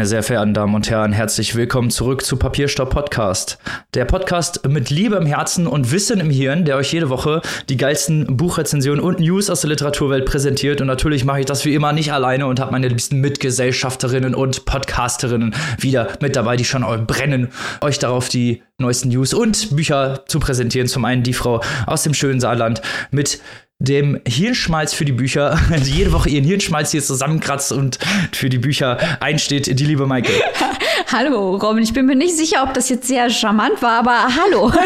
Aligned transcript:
Meine 0.00 0.08
sehr 0.08 0.22
verehrten 0.22 0.54
Damen 0.54 0.74
und 0.74 0.88
Herren, 0.88 1.12
herzlich 1.12 1.54
willkommen 1.56 1.90
zurück 1.90 2.24
zu 2.24 2.38
Papierstopp 2.38 2.88
Podcast. 2.88 3.58
Der 3.92 4.06
Podcast 4.06 4.66
mit 4.66 4.88
Liebe 4.88 5.16
im 5.16 5.26
Herzen 5.26 5.66
und 5.66 5.92
Wissen 5.92 6.20
im 6.20 6.30
Hirn, 6.30 6.64
der 6.64 6.78
euch 6.78 6.90
jede 6.90 7.10
Woche 7.10 7.42
die 7.68 7.76
geilsten 7.76 8.38
Buchrezensionen 8.38 9.04
und 9.04 9.20
News 9.20 9.50
aus 9.50 9.60
der 9.60 9.68
Literaturwelt 9.68 10.24
präsentiert. 10.24 10.80
Und 10.80 10.86
natürlich 10.86 11.26
mache 11.26 11.40
ich 11.40 11.44
das 11.44 11.66
wie 11.66 11.74
immer 11.74 11.92
nicht 11.92 12.14
alleine 12.14 12.46
und 12.46 12.60
habe 12.60 12.72
meine 12.72 12.88
liebsten 12.88 13.20
Mitgesellschafterinnen 13.20 14.34
und 14.34 14.64
Podcasterinnen 14.64 15.54
wieder 15.78 16.08
mit 16.22 16.34
dabei, 16.34 16.56
die 16.56 16.64
schon 16.64 17.06
brennen, 17.06 17.48
euch 17.82 17.98
darauf 17.98 18.30
die 18.30 18.62
neuesten 18.78 19.10
News 19.10 19.34
und 19.34 19.76
Bücher 19.76 20.24
zu 20.26 20.40
präsentieren. 20.40 20.88
Zum 20.88 21.04
einen 21.04 21.24
die 21.24 21.34
Frau 21.34 21.60
aus 21.84 22.04
dem 22.04 22.14
schönen 22.14 22.40
Saarland 22.40 22.80
mit 23.10 23.38
dem 23.80 24.20
Hirnschmalz 24.28 24.92
für 24.92 25.04
die 25.04 25.12
Bücher, 25.12 25.58
also 25.72 25.90
jede 25.90 26.12
Woche 26.12 26.28
ihren 26.28 26.44
Hirnschmalz 26.44 26.92
hier 26.92 27.02
zusammenkratzt 27.02 27.72
und 27.72 27.98
für 28.32 28.48
die 28.48 28.58
Bücher 28.58 28.98
einsteht, 29.20 29.66
die 29.66 29.84
liebe 29.84 30.06
Maike. 30.06 30.32
hallo, 31.12 31.56
Robin. 31.56 31.82
Ich 31.82 31.92
bin 31.92 32.06
mir 32.06 32.14
nicht 32.14 32.36
sicher, 32.36 32.62
ob 32.62 32.74
das 32.74 32.88
jetzt 32.90 33.08
sehr 33.08 33.28
charmant 33.30 33.82
war, 33.82 33.98
aber 33.98 34.28
hallo. 34.36 34.72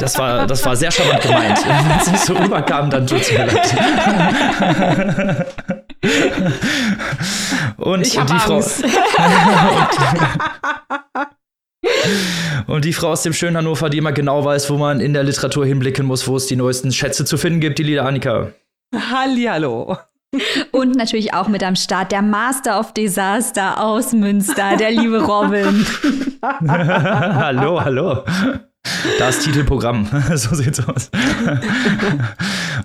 Das 0.00 0.18
war, 0.18 0.46
das 0.46 0.64
war 0.64 0.76
sehr 0.76 0.90
charmant 0.90 1.22
gemeint. 1.22 1.58
Wenn 1.66 1.98
es 1.98 2.10
nicht 2.10 2.24
so 2.24 2.34
rüberkam, 2.34 2.90
dann 2.90 3.06
tut 3.06 3.20
es 3.20 3.32
mir 3.32 3.46
leid. 3.46 3.74
Und 7.78 8.06
ich 8.06 8.12
die. 8.12 8.38
Frau. 8.38 8.62
Und 12.66 12.84
die 12.84 12.92
Frau 12.92 13.08
aus 13.08 13.22
dem 13.22 13.32
schönen 13.32 13.56
Hannover, 13.56 13.90
die 13.90 13.98
immer 13.98 14.12
genau 14.12 14.44
weiß, 14.44 14.70
wo 14.70 14.76
man 14.76 15.00
in 15.00 15.12
der 15.12 15.22
Literatur 15.22 15.64
hinblicken 15.64 16.06
muss, 16.06 16.26
wo 16.26 16.36
es 16.36 16.46
die 16.46 16.56
neuesten 16.56 16.92
Schätze 16.92 17.24
zu 17.24 17.36
finden 17.36 17.60
gibt, 17.60 17.78
die 17.78 17.82
Lieder 17.82 18.04
Annika. 18.04 18.52
Hallihallo. 18.94 19.96
Und 20.72 20.96
natürlich 20.96 21.32
auch 21.32 21.48
mit 21.48 21.62
am 21.62 21.74
Start 21.74 22.12
der 22.12 22.20
Master 22.20 22.78
of 22.78 22.92
Disaster 22.92 23.82
aus 23.82 24.12
Münster, 24.12 24.76
der 24.76 24.90
liebe 24.90 25.22
Robin. 25.22 25.86
hallo, 26.42 27.80
hallo. 27.82 28.24
Das 29.18 29.40
Titelprogramm. 29.40 30.08
so 30.34 30.54
sieht's 30.54 30.86
aus. 30.86 31.10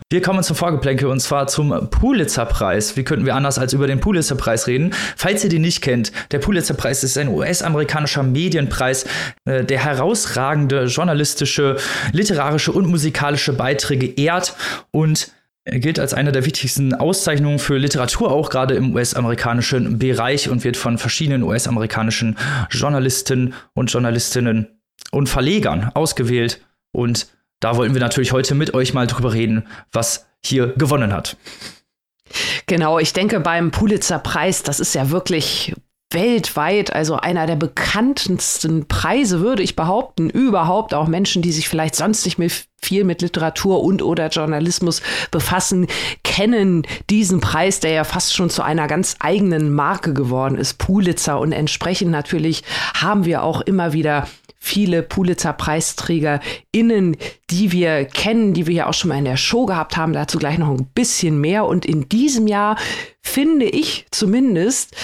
wir 0.09 0.21
kommen 0.21 0.43
zum 0.43 0.55
Vorgeplänkel 0.55 1.07
und 1.07 1.19
zwar 1.19 1.47
zum 1.47 1.89
Pulitzer-Preis. 1.89 2.95
Wie 2.97 3.03
könnten 3.03 3.25
wir 3.25 3.35
anders 3.35 3.59
als 3.59 3.73
über 3.73 3.87
den 3.87 3.99
Pulitzer-Preis 3.99 4.67
reden? 4.67 4.91
Falls 5.15 5.43
ihr 5.43 5.49
den 5.49 5.61
nicht 5.61 5.81
kennt, 5.81 6.11
der 6.31 6.39
Pulitzer-Preis 6.39 7.03
ist 7.03 7.17
ein 7.17 7.27
US-amerikanischer 7.27 8.23
Medienpreis, 8.23 9.05
äh, 9.45 9.63
der 9.63 9.79
herausragende 9.79 10.85
journalistische, 10.85 11.77
literarische 12.11 12.71
und 12.71 12.87
musikalische 12.87 13.53
Beiträge 13.53 14.07
ehrt 14.07 14.55
und 14.91 15.31
er 15.65 15.79
gilt 15.79 15.97
als 15.97 16.13
eine 16.13 16.33
der 16.33 16.45
wichtigsten 16.45 16.93
Auszeichnungen 16.93 17.57
für 17.57 17.77
Literatur, 17.77 18.31
auch 18.31 18.49
gerade 18.49 18.75
im 18.75 18.93
US-amerikanischen 18.93 19.97
Bereich 19.97 20.49
und 20.49 20.65
wird 20.65 20.75
von 20.75 20.97
verschiedenen 20.97 21.41
US-amerikanischen 21.43 22.37
Journalisten 22.69 23.53
und 23.73 23.89
Journalistinnen 23.89 24.67
und 25.13 25.29
Verlegern 25.29 25.91
ausgewählt. 25.93 26.61
Und 26.91 27.27
da 27.59 27.77
wollten 27.77 27.93
wir 27.93 28.01
natürlich 28.01 28.31
heute 28.31 28.55
mit 28.55 28.73
euch 28.73 28.93
mal 28.93 29.07
drüber 29.07 29.33
reden, 29.33 29.67
was 29.91 30.27
hier 30.43 30.67
gewonnen 30.67 31.13
hat. 31.13 31.37
Genau, 32.65 32.99
ich 32.99 33.13
denke 33.13 33.39
beim 33.39 33.71
Pulitzer-Preis, 33.71 34.63
das 34.63 34.79
ist 34.79 34.95
ja 34.95 35.09
wirklich 35.09 35.73
weltweit, 36.11 36.93
also 36.93 37.17
einer 37.17 37.47
der 37.47 37.55
bekanntesten 37.55 38.87
Preise, 38.87 39.39
würde 39.39 39.63
ich 39.63 39.75
behaupten, 39.75 40.29
überhaupt 40.29 40.93
auch 40.93 41.07
Menschen, 41.07 41.41
die 41.41 41.51
sich 41.51 41.67
vielleicht 41.67 41.95
sonst 41.95 42.25
nicht 42.25 42.37
mehr 42.37 42.51
viel 42.81 43.03
mit 43.03 43.21
Literatur 43.21 43.83
und 43.83 44.01
oder 44.01 44.27
Journalismus 44.27 45.01
befassen, 45.31 45.87
kennen 46.23 46.85
diesen 47.09 47.39
Preis, 47.39 47.79
der 47.79 47.91
ja 47.91 48.03
fast 48.03 48.35
schon 48.35 48.49
zu 48.49 48.61
einer 48.61 48.87
ganz 48.87 49.15
eigenen 49.19 49.73
Marke 49.73 50.13
geworden 50.13 50.57
ist, 50.57 50.77
Pulitzer. 50.77 51.39
Und 51.39 51.51
entsprechend 51.51 52.11
natürlich 52.11 52.63
haben 52.93 53.25
wir 53.25 53.43
auch 53.43 53.61
immer 53.61 53.93
wieder 53.93 54.27
viele 54.63 55.03
Pulitzer-PreisträgerInnen, 55.03 57.17
die 57.49 57.73
wir 57.73 58.05
kennen, 58.05 58.53
die 58.53 58.65
wir 58.65 58.73
ja 58.73 58.87
auch 58.87 58.93
schon 58.93 59.09
mal 59.09 59.17
in 59.17 59.25
der 59.25 59.35
Show 59.35 59.65
gehabt 59.65 59.97
haben. 59.97 60.13
Dazu 60.13 60.39
gleich 60.39 60.57
noch 60.57 60.69
ein 60.69 60.87
bisschen 60.95 61.41
mehr. 61.41 61.65
Und 61.65 61.85
in 61.85 62.07
diesem 62.07 62.47
Jahr 62.47 62.77
finde 63.21 63.65
ich 63.65 64.05
zumindest, 64.11 64.95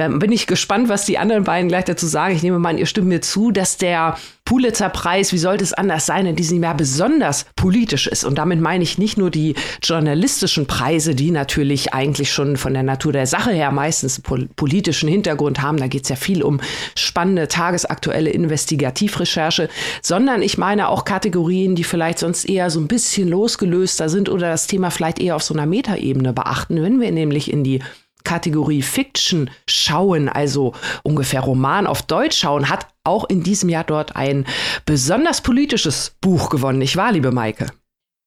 dann 0.00 0.18
bin 0.18 0.32
ich 0.32 0.46
gespannt, 0.46 0.88
was 0.88 1.04
die 1.04 1.18
anderen 1.18 1.44
beiden 1.44 1.68
gleich 1.68 1.84
dazu 1.84 2.06
sagen. 2.06 2.34
Ich 2.34 2.42
nehme 2.42 2.58
mal 2.58 2.70
an, 2.70 2.78
ihr 2.78 2.86
stimmt 2.86 3.08
mir 3.08 3.20
zu, 3.20 3.50
dass 3.50 3.76
der 3.76 4.16
Pulitzer-Preis, 4.46 5.32
wie 5.32 5.38
sollte 5.38 5.62
es 5.62 5.74
anders 5.74 6.06
sein, 6.06 6.26
in 6.26 6.36
diesem 6.36 6.62
Jahr 6.62 6.74
besonders 6.74 7.44
politisch 7.54 8.06
ist. 8.06 8.24
Und 8.24 8.38
damit 8.38 8.60
meine 8.60 8.82
ich 8.82 8.96
nicht 8.96 9.18
nur 9.18 9.30
die 9.30 9.54
journalistischen 9.82 10.66
Preise, 10.66 11.14
die 11.14 11.30
natürlich 11.30 11.92
eigentlich 11.92 12.32
schon 12.32 12.56
von 12.56 12.72
der 12.72 12.82
Natur 12.82 13.12
der 13.12 13.26
Sache 13.26 13.52
her 13.52 13.70
meistens 13.70 14.20
pol 14.20 14.48
politischen 14.56 15.08
Hintergrund 15.08 15.60
haben. 15.60 15.76
Da 15.76 15.86
geht 15.86 16.04
es 16.04 16.08
ja 16.08 16.16
viel 16.16 16.42
um 16.42 16.60
spannende 16.96 17.46
tagesaktuelle 17.46 18.30
Investigativrecherche, 18.30 19.68
sondern 20.02 20.40
ich 20.40 20.56
meine 20.56 20.88
auch 20.88 21.04
Kategorien, 21.04 21.74
die 21.74 21.84
vielleicht 21.84 22.18
sonst 22.18 22.48
eher 22.48 22.70
so 22.70 22.80
ein 22.80 22.88
bisschen 22.88 23.28
losgelöster 23.28 24.08
sind 24.08 24.30
oder 24.30 24.48
das 24.48 24.66
Thema 24.66 24.90
vielleicht 24.90 25.20
eher 25.20 25.36
auf 25.36 25.42
so 25.42 25.52
einer 25.52 25.66
Metaebene 25.66 26.32
beachten. 26.32 26.82
Wenn 26.82 27.00
wir 27.00 27.12
nämlich 27.12 27.52
in 27.52 27.64
die 27.64 27.80
Kategorie 28.24 28.82
Fiction 28.82 29.50
schauen, 29.68 30.28
also 30.28 30.74
ungefähr 31.02 31.40
Roman 31.40 31.86
auf 31.86 32.02
Deutsch 32.02 32.38
schauen, 32.38 32.68
hat 32.68 32.86
auch 33.04 33.24
in 33.24 33.42
diesem 33.42 33.68
Jahr 33.68 33.84
dort 33.84 34.16
ein 34.16 34.46
besonders 34.86 35.40
politisches 35.40 36.16
Buch 36.20 36.50
gewonnen, 36.50 36.78
nicht 36.78 36.96
wahr, 36.96 37.12
liebe 37.12 37.32
Maike? 37.32 37.66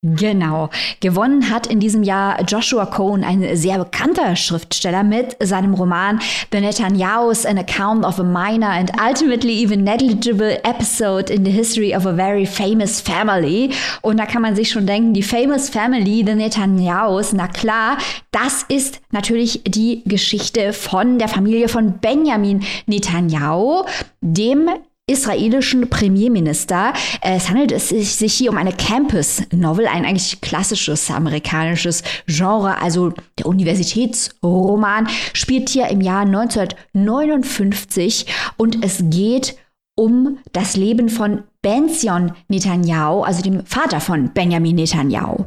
Genau. 0.05 0.69
Gewonnen 0.99 1.49
hat 1.49 1.67
in 1.67 1.79
diesem 1.79 2.03
Jahr 2.03 2.43
Joshua 2.43 2.85
Cohn, 2.85 3.23
ein 3.23 3.55
sehr 3.55 3.77
bekannter 3.77 4.35
Schriftsteller, 4.35 5.01
mit 5.01 5.37
seinem 5.41 5.73
Roman 5.73 6.19
The 6.51 6.59
Netanyahu's 6.59 7.45
An 7.45 7.57
Account 7.57 8.03
of 8.03 8.19
a 8.19 8.23
Minor 8.23 8.67
and 8.67 8.91
Ultimately 9.01 9.63
Even 9.63 9.85
Negligible 9.85 10.59
Episode 10.65 11.31
in 11.31 11.45
the 11.45 11.51
History 11.51 11.95
of 11.95 12.05
a 12.05 12.11
Very 12.11 12.45
Famous 12.45 12.99
Family. 12.99 13.71
Und 14.01 14.17
da 14.17 14.25
kann 14.25 14.41
man 14.41 14.57
sich 14.57 14.71
schon 14.71 14.85
denken, 14.85 15.13
die 15.13 15.23
Famous 15.23 15.69
Family, 15.69 16.21
The 16.25 16.35
Netanyahu's, 16.35 17.31
na 17.31 17.47
klar, 17.47 17.97
das 18.31 18.65
ist 18.67 18.99
natürlich 19.11 19.61
die 19.65 20.03
Geschichte 20.03 20.73
von 20.73 21.17
der 21.17 21.29
Familie 21.29 21.69
von 21.69 21.99
Benjamin 21.99 22.61
Netanyahu, 22.87 23.85
dem 24.19 24.69
israelischen 25.05 25.89
Premierminister. 25.89 26.93
Es 27.21 27.49
handelt 27.49 27.77
sich 27.79 28.33
hier 28.33 28.51
um 28.51 28.57
eine 28.57 28.71
Campus-Novel, 28.71 29.87
ein 29.87 30.05
eigentlich 30.05 30.39
klassisches 30.39 31.11
amerikanisches 31.11 32.03
Genre, 32.25 32.81
also 32.81 33.11
der 33.37 33.47
Universitätsroman, 33.47 35.09
spielt 35.33 35.67
hier 35.69 35.89
im 35.89 35.99
Jahr 35.99 36.21
1959 36.21 38.27
und 38.55 38.81
es 38.83 39.03
geht 39.09 39.57
um 39.95 40.39
das 40.53 40.75
Leben 40.75 41.09
von 41.09 41.43
Benzion 41.61 42.31
Netanyahu, 42.47 43.23
also 43.23 43.41
dem 43.41 43.65
Vater 43.65 43.99
von 43.99 44.31
Benjamin 44.33 44.75
Netanyahu. 44.75 45.45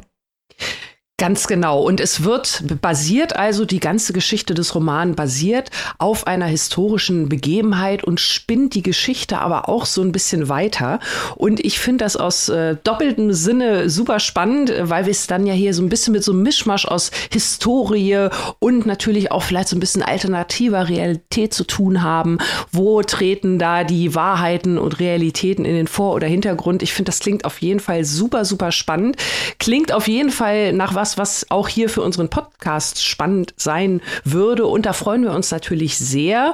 Ganz 1.19 1.47
genau. 1.47 1.81
Und 1.81 1.99
es 1.99 2.23
wird 2.23 2.63
basiert, 2.79 3.35
also 3.35 3.65
die 3.65 3.79
ganze 3.79 4.13
Geschichte 4.13 4.53
des 4.53 4.75
Romans 4.75 5.15
basiert 5.15 5.71
auf 5.97 6.27
einer 6.27 6.45
historischen 6.45 7.27
Begebenheit 7.27 8.03
und 8.03 8.19
spinnt 8.19 8.75
die 8.75 8.83
Geschichte 8.83 9.39
aber 9.39 9.67
auch 9.67 9.87
so 9.87 10.03
ein 10.03 10.11
bisschen 10.11 10.47
weiter. 10.47 10.99
Und 11.35 11.59
ich 11.59 11.79
finde 11.79 12.05
das 12.05 12.17
aus 12.17 12.49
äh, 12.49 12.75
doppeltem 12.83 13.33
Sinne 13.33 13.89
super 13.89 14.19
spannend, 14.19 14.71
weil 14.79 15.05
wir 15.05 15.11
es 15.11 15.25
dann 15.25 15.47
ja 15.47 15.55
hier 15.55 15.73
so 15.73 15.81
ein 15.81 15.89
bisschen 15.89 16.13
mit 16.13 16.23
so 16.23 16.33
einem 16.33 16.43
Mischmasch 16.43 16.85
aus 16.85 17.09
Historie 17.31 18.27
und 18.59 18.85
natürlich 18.85 19.31
auch 19.31 19.41
vielleicht 19.41 19.69
so 19.69 19.75
ein 19.75 19.79
bisschen 19.79 20.03
alternativer 20.03 20.87
Realität 20.87 21.51
zu 21.51 21.63
tun 21.63 22.03
haben. 22.03 22.37
Wo 22.71 23.01
treten 23.01 23.57
da 23.57 23.83
die 23.83 24.13
Wahrheiten 24.13 24.77
und 24.77 24.99
Realitäten 24.99 25.65
in 25.65 25.73
den 25.73 25.87
Vor- 25.87 26.13
oder 26.13 26.27
Hintergrund? 26.27 26.83
Ich 26.83 26.93
finde, 26.93 27.09
das 27.09 27.21
klingt 27.21 27.43
auf 27.43 27.59
jeden 27.59 27.79
Fall 27.79 28.05
super, 28.05 28.45
super 28.45 28.71
spannend. 28.71 29.15
Klingt 29.57 29.91
auf 29.91 30.07
jeden 30.07 30.29
Fall 30.29 30.73
nach 30.73 30.93
was, 30.93 31.06
was, 31.07 31.17
was 31.17 31.49
auch 31.49 31.69
hier 31.69 31.89
für 31.89 32.01
unseren 32.01 32.29
Podcast 32.29 33.03
spannend 33.05 33.53
sein 33.55 34.01
würde. 34.23 34.65
Und 34.65 34.85
da 34.85 34.93
freuen 34.93 35.23
wir 35.23 35.31
uns 35.31 35.51
natürlich 35.51 35.97
sehr, 35.97 36.53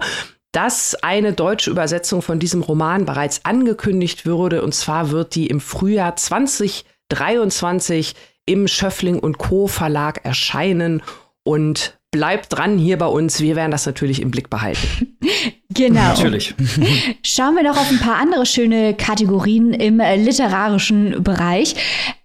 dass 0.51 0.95
eine 0.95 1.33
deutsche 1.33 1.71
Übersetzung 1.71 2.21
von 2.21 2.37
diesem 2.39 2.61
Roman 2.61 3.05
bereits 3.05 3.45
angekündigt 3.45 4.27
würde. 4.27 4.61
Und 4.61 4.75
zwar 4.75 5.09
wird 5.09 5.33
die 5.35 5.47
im 5.47 5.59
Frühjahr 5.59 6.15
2023 6.15 8.13
im 8.45 8.67
Schöffling 8.67 9.17
und 9.19 9.39
Co. 9.39 9.65
Verlag 9.67 10.23
erscheinen. 10.23 11.01
Und 11.43 11.97
bleibt 12.13 12.53
dran 12.53 12.77
hier 12.77 12.97
bei 12.97 13.07
uns. 13.07 13.41
Wir 13.41 13.57
werden 13.57 13.71
das 13.71 13.85
natürlich 13.85 14.21
im 14.21 14.31
Blick 14.31 14.49
behalten. 14.49 15.17
Genau. 15.75 16.01
Natürlich. 16.01 16.53
Schauen 17.23 17.55
wir 17.55 17.63
noch 17.63 17.77
auf 17.77 17.89
ein 17.89 17.97
paar 17.97 18.17
andere 18.17 18.45
schöne 18.45 18.93
Kategorien 18.93 19.73
im 19.73 19.99
äh, 19.99 20.17
literarischen 20.17 21.23
Bereich. 21.23 21.75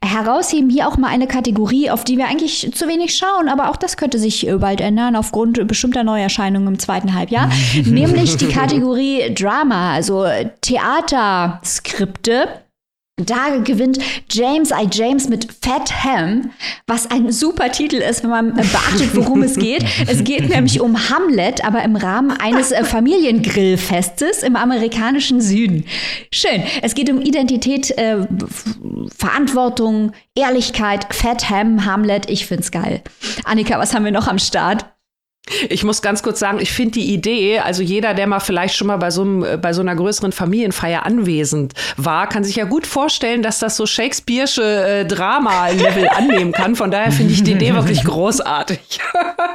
Herausheben 0.04 0.68
hier 0.68 0.86
auch 0.86 0.98
mal 0.98 1.08
eine 1.08 1.26
Kategorie, 1.26 1.88
auf 1.88 2.04
die 2.04 2.18
wir 2.18 2.28
eigentlich 2.28 2.70
zu 2.74 2.86
wenig 2.88 3.16
schauen, 3.16 3.48
aber 3.48 3.70
auch 3.70 3.76
das 3.76 3.96
könnte 3.96 4.18
sich 4.18 4.46
äh, 4.46 4.54
bald 4.56 4.82
ändern 4.82 5.16
aufgrund 5.16 5.66
bestimmter 5.66 6.04
Neuerscheinungen 6.04 6.74
im 6.74 6.78
zweiten 6.78 7.14
Halbjahr, 7.14 7.50
nämlich 7.86 8.36
die 8.36 8.48
Kategorie 8.48 9.34
Drama, 9.34 9.94
also 9.94 10.26
Theaterskripte 10.60 12.48
Da 13.18 13.58
gewinnt 13.62 13.98
James 14.30 14.70
I. 14.70 14.88
James 14.90 15.28
mit 15.28 15.48
Fat 15.62 16.04
Ham, 16.04 16.50
was 16.86 17.10
ein 17.10 17.32
super 17.32 17.70
Titel 17.70 17.96
ist, 17.96 18.22
wenn 18.22 18.30
man 18.30 18.54
beachtet, 18.54 19.14
worum 19.14 19.42
es 19.42 19.56
geht. 19.56 19.84
Es 20.06 20.24
geht 20.24 20.48
nämlich 20.48 20.80
um 20.80 21.10
Hamlet, 21.10 21.64
aber 21.64 21.82
im 21.82 21.96
Rahmen 21.96 22.30
eines 22.30 22.72
äh, 22.72 22.84
Familiengrillfestes 22.84 24.42
im 24.42 24.56
amerikanischen 24.56 25.40
Süden. 25.40 25.84
Schön. 26.32 26.62
Es 26.82 26.94
geht 26.94 27.10
um 27.10 27.20
Identität, 27.20 27.90
äh, 27.98 28.26
Verantwortung, 29.16 30.12
Ehrlichkeit, 30.34 31.12
Fat 31.12 31.50
Ham, 31.50 31.84
Hamlet. 31.84 32.30
Ich 32.30 32.46
find's 32.46 32.70
geil. 32.70 33.02
Annika, 33.44 33.78
was 33.78 33.94
haben 33.94 34.04
wir 34.04 34.12
noch 34.12 34.28
am 34.28 34.38
Start? 34.38 34.86
Ich 35.68 35.84
muss 35.84 36.02
ganz 36.02 36.22
kurz 36.22 36.38
sagen, 36.38 36.58
ich 36.60 36.72
finde 36.72 36.92
die 36.92 37.12
Idee, 37.12 37.60
also 37.60 37.82
jeder, 37.82 38.14
der 38.14 38.26
mal 38.26 38.40
vielleicht 38.40 38.76
schon 38.76 38.86
mal 38.86 38.96
bei 38.96 39.10
so, 39.10 39.22
einem, 39.22 39.44
äh, 39.44 39.56
bei 39.56 39.72
so 39.72 39.80
einer 39.80 39.94
größeren 39.94 40.32
Familienfeier 40.32 41.06
anwesend 41.06 41.74
war, 41.96 42.28
kann 42.28 42.44
sich 42.44 42.56
ja 42.56 42.64
gut 42.64 42.86
vorstellen, 42.86 43.42
dass 43.42 43.58
das 43.58 43.76
so 43.76 43.84
Shakespeare'sche 43.84 44.62
äh, 44.62 45.04
Drama-Level 45.06 46.08
annehmen 46.16 46.52
kann. 46.52 46.76
Von 46.76 46.90
daher 46.90 47.12
finde 47.12 47.32
ich 47.32 47.42
die 47.42 47.52
Idee 47.52 47.74
wirklich 47.74 48.04
großartig. 48.04 49.00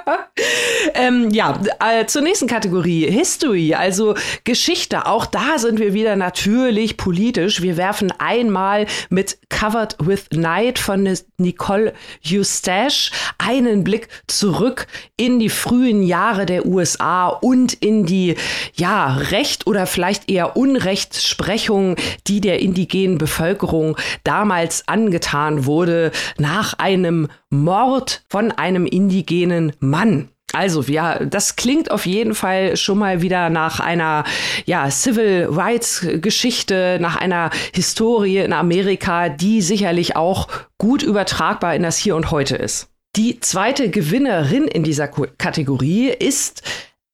ähm, 0.96 1.30
ja, 1.32 1.60
äh, 1.80 2.06
zur 2.06 2.24
nächsten 2.24 2.48
Kategorie, 2.48 3.10
History, 3.10 3.76
also 3.76 4.16
Geschichte. 4.44 5.06
Auch 5.06 5.26
da 5.26 5.58
sind 5.58 5.80
wir 5.80 5.94
wieder 5.94 6.16
natürlich 6.16 6.98
politisch. 6.98 7.62
Wir 7.62 7.78
werfen 7.78 8.12
einmal 8.18 8.88
mit 9.10 9.38
Covered 9.50 9.96
with 10.00 10.26
Night 10.32 10.80
von 10.80 11.08
Nicole 11.38 11.94
Eustache 12.26 13.12
einen 13.38 13.84
Blick 13.84 14.08
zurück 14.28 14.88
in 15.18 15.40
die 15.40 15.50
frühe 15.50 15.83
frühen 15.84 16.04
Jahre 16.04 16.46
der 16.46 16.66
USA 16.66 17.28
und 17.28 17.74
in 17.74 18.06
die, 18.06 18.36
ja, 18.74 19.18
Recht 19.18 19.68
oder 19.68 19.86
vielleicht 19.86 20.32
eher 20.32 20.56
Unrechtsprechung, 20.56 21.98
die 22.26 22.40
der 22.40 22.62
indigenen 22.62 23.18
Bevölkerung 23.18 23.98
damals 24.24 24.88
angetan 24.88 25.66
wurde, 25.66 26.14
nach 26.38 26.76
einem 26.76 27.28
Mord 27.50 28.24
von 28.30 28.54
einem 28.54 28.86
indigenen 28.86 29.74
Mann. 29.82 30.30
Also, 30.54 30.84
ja, 30.84 31.20
das 31.20 31.58
klingt 31.58 31.92
auf 31.92 32.06
jeden 32.06 32.34
Fall 32.34 32.78
schon 32.78 32.98
mal 32.98 33.22
wieder 33.22 33.50
nach 33.50 33.82
einer 33.82 34.24
ja, 34.66 34.90
Civil 34.90 35.50
Rights 35.52 36.08
Geschichte, 36.22 36.98
nach 37.02 37.18
einer 37.18 37.50
Historie 37.74 38.38
in 38.38 38.54
Amerika, 38.54 39.28
die 39.28 39.62
sicherlich 39.62 40.16
auch 40.16 40.48
gut 40.78 41.04
übertragbar 41.04 41.76
in 41.76 41.84
das 41.84 41.98
Hier 41.98 42.16
und 42.16 42.32
Heute 42.32 42.56
ist. 42.56 42.93
Die 43.16 43.40
zweite 43.40 43.92
Gewinnerin 43.92 44.68
in 44.68 44.82
dieser 44.84 45.08
Kategorie 45.08 46.10
ist 46.10 46.64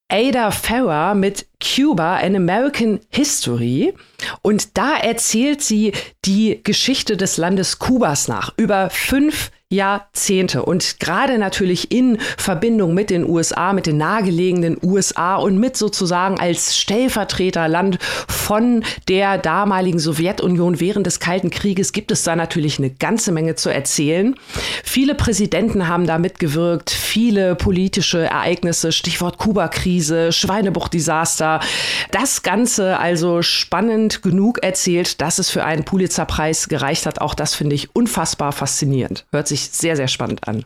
Ada 0.08 0.50
Farrer 0.52 1.14
mit 1.14 1.48
Cuba, 1.62 2.16
an 2.16 2.38
American 2.38 3.02
History. 3.10 3.94
Und 4.42 4.78
da 4.78 4.98
erzählt 4.98 5.62
sie 5.62 5.94
die 6.26 6.62
Geschichte 6.64 7.18
des 7.18 7.38
Landes 7.38 7.80
Kubas 7.80 8.28
nach 8.28 8.54
über 8.58 8.90
fünf 8.90 9.52
Jahrzehnte 9.72 10.64
und 10.64 11.00
gerade 11.00 11.38
natürlich 11.38 11.92
in 11.92 12.18
Verbindung 12.38 12.96
mit 12.96 13.12
den 13.12 13.30
USA, 13.30 13.72
mit 13.72 13.86
den 13.86 13.98
nahegelegenen 13.98 14.80
USA 14.82 15.36
und 15.36 15.60
mit 15.60 15.78
sozusagen 15.78 16.40
als 16.40 16.76
Stellvertreterland 16.76 18.00
von 18.28 18.84
der 19.08 19.38
damaligen 19.38 20.00
Sowjetunion 20.00 20.80
während 20.80 21.06
des 21.06 21.20
Kalten 21.20 21.52
Krieges 21.52 21.94
gibt 21.94 22.10
es 22.10 22.24
da 22.24 22.36
natürlich 22.36 22.80
eine 22.80 22.90
ganze 22.90 23.32
Menge 23.32 23.54
zu 23.54 23.70
erzählen. 23.70 24.34
Viele 24.84 25.14
Präsidenten 25.14 25.88
haben 25.88 26.08
da 26.08 26.18
mitgewirkt, 26.18 26.90
viele 26.90 27.54
politische 27.54 28.22
Ereignisse, 28.22 28.92
Stichwort 28.92 29.38
Kuba-Krise, 29.38 30.32
Schweinebucht-Desaster. 30.32 31.60
Das 32.10 32.42
Ganze 32.42 32.98
also 32.98 33.44
spannend 33.44 34.09
genug 34.22 34.64
erzählt, 34.64 35.22
dass 35.22 35.40
es 35.40 35.50
für 35.50 35.64
einen 35.64 35.86
Pulitzer-Preis 35.86 36.70
gereicht 36.70 37.06
hat. 37.06 37.22
Auch 37.22 37.36
das 37.36 37.56
finde 37.56 37.76
ich 37.76 37.96
unfassbar 37.96 38.52
faszinierend. 38.52 39.26
Hört 39.32 39.48
sich 39.48 39.60
sich 39.60 39.72
sehr, 39.72 39.96
sehr 39.96 40.08
spannend 40.08 40.48
an. 40.48 40.66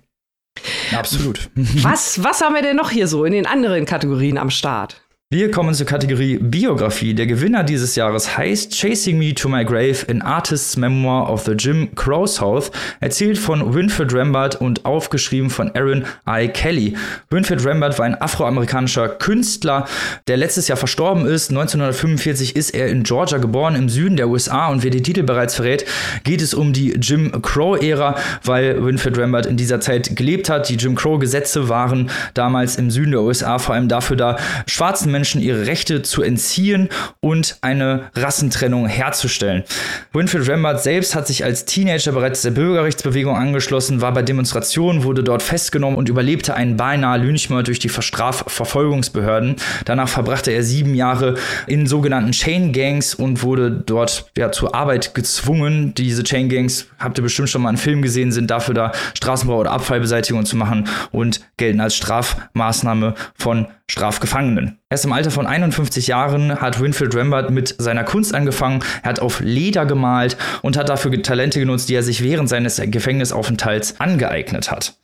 Absolut. 0.96 1.50
Was, 1.56 2.24
was 2.24 2.42
haben 2.42 2.54
wir 2.54 2.62
denn 2.62 2.76
noch 2.76 2.92
hier 2.92 3.08
so 3.08 3.26
in 3.26 3.34
den 3.34 3.48
anderen 3.48 3.86
Kategorien 3.86 4.38
am 4.38 4.50
Start? 4.50 5.02
Wir 5.34 5.50
kommen 5.50 5.74
zur 5.74 5.88
Kategorie 5.88 6.38
Biografie. 6.38 7.16
Der 7.16 7.26
Gewinner 7.26 7.64
dieses 7.64 7.96
Jahres 7.96 8.38
heißt 8.38 8.72
Chasing 8.72 9.18
Me 9.18 9.34
to 9.34 9.50
My 9.50 9.66
Grave, 9.66 10.06
an 10.08 10.22
Artist's 10.22 10.78
Memoir 10.78 11.28
of 11.28 11.46
the 11.46 11.54
Jim 11.54 11.90
Crow 11.96 12.30
South, 12.30 12.70
erzählt 13.00 13.40
von 13.40 13.74
Winfred 13.74 14.14
Rambert 14.14 14.62
und 14.62 14.86
aufgeschrieben 14.86 15.50
von 15.50 15.72
Aaron 15.76 16.06
I. 16.30 16.50
Kelly. 16.50 16.96
Winfred 17.32 17.66
Rambert 17.66 17.98
war 17.98 18.06
ein 18.06 18.22
afroamerikanischer 18.22 19.10
Künstler, 19.10 19.88
der 20.28 20.38
letztes 20.38 20.68
Jahr 20.68 20.78
verstorben 20.78 21.26
ist. 21.26 21.50
1945 21.50 22.56
ist 22.56 22.70
er 22.70 22.90
in 22.90 23.02
Georgia 23.02 23.40
geboren, 23.40 23.74
im 23.74 23.90
Süden 23.90 24.18
der 24.18 24.30
USA. 24.30 24.68
Und 24.68 24.84
wer 24.84 24.92
die 24.92 25.02
Titel 25.02 25.24
bereits 25.24 25.56
verrät, 25.56 25.84
geht 26.24 26.44
es 26.44 26.54
um 26.54 26.74
die 26.74 26.92
Jim 27.02 27.42
Crow-Ära, 27.42 28.18
weil 28.44 28.86
Winfred 28.86 29.18
Rambert 29.18 29.48
in 29.48 29.58
dieser 29.58 29.82
Zeit 29.82 30.16
gelebt 30.16 30.48
hat. 30.48 30.70
Die 30.70 30.76
Jim 30.76 30.94
Crow-Gesetze 30.94 31.70
waren 31.70 32.12
damals 32.36 32.76
im 32.76 32.92
Süden 32.92 33.10
der 33.10 33.22
USA 33.22 33.58
vor 33.58 33.74
allem 33.74 33.88
dafür 33.88 34.16
da, 34.16 34.38
schwarzen 34.68 35.12
Menschen 35.12 35.23
Menschen 35.24 35.42
ihre 35.42 35.68
Rechte 35.68 36.02
zu 36.02 36.22
entziehen 36.22 36.90
und 37.22 37.56
eine 37.62 38.10
Rassentrennung 38.14 38.88
herzustellen. 38.88 39.64
Winfred 40.12 40.50
Rambert 40.50 40.84
selbst 40.84 41.16
hat 41.16 41.28
sich 41.28 41.46
als 41.46 41.64
Teenager 41.64 42.12
bereits 42.12 42.42
der 42.42 42.52
Bürgerrechtsbewegung 42.52 43.38
angeschlossen, 43.38 44.02
war 44.02 44.14
bei 44.14 44.22
Demonstrationen, 44.22 45.06
wurde 45.06 45.24
dort 45.24 45.42
festgenommen 45.42 45.98
und 45.98 46.10
überlebte 46.10 46.56
einen 46.56 46.76
beinahe 46.76 47.20
Lynchmord 47.20 47.68
durch 47.68 47.80
die 47.80 47.88
Strafverfolgungsbehörden. 47.88 49.56
Danach 49.86 50.10
verbrachte 50.10 50.52
er 50.52 50.62
sieben 50.62 50.94
Jahre 50.94 51.36
in 51.68 51.88
sogenannten 51.88 52.34
Chain 52.34 52.74
Gangs 52.74 53.16
und 53.16 53.44
wurde 53.44 53.72
dort 53.72 54.30
ja, 54.38 54.52
zur 54.52 54.76
Arbeit 54.76 55.16
gezwungen. 55.16 55.94
Diese 55.96 56.24
Chain 56.24 56.50
Gangs, 56.50 56.88
habt 57.00 57.18
ihr 57.18 57.24
bestimmt 57.24 57.50
schon 57.50 57.62
mal 57.62 57.70
einen 57.70 57.78
Film 57.78 58.02
gesehen, 58.02 58.34
sind 58.34 58.52
dafür 58.52 58.74
da, 58.74 58.92
Straßenbau 59.14 59.58
oder 59.58 59.72
Abfallbeseitigung 59.72 60.46
zu 60.46 60.58
machen 60.58 60.90
und 61.14 61.40
gelten 61.56 61.80
als 61.80 61.96
Strafmaßnahme 61.96 63.14
von 63.36 63.68
Strafgefangenen. 63.92 64.80
Erst 64.90 65.06
im 65.06 65.14
Alter 65.14 65.30
von 65.30 65.46
51 65.46 66.08
Jahren 66.08 66.62
hat 66.62 66.80
Winfield 66.80 67.16
Rambert 67.16 67.52
mit 67.52 67.76
seiner 67.78 68.04
Kunst 68.04 68.34
angefangen. 68.34 68.84
Er 69.04 69.10
hat 69.10 69.20
auf 69.20 69.40
Leder 69.42 69.86
gemalt 69.86 70.38
und 70.62 70.78
hat 70.78 70.90
dafür 70.90 71.12
Talente 71.22 71.60
genutzt, 71.60 71.90
die 71.90 71.96
er 71.96 72.04
sich 72.04 72.24
während 72.24 72.50
seines 72.50 72.82
Gefängnisaufenthalts 72.84 74.00
angeeignet 74.00 74.72
hat. 74.72 74.96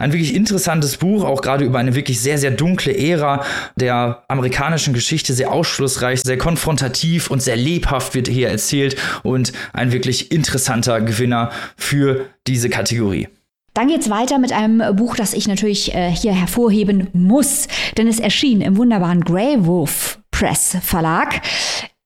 Ein 0.00 0.12
wirklich 0.12 0.32
interessantes 0.32 0.96
Buch, 0.96 1.24
auch 1.24 1.42
gerade 1.42 1.64
über 1.64 1.80
eine 1.80 1.96
wirklich 1.96 2.20
sehr, 2.20 2.38
sehr 2.38 2.52
dunkle 2.52 2.96
Ära 2.96 3.44
der 3.74 4.22
amerikanischen 4.28 4.94
Geschichte, 4.94 5.34
sehr 5.34 5.50
ausschlussreich, 5.50 6.20
sehr 6.22 6.38
konfrontativ 6.38 7.32
und 7.32 7.42
sehr 7.42 7.56
lebhaft 7.56 8.14
wird 8.14 8.28
hier 8.28 8.48
erzählt 8.48 8.96
und 9.24 9.52
ein 9.72 9.90
wirklich 9.90 10.30
interessanter 10.30 11.00
Gewinner 11.00 11.50
für 11.76 12.26
diese 12.46 12.70
Kategorie. 12.70 13.26
Dann 13.78 13.86
geht's 13.86 14.10
weiter 14.10 14.40
mit 14.40 14.50
einem 14.50 14.96
Buch, 14.96 15.14
das 15.14 15.32
ich 15.34 15.46
natürlich 15.46 15.94
äh, 15.94 16.10
hier 16.10 16.32
hervorheben 16.32 17.06
muss, 17.12 17.68
denn 17.96 18.08
es 18.08 18.18
erschien 18.18 18.60
im 18.60 18.76
wunderbaren 18.76 19.20
Grey 19.20 19.64
Wolf 19.66 20.18
Press 20.32 20.76
Verlag 20.82 21.40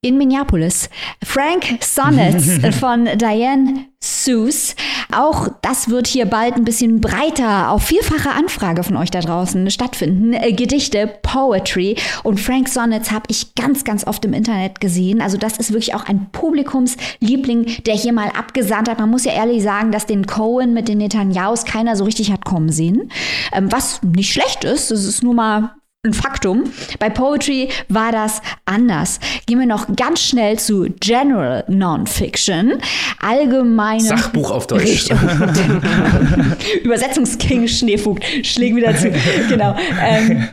in 0.05 0.19
Minneapolis. 0.19 0.91
Frank 1.25 1.79
Sonnets 1.81 2.59
von 2.81 3.09
Diane 3.17 3.87
Seuss. 4.01 4.75
Auch 5.13 5.49
das 5.63 5.91
wird 5.91 6.09
hier 6.09 6.27
bald 6.27 6.57
ein 6.57 6.65
bisschen 6.65 7.01
breiter 7.01 7.71
auf 7.71 7.85
vielfache 7.85 8.31
Anfrage 8.31 8.83
von 8.83 8.97
euch 8.97 9.13
da 9.13 9.21
draußen 9.21 9.71
stattfinden. 9.71 10.33
Äh, 10.33 10.55
Gedichte, 10.55 11.09
Poetry 11.23 11.97
und 12.25 12.41
Frank 12.41 12.69
Sonnets 12.69 13.13
habe 13.13 13.27
ich 13.29 13.55
ganz, 13.55 13.85
ganz 13.85 14.05
oft 14.05 14.25
im 14.25 14.33
Internet 14.33 14.81
gesehen. 14.81 15.21
Also 15.21 15.37
das 15.37 15.57
ist 15.59 15.73
wirklich 15.73 15.95
auch 15.95 16.07
ein 16.07 16.27
Publikumsliebling, 16.33 17.85
der 17.87 17.95
hier 17.95 18.13
mal 18.13 18.31
abgesandt 18.31 18.89
hat. 18.89 18.99
Man 18.99 19.11
muss 19.11 19.25
ja 19.25 19.35
ehrlich 19.35 19.63
sagen, 19.63 19.93
dass 19.93 20.07
den 20.07 20.27
Cohen 20.27 20.75
mit 20.75 20.89
den 20.89 20.99
Netanyahus 20.99 21.65
keiner 21.65 21.95
so 21.95 22.03
richtig 22.03 22.33
hat 22.33 22.45
kommen 22.45 22.73
sehen. 22.73 23.13
Ähm, 23.53 23.71
was 23.71 24.03
nicht 24.03 24.33
schlecht 24.33 24.65
ist, 24.65 24.91
das 24.91 25.05
ist 25.05 25.23
nur 25.23 25.35
mal 25.35 25.77
ein 26.05 26.15
Faktum. 26.15 26.65
Bei 26.99 27.11
Poetry 27.11 27.69
war 27.89 28.11
das 28.11 28.43
anders. 28.65 29.21
Gehen 29.47 29.61
wir 29.61 29.67
noch 29.67 29.87
ganz 29.95 30.21
schnell 30.21 30.59
zu 30.59 30.89
General 30.99 31.65
Nonfiction. 31.69 32.83
Allgemeine. 33.21 34.01
Sachbuch 34.01 34.51
auf 34.51 34.67
Deutsch. 34.67 35.11
Übersetzungsking 36.83 37.69
Schneefugt 37.69 38.25
schlägt 38.45 38.75
wieder 38.75 38.97
zu. 38.97 39.13
Genau. 39.49 39.77
Ähm, 40.05 40.49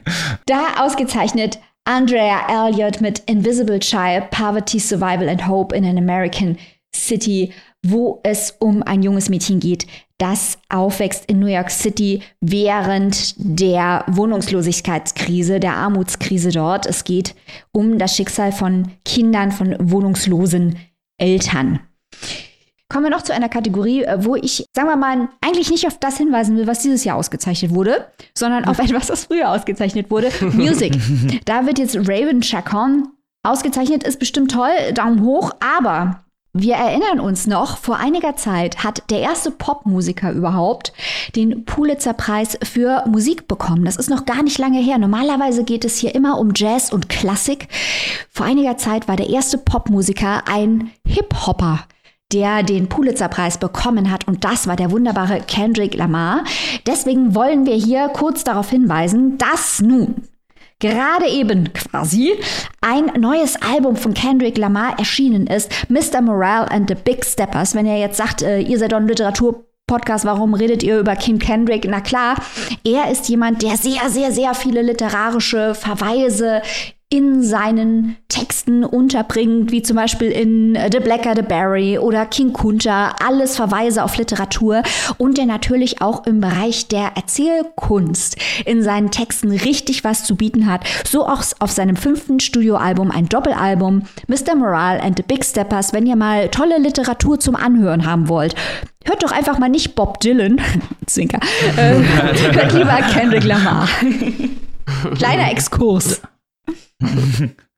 da 0.45 0.83
ausgezeichnet 0.85 1.57
Andrea 1.83 2.67
Elliott 2.67 3.01
mit 3.01 3.23
Invisible 3.25 3.79
Child, 3.79 4.29
Poverty, 4.29 4.77
Survival 4.77 5.27
and 5.27 5.47
Hope 5.47 5.75
in 5.75 5.83
an 5.83 5.97
American 5.97 6.59
City, 6.95 7.51
wo 7.83 8.19
es 8.21 8.55
um 8.59 8.83
ein 8.83 9.01
junges 9.01 9.29
Mädchen 9.29 9.59
geht, 9.59 9.87
das 10.19 10.59
aufwächst 10.69 11.25
in 11.25 11.39
New 11.39 11.47
York 11.47 11.71
City 11.71 12.21
während 12.41 13.33
der 13.37 14.03
Wohnungslosigkeitskrise, 14.07 15.59
der 15.59 15.75
Armutskrise 15.75 16.51
dort. 16.51 16.85
Es 16.85 17.03
geht 17.03 17.35
um 17.71 17.97
das 17.97 18.15
Schicksal 18.15 18.51
von 18.51 18.91
Kindern 19.05 19.51
von 19.51 19.75
wohnungslosen 19.79 20.77
Eltern. 21.17 21.79
Kommen 22.91 23.05
wir 23.05 23.11
noch 23.11 23.21
zu 23.21 23.33
einer 23.33 23.49
Kategorie, 23.49 24.03
äh, 24.03 24.25
wo 24.25 24.35
ich, 24.35 24.65
sagen 24.75 24.89
wir 24.89 24.95
mal, 24.95 25.29
eigentlich 25.41 25.69
nicht 25.69 25.85
auf 25.85 25.99
das 25.99 26.17
hinweisen 26.17 26.57
will, 26.57 26.65
was 26.65 26.81
dieses 26.81 27.03
Jahr 27.03 27.17
ausgezeichnet 27.17 27.73
wurde, 27.73 28.07
sondern 28.35 28.65
auf 28.65 28.79
etwas, 28.79 29.07
das 29.07 29.25
früher 29.25 29.49
ausgezeichnet 29.49 30.09
wurde. 30.09 30.31
Music. 30.53 30.97
Da 31.45 31.67
wird 31.67 31.77
jetzt 31.77 31.95
Raven 31.95 32.41
Chacon 32.41 33.07
ausgezeichnet, 33.43 34.03
ist 34.03 34.19
bestimmt 34.19 34.51
toll, 34.51 34.71
Daumen 34.93 35.23
hoch, 35.23 35.51
aber 35.59 36.23
Wir 36.53 36.75
erinnern 36.75 37.19
uns 37.19 37.45
noch, 37.45 37.77
vor 37.77 37.97
einiger 37.97 38.35
Zeit 38.35 38.83
hat 38.83 39.03
der 39.11 39.19
erste 39.19 39.51
Popmusiker 39.51 40.31
überhaupt 40.31 40.93
den 41.35 41.63
Pulitzer-Preis 41.63 42.57
für 42.63 43.03
Musik 43.07 43.47
bekommen. 43.47 43.85
Das 43.85 43.97
ist 43.97 44.09
noch 44.09 44.25
gar 44.25 44.41
nicht 44.41 44.57
lange 44.57 44.79
her. 44.79 44.97
Normalerweise 44.97 45.63
geht 45.63 45.85
es 45.85 45.99
hier 45.99 46.15
immer 46.15 46.39
um 46.39 46.53
Jazz 46.55 46.91
und 46.91 47.07
Klassik. 47.07 47.67
Vor 48.31 48.47
einiger 48.47 48.77
Zeit 48.77 49.07
war 49.07 49.15
der 49.15 49.29
erste 49.29 49.59
Popmusiker 49.59 50.47
ein 50.47 50.91
Hip-Hopper 51.05 51.85
der 52.31 52.61
den 52.61 52.89
Pulitzer-Preis 52.89 53.57
bekommen 53.57 54.11
hat. 54.11 54.27
Und 54.27 54.43
das 54.43 54.67
war 54.67 54.75
der 54.75 54.91
wunderbare 54.91 55.41
Kendrick 55.41 55.95
Lamar. 55.95 56.43
Deswegen 56.85 57.33
wollen 57.33 57.65
wir 57.65 57.73
hier 57.73 58.09
kurz 58.09 58.43
darauf 58.43 58.69
hinweisen, 58.69 59.39
dass 59.39 59.81
nun 59.81 60.27
gerade 60.79 61.27
eben 61.27 61.71
quasi 61.73 62.33
ein 62.81 63.11
neues 63.19 63.61
Album 63.61 63.95
von 63.95 64.13
Kendrick 64.13 64.57
Lamar 64.57 64.97
erschienen 64.97 65.47
ist, 65.47 65.71
Mr. 65.89 66.21
Morale 66.21 66.71
and 66.71 66.89
the 66.89 66.95
Big 66.95 67.25
Steppers. 67.25 67.75
Wenn 67.75 67.85
ihr 67.85 67.99
jetzt 67.99 68.17
sagt, 68.17 68.41
äh, 68.41 68.59
ihr 68.59 68.79
seid 68.79 68.91
doch 68.91 68.97
ein 68.97 69.07
Literatur 69.07 69.65
Podcast, 69.87 70.23
warum 70.23 70.53
redet 70.53 70.83
ihr 70.83 70.99
über 70.99 71.15
King 71.15 71.39
Kendrick? 71.39 71.87
Na 71.89 71.99
klar, 71.99 72.35
er 72.85 73.09
ist 73.09 73.27
jemand, 73.27 73.63
der 73.63 73.75
sehr, 73.75 74.09
sehr, 74.09 74.31
sehr 74.31 74.53
viele 74.53 74.83
literarische 74.83 75.73
Verweise 75.73 76.61
in 77.11 77.41
seinen 77.41 78.17
Texten 78.27 78.83
unterbringt, 78.83 79.71
wie 79.71 79.81
zum 79.81 79.95
Beispiel 79.95 80.29
in 80.29 80.77
The 80.91 80.99
Blacker 80.99 81.33
the 81.35 81.41
Berry 81.41 81.97
oder 81.97 82.27
King 82.27 82.53
Kunta, 82.53 83.15
alles 83.25 83.55
Verweise 83.55 84.03
auf 84.03 84.15
Literatur 84.17 84.83
und 85.17 85.39
der 85.39 85.47
natürlich 85.47 86.03
auch 86.03 86.27
im 86.27 86.39
Bereich 86.39 86.87
der 86.87 87.13
Erzählkunst 87.15 88.37
in 88.63 88.83
seinen 88.83 89.09
Texten 89.09 89.51
richtig 89.51 90.03
was 90.03 90.23
zu 90.23 90.35
bieten 90.35 90.67
hat. 90.67 90.81
So 91.07 91.25
auch 91.25 91.43
auf 91.57 91.71
seinem 91.71 91.95
fünften 91.95 92.39
Studioalbum, 92.39 93.09
ein 93.09 93.27
Doppelalbum, 93.27 94.03
Mr. 94.27 94.53
Morale 94.55 95.01
and 95.01 95.17
the 95.17 95.23
Big 95.23 95.43
Steppers, 95.43 95.93
wenn 95.93 96.05
ihr 96.05 96.15
mal 96.15 96.49
tolle 96.49 96.77
Literatur 96.77 97.39
zum 97.39 97.55
Anhören 97.55 98.05
haben 98.05 98.29
wollt. 98.29 98.53
Hört 99.03 99.23
doch 99.23 99.31
einfach 99.31 99.57
mal 99.57 99.69
nicht 99.69 99.95
Bob 99.95 100.19
Dylan, 100.19 100.61
Zwinker, 101.07 101.39
äh, 101.75 101.95
hört 102.53 102.73
lieber 102.73 102.97
Kendrick 103.11 103.45
Lamar. 103.45 103.87
Kleiner 105.17 105.51
Exkurs. 105.51 106.21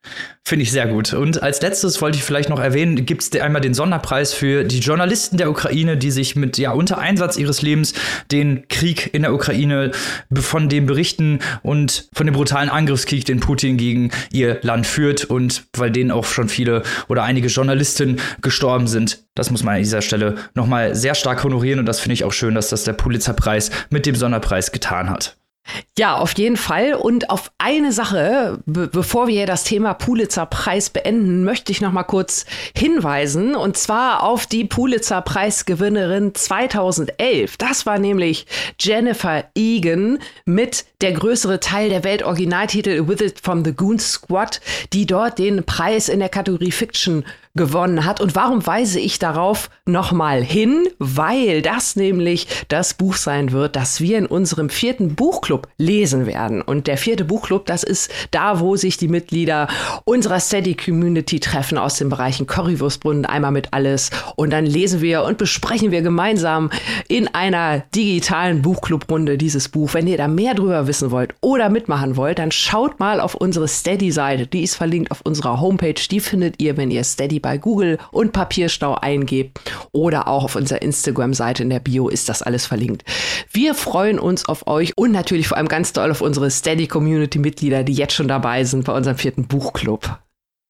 Finde 0.44 0.64
ich 0.64 0.72
sehr 0.72 0.88
gut. 0.88 1.14
Und 1.14 1.44
als 1.44 1.62
letztes 1.62 2.02
wollte 2.02 2.18
ich 2.18 2.24
vielleicht 2.24 2.50
noch 2.50 2.60
erwähnen, 2.60 3.06
gibt 3.06 3.22
es 3.22 3.40
einmal 3.40 3.62
den 3.62 3.76
Sonderpreis 3.76 4.34
für 4.34 4.64
die 4.64 4.80
Journalisten 4.80 5.38
der 5.38 5.50
Ukraine, 5.50 5.96
die 5.96 6.10
sich 6.10 6.36
mit 6.36 6.58
ja 6.58 6.72
unter 6.72 6.98
Einsatz 6.98 7.38
ihres 7.38 7.62
Lebens 7.62 7.94
den 8.32 8.68
Krieg 8.68 9.14
in 9.14 9.22
der 9.22 9.34
Ukraine 9.34 9.92
von 10.34 10.68
dem 10.68 10.88
berichten 10.88 11.40
und 11.62 12.10
von 12.14 12.26
dem 12.26 12.34
brutalen 12.34 12.70
Angriffskrieg, 12.70 13.24
den 13.26 13.40
Putin 13.40 13.78
gegen 13.78 14.12
ihr 14.32 14.60
Land 14.64 14.88
führt 14.88 15.26
und 15.26 15.66
weil 15.78 15.92
denen 15.92 16.10
auch 16.10 16.26
schon 16.26 16.50
viele 16.50 16.82
oder 17.08 17.24
einige 17.24 17.48
Journalisten 17.48 18.20
gestorben 18.42 18.88
sind. 18.88 19.24
Das 19.36 19.52
muss 19.52 19.64
man 19.64 19.76
an 19.76 19.82
dieser 19.82 20.02
Stelle 20.02 20.36
nochmal 20.56 20.96
sehr 20.96 21.16
stark 21.16 21.44
honorieren 21.44 21.80
und 21.80 21.86
das 21.86 22.00
finde 22.00 22.14
ich 22.16 22.24
auch 22.24 22.34
schön, 22.34 22.56
dass 22.56 22.70
das 22.70 22.84
der 22.84 22.94
Pulitzerpreis 22.94 23.70
mit 23.92 24.08
dem 24.08 24.16
Sonderpreis 24.16 24.72
getan 24.72 25.10
hat. 25.12 25.38
Ja, 25.98 26.18
auf 26.18 26.34
jeden 26.38 26.58
Fall. 26.58 26.96
Und 26.96 27.30
auf 27.30 27.52
eine 27.58 27.92
Sache, 27.92 28.60
be 28.66 28.88
bevor 28.88 29.28
wir 29.28 29.46
das 29.46 29.64
Thema 29.64 29.94
Pulitzer-Preis 29.94 30.90
beenden, 30.90 31.44
möchte 31.44 31.72
ich 31.72 31.82
noch 31.82 31.92
mal 31.92 32.04
kurz 32.04 32.46
hinweisen. 32.76 33.56
Und 33.56 33.78
zwar 33.78 34.24
auf 34.24 34.46
die 34.46 34.66
Pulitzer-Preisgewinnerin 34.66 36.34
2011. 36.34 37.58
Das 37.58 37.86
war 37.86 38.00
nämlich 38.00 38.48
Jennifer 38.80 39.46
Egan 39.56 40.20
mit 40.46 40.86
der 41.02 41.14
größere 41.14 41.60
Teil 41.60 41.90
der 41.90 42.04
Weltoriginaltitel 42.04 43.08
With 43.08 43.22
It 43.22 43.40
from 43.42 43.64
the 43.64 43.74
Goon 43.74 44.00
Squad, 44.00 44.62
die 44.94 45.06
dort 45.06 45.40
den 45.40 45.64
Preis 45.64 46.10
in 46.10 46.20
der 46.20 46.30
Kategorie 46.30 46.72
Fiction 46.72 47.24
gewonnen 47.56 48.06
hat. 48.06 48.22
Und 48.22 48.36
warum 48.36 48.66
weise 48.66 49.00
ich 49.00 49.20
darauf 49.20 49.70
nochmal 49.86 50.44
hin? 50.44 50.88
Weil 51.00 51.62
das 51.62 51.96
nämlich 51.96 52.48
das 52.70 52.94
Buch 52.94 53.16
sein 53.16 53.52
wird, 53.52 53.76
das 53.76 54.00
wir 54.02 54.18
in 54.18 54.26
unserem 54.26 54.70
vierten 54.70 55.16
Buchclub 55.16 55.68
lesen 55.78 56.26
werden. 56.26 56.62
Und 56.62 56.88
der 56.88 56.98
vierte 56.98 57.26
Buchclub, 57.26 57.66
das 57.66 57.84
ist 57.84 58.12
da, 58.32 58.60
wo 58.60 58.76
sich 58.76 58.98
die 58.98 59.08
Mitglieder 59.08 59.68
unserer 60.06 60.40
Steady 60.40 60.76
Community 60.76 61.40
treffen 61.40 61.78
aus 61.78 61.96
den 61.96 62.10
Bereichen 62.10 62.48
Currywurstbrunnen, 62.48 63.26
einmal 63.26 63.52
mit 63.52 63.74
alles. 63.74 64.12
Und 64.36 64.52
dann 64.52 64.66
lesen 64.66 65.02
wir 65.02 65.24
und 65.24 65.38
besprechen 65.38 65.92
wir 65.92 66.02
gemeinsam 66.02 66.70
in 67.08 67.28
einer 67.28 67.80
digitalen 67.94 68.62
Buchclubrunde 68.62 69.38
dieses 69.38 69.70
Buch. 69.70 69.94
Wenn 69.94 70.08
ihr 70.08 70.18
da 70.18 70.28
mehr 70.28 70.54
drüber 70.54 70.88
wissen 70.88 71.12
wollt 71.12 71.34
oder 71.42 71.70
mitmachen 71.70 72.16
wollt, 72.16 72.40
dann 72.40 72.52
schaut 72.52 73.00
mal 73.00 73.20
auf 73.20 73.36
unsere 73.36 73.68
Steady-Seite. 73.68 74.48
Die 74.48 74.64
ist 74.64 74.76
verlinkt 74.76 75.12
auf 75.12 75.22
unserer 75.22 75.60
Homepage. 75.60 75.96
Die 76.10 76.20
findet 76.20 76.62
ihr, 76.62 76.78
wenn 76.78 76.92
ihr 76.92 77.04
Steady 77.04 77.41
bei 77.42 77.58
Google 77.58 77.98
und 78.12 78.32
Papierstau 78.32 78.96
eingebt 78.96 79.60
oder 79.92 80.28
auch 80.28 80.44
auf 80.44 80.56
unserer 80.56 80.82
Instagram-Seite 80.82 81.64
in 81.64 81.70
der 81.70 81.80
Bio 81.80 82.10
ist 82.10 82.30
das 82.30 82.42
alles 82.42 82.66
verlinkt. 82.66 83.04
Wir 83.52 83.76
freuen 83.76 84.20
uns 84.20 84.46
auf 84.46 84.68
euch 84.68 84.94
und 84.96 85.12
natürlich 85.12 85.48
vor 85.48 85.58
allem 85.58 85.68
ganz 85.68 85.94
doll 85.94 86.12
auf 86.12 86.22
unsere 86.22 86.50
Steady-Community-Mitglieder, 86.50 87.84
die 87.84 87.94
jetzt 87.94 88.14
schon 88.14 88.28
dabei 88.28 88.64
sind 88.64 88.86
bei 88.86 88.94
unserem 88.94 89.18
vierten 89.18 89.48
Buchclub. 89.48 90.20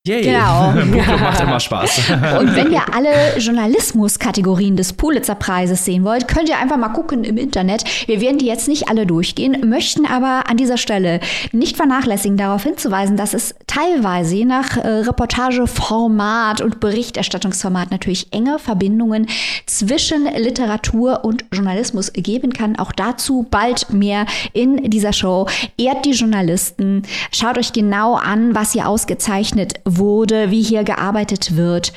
Yay. 0.07 0.23
Genau. 0.23 0.71
Macht 1.19 1.41
immer 1.41 1.59
Spaß. 1.59 2.09
Und 2.39 2.55
wenn 2.55 2.71
ihr 2.71 2.81
alle 2.91 3.37
Journalismus-Kategorien 3.37 4.75
des 4.75 4.93
Pulitzer-Preises 4.93 5.85
sehen 5.85 6.03
wollt, 6.03 6.27
könnt 6.27 6.49
ihr 6.49 6.57
einfach 6.57 6.77
mal 6.77 6.89
gucken 6.89 7.23
im 7.23 7.37
Internet. 7.37 7.83
Wir 8.07 8.19
werden 8.19 8.39
die 8.39 8.47
jetzt 8.47 8.67
nicht 8.67 8.89
alle 8.89 9.05
durchgehen, 9.05 9.69
möchten 9.69 10.07
aber 10.07 10.49
an 10.49 10.57
dieser 10.57 10.77
Stelle 10.77 11.19
nicht 11.51 11.77
vernachlässigen, 11.77 12.35
darauf 12.35 12.63
hinzuweisen, 12.63 13.15
dass 13.15 13.35
es 13.35 13.53
teilweise 13.67 14.37
je 14.37 14.45
nach 14.45 14.75
äh, 14.75 14.87
Reportageformat 14.87 16.61
und 16.61 16.79
Berichterstattungsformat 16.79 17.91
natürlich 17.91 18.33
enge 18.33 18.57
Verbindungen 18.57 19.27
zwischen 19.67 20.25
Literatur 20.35 21.23
und 21.23 21.45
Journalismus 21.53 22.11
geben 22.13 22.53
kann. 22.53 22.75
Auch 22.75 22.91
dazu 22.91 23.45
bald 23.51 23.93
mehr 23.93 24.25
in 24.53 24.89
dieser 24.89 25.13
Show. 25.13 25.47
Ehrt 25.77 26.05
die 26.05 26.13
Journalisten. 26.13 27.03
Schaut 27.31 27.59
euch 27.59 27.71
genau 27.71 28.15
an, 28.15 28.55
was 28.55 28.73
ihr 28.73 28.87
ausgezeichnet 28.87 29.75
wurde, 29.97 30.51
wie 30.51 30.61
hier 30.61 30.83
gearbeitet 30.83 31.55
wird, 31.55 31.93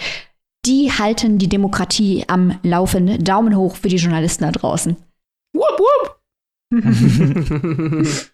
die 0.66 0.90
halten 0.90 1.38
die 1.38 1.48
Demokratie 1.48 2.24
am 2.26 2.58
Laufen. 2.62 3.22
Daumen 3.22 3.56
hoch 3.56 3.76
für 3.76 3.88
die 3.88 3.96
Journalisten 3.96 4.44
da 4.44 4.52
draußen. 4.52 4.96
Wupp, 5.54 5.80
wupp. 5.80 6.20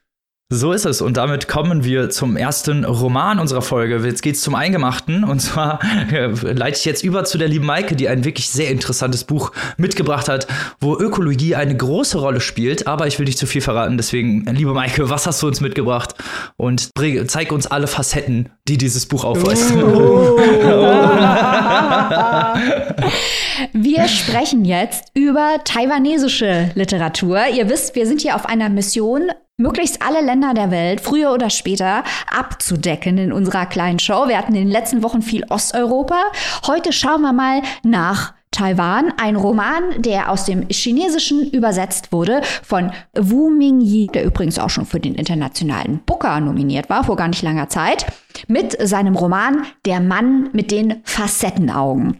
So 0.52 0.72
ist 0.72 0.84
es. 0.84 1.00
Und 1.00 1.16
damit 1.16 1.46
kommen 1.46 1.84
wir 1.84 2.10
zum 2.10 2.36
ersten 2.36 2.84
Roman 2.84 3.38
unserer 3.38 3.62
Folge. 3.62 4.04
Jetzt 4.04 4.20
geht's 4.20 4.40
zum 4.40 4.56
Eingemachten. 4.56 5.22
Und 5.22 5.38
zwar 5.38 5.78
äh, 6.12 6.26
leite 6.26 6.76
ich 6.76 6.84
jetzt 6.84 7.04
über 7.04 7.22
zu 7.22 7.38
der 7.38 7.46
lieben 7.46 7.66
Maike, 7.66 7.94
die 7.94 8.08
ein 8.08 8.24
wirklich 8.24 8.50
sehr 8.50 8.68
interessantes 8.68 9.22
Buch 9.22 9.52
mitgebracht 9.76 10.28
hat, 10.28 10.48
wo 10.80 10.98
Ökologie 10.98 11.54
eine 11.54 11.76
große 11.76 12.18
Rolle 12.18 12.40
spielt. 12.40 12.88
Aber 12.88 13.06
ich 13.06 13.20
will 13.20 13.26
nicht 13.26 13.38
zu 13.38 13.46
viel 13.46 13.60
verraten. 13.60 13.96
Deswegen, 13.96 14.44
liebe 14.46 14.74
Maike, 14.74 15.08
was 15.08 15.28
hast 15.28 15.40
du 15.40 15.46
uns 15.46 15.60
mitgebracht? 15.60 16.16
Und 16.56 16.92
bring, 16.94 17.28
zeig 17.28 17.52
uns 17.52 17.68
alle 17.68 17.86
Facetten, 17.86 18.48
die 18.66 18.76
dieses 18.76 19.06
Buch 19.06 19.22
aufweist. 19.22 19.72
Oh. 19.76 20.36
wir 23.72 24.08
sprechen 24.08 24.64
jetzt 24.64 25.12
über 25.14 25.60
taiwanesische 25.64 26.72
Literatur. 26.74 27.46
Ihr 27.54 27.68
wisst, 27.68 27.94
wir 27.94 28.08
sind 28.08 28.20
hier 28.20 28.34
auf 28.34 28.46
einer 28.46 28.68
Mission 28.68 29.30
möglichst 29.60 30.02
alle 30.02 30.20
Länder 30.20 30.54
der 30.54 30.70
Welt 30.70 31.00
früher 31.00 31.32
oder 31.32 31.50
später 31.50 32.02
abzudecken 32.30 33.18
in 33.18 33.32
unserer 33.32 33.66
kleinen 33.66 33.98
Show. 33.98 34.26
Wir 34.26 34.38
hatten 34.38 34.54
in 34.54 34.64
den 34.64 34.72
letzten 34.72 35.02
Wochen 35.02 35.22
viel 35.22 35.44
Osteuropa. 35.48 36.20
Heute 36.66 36.92
schauen 36.92 37.22
wir 37.22 37.32
mal 37.32 37.62
nach 37.82 38.34
Taiwan, 38.50 39.12
ein 39.16 39.36
Roman, 39.36 40.02
der 40.02 40.30
aus 40.30 40.44
dem 40.44 40.66
Chinesischen 40.68 41.48
übersetzt 41.50 42.10
wurde 42.10 42.40
von 42.64 42.90
Wu 43.16 43.48
Mingyi, 43.48 44.08
der 44.08 44.24
übrigens 44.24 44.58
auch 44.58 44.70
schon 44.70 44.86
für 44.86 44.98
den 44.98 45.14
internationalen 45.14 46.00
Booker 46.04 46.40
nominiert 46.40 46.90
war 46.90 47.04
vor 47.04 47.14
gar 47.14 47.28
nicht 47.28 47.42
langer 47.42 47.68
Zeit, 47.68 48.06
mit 48.48 48.76
seinem 48.86 49.14
Roman 49.14 49.66
Der 49.86 50.00
Mann 50.00 50.50
mit 50.52 50.72
den 50.72 51.00
Facettenaugen. 51.04 52.18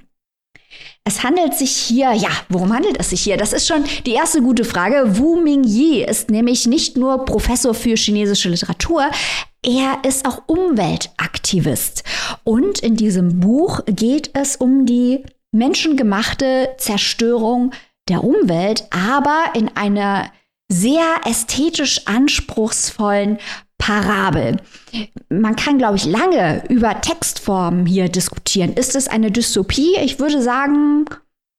Es 1.10 1.24
handelt 1.24 1.54
sich 1.54 1.72
hier, 1.72 2.12
ja, 2.12 2.28
worum 2.50 2.72
handelt 2.72 2.96
es 3.00 3.10
sich 3.10 3.22
hier? 3.22 3.36
Das 3.36 3.52
ist 3.52 3.66
schon 3.66 3.82
die 4.06 4.12
erste 4.12 4.42
gute 4.42 4.64
Frage. 4.64 5.18
Wu 5.18 5.40
Mingyi 5.40 6.04
ist 6.04 6.30
nämlich 6.30 6.68
nicht 6.68 6.96
nur 6.96 7.24
Professor 7.24 7.74
für 7.74 7.96
chinesische 7.96 8.48
Literatur, 8.48 9.10
er 9.60 10.04
ist 10.06 10.24
auch 10.24 10.42
Umweltaktivist. 10.46 12.04
Und 12.44 12.78
in 12.78 12.94
diesem 12.94 13.40
Buch 13.40 13.80
geht 13.86 14.30
es 14.34 14.54
um 14.54 14.86
die 14.86 15.24
menschengemachte 15.50 16.76
Zerstörung 16.78 17.72
der 18.08 18.22
Umwelt, 18.22 18.84
aber 18.90 19.46
in 19.54 19.68
einer 19.76 20.30
sehr 20.68 21.22
ästhetisch 21.24 22.06
anspruchsvollen 22.06 23.38
Parabel. 23.80 24.58
Man 25.28 25.56
kann, 25.56 25.78
glaube 25.78 25.96
ich, 25.96 26.04
lange 26.04 26.62
über 26.68 27.00
Textformen 27.00 27.86
hier 27.86 28.08
diskutieren. 28.08 28.74
Ist 28.74 28.94
es 28.94 29.08
eine 29.08 29.32
Dystopie? 29.32 29.96
Ich 30.00 30.20
würde 30.20 30.40
sagen, 30.40 31.06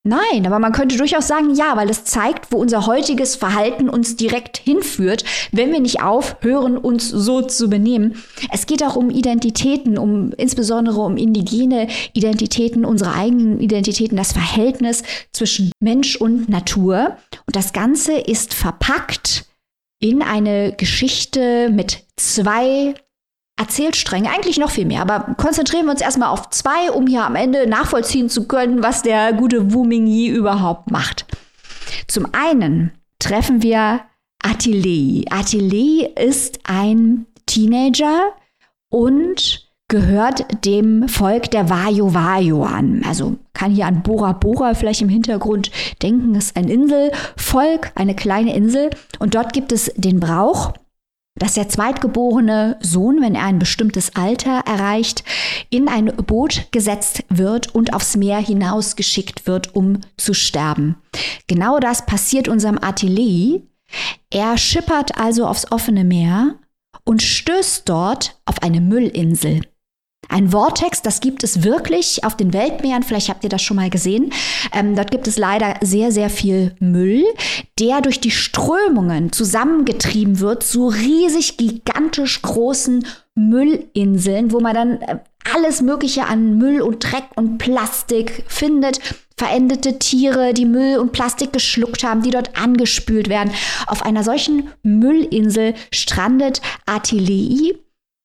Nein, 0.04 0.44
aber 0.46 0.58
man 0.58 0.72
könnte 0.72 0.96
durchaus 0.96 1.28
sagen, 1.28 1.54
ja, 1.54 1.76
weil 1.76 1.88
es 1.88 2.02
zeigt, 2.02 2.50
wo 2.50 2.56
unser 2.56 2.86
heutiges 2.86 3.36
Verhalten 3.36 3.88
uns 3.88 4.16
direkt 4.16 4.56
hinführt, 4.58 5.24
wenn 5.52 5.70
wir 5.70 5.78
nicht 5.78 6.02
aufhören, 6.02 6.76
uns 6.76 7.08
so 7.08 7.40
zu 7.40 7.70
benehmen. 7.70 8.16
Es 8.50 8.66
geht 8.66 8.82
auch 8.82 8.96
um 8.96 9.10
Identitäten, 9.10 9.98
um 9.98 10.32
insbesondere 10.32 11.00
um 11.00 11.16
indigene 11.16 11.86
Identitäten, 12.14 12.84
unsere 12.84 13.14
eigenen 13.14 13.60
Identitäten, 13.60 14.16
das 14.16 14.32
Verhältnis 14.32 15.04
zwischen 15.32 15.70
Mensch 15.78 16.16
und 16.16 16.48
Natur. 16.48 17.16
Und 17.46 17.54
das 17.54 17.72
Ganze 17.72 18.14
ist 18.14 18.54
verpackt 18.54 19.44
in 20.00 20.20
eine 20.20 20.72
Geschichte 20.72 21.70
mit 21.70 22.02
zwei 22.22 22.94
Erzählstränge, 23.56 24.30
eigentlich 24.30 24.58
noch 24.58 24.70
viel 24.70 24.86
mehr, 24.86 25.02
aber 25.02 25.34
konzentrieren 25.36 25.86
wir 25.86 25.92
uns 25.92 26.00
erstmal 26.00 26.30
auf 26.30 26.50
zwei, 26.50 26.90
um 26.90 27.06
hier 27.06 27.24
am 27.24 27.36
Ende 27.36 27.68
nachvollziehen 27.68 28.28
zu 28.28 28.48
können, 28.48 28.82
was 28.82 29.02
der 29.02 29.32
gute 29.34 29.72
Wu 29.72 29.84
Mingyi 29.84 30.28
überhaupt 30.28 30.90
macht. 30.90 31.26
Zum 32.08 32.28
einen 32.32 32.92
treffen 33.18 33.62
wir 33.62 34.00
Attilei. 34.42 35.24
Attilei 35.30 36.10
ist 36.16 36.60
ein 36.64 37.26
Teenager 37.46 38.32
und 38.88 39.68
gehört 39.88 40.64
dem 40.64 41.06
Volk 41.06 41.50
der 41.50 41.68
Vajo 41.68 42.14
Vajo 42.14 42.64
an. 42.64 43.02
Also 43.06 43.36
kann 43.52 43.72
hier 43.72 43.86
an 43.86 44.02
Bora 44.02 44.32
Bora 44.32 44.74
vielleicht 44.74 45.02
im 45.02 45.10
Hintergrund 45.10 45.70
denken, 46.00 46.34
ist 46.34 46.56
ein 46.56 46.68
Inselvolk, 46.68 47.92
eine 47.94 48.16
kleine 48.16 48.54
Insel. 48.56 48.90
Und 49.18 49.34
dort 49.34 49.52
gibt 49.52 49.70
es 49.70 49.92
den 49.94 50.18
Brauch, 50.18 50.72
dass 51.34 51.54
der 51.54 51.68
zweitgeborene 51.68 52.76
Sohn, 52.80 53.20
wenn 53.20 53.34
er 53.34 53.44
ein 53.44 53.58
bestimmtes 53.58 54.14
Alter 54.14 54.62
erreicht, 54.66 55.24
in 55.70 55.88
ein 55.88 56.06
Boot 56.06 56.68
gesetzt 56.70 57.24
wird 57.28 57.74
und 57.74 57.94
aufs 57.94 58.16
Meer 58.16 58.38
hinausgeschickt 58.38 59.46
wird, 59.46 59.74
um 59.74 60.00
zu 60.16 60.34
sterben. 60.34 60.96
Genau 61.46 61.78
das 61.78 62.06
passiert 62.06 62.48
unserem 62.48 62.78
Attilei. 62.80 63.62
Er 64.30 64.56
schippert 64.58 65.18
also 65.18 65.46
aufs 65.46 65.70
offene 65.72 66.04
Meer 66.04 66.56
und 67.04 67.22
stößt 67.22 67.88
dort 67.88 68.40
auf 68.44 68.62
eine 68.62 68.80
Müllinsel. 68.80 69.62
Ein 70.28 70.50
Vortex, 70.50 71.02
das 71.02 71.20
gibt 71.20 71.44
es 71.44 71.62
wirklich 71.62 72.24
auf 72.24 72.36
den 72.36 72.54
Weltmeeren. 72.54 73.02
Vielleicht 73.02 73.28
habt 73.28 73.44
ihr 73.44 73.50
das 73.50 73.60
schon 73.60 73.76
mal 73.76 73.90
gesehen. 73.90 74.32
Ähm, 74.72 74.96
dort 74.96 75.10
gibt 75.10 75.26
es 75.26 75.36
leider 75.36 75.74
sehr, 75.82 76.10
sehr 76.10 76.30
viel 76.30 76.74
Müll, 76.80 77.24
der 77.78 78.00
durch 78.00 78.20
die 78.20 78.30
Strömungen 78.30 79.32
zusammengetrieben 79.32 80.40
wird 80.40 80.62
zu 80.62 80.88
riesig, 80.88 81.58
gigantisch 81.58 82.40
großen 82.40 83.04
Müllinseln, 83.34 84.52
wo 84.52 84.60
man 84.60 84.74
dann 84.74 85.02
äh, 85.02 85.18
alles 85.52 85.82
Mögliche 85.82 86.24
an 86.24 86.56
Müll 86.56 86.80
und 86.80 87.00
Dreck 87.00 87.24
und 87.34 87.58
Plastik 87.58 88.44
findet. 88.46 89.00
Verendete 89.36 89.98
Tiere, 89.98 90.54
die 90.54 90.66
Müll 90.66 90.98
und 90.98 91.12
Plastik 91.12 91.52
geschluckt 91.52 92.04
haben, 92.04 92.22
die 92.22 92.30
dort 92.30 92.56
angespült 92.56 93.28
werden. 93.28 93.52
Auf 93.86 94.04
einer 94.04 94.22
solchen 94.22 94.68
Müllinsel 94.82 95.74
strandet 95.90 96.62
Artillerie 96.86 97.76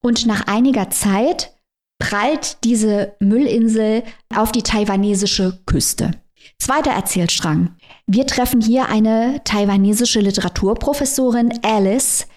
und 0.01 0.25
nach 0.25 0.47
einiger 0.47 0.89
Zeit 0.89 1.56
prallt 1.99 2.63
diese 2.63 3.15
Müllinsel 3.19 4.03
auf 4.33 4.51
die 4.51 4.63
taiwanesische 4.63 5.59
Küste. 5.65 6.11
Zweiter 6.59 6.91
Erzählstrang. 6.91 7.75
Wir 8.07 8.25
treffen 8.25 8.61
hier 8.61 8.89
eine 8.89 9.41
taiwanesische 9.43 10.19
Literaturprofessorin 10.19 11.59
Alice, 11.63 12.27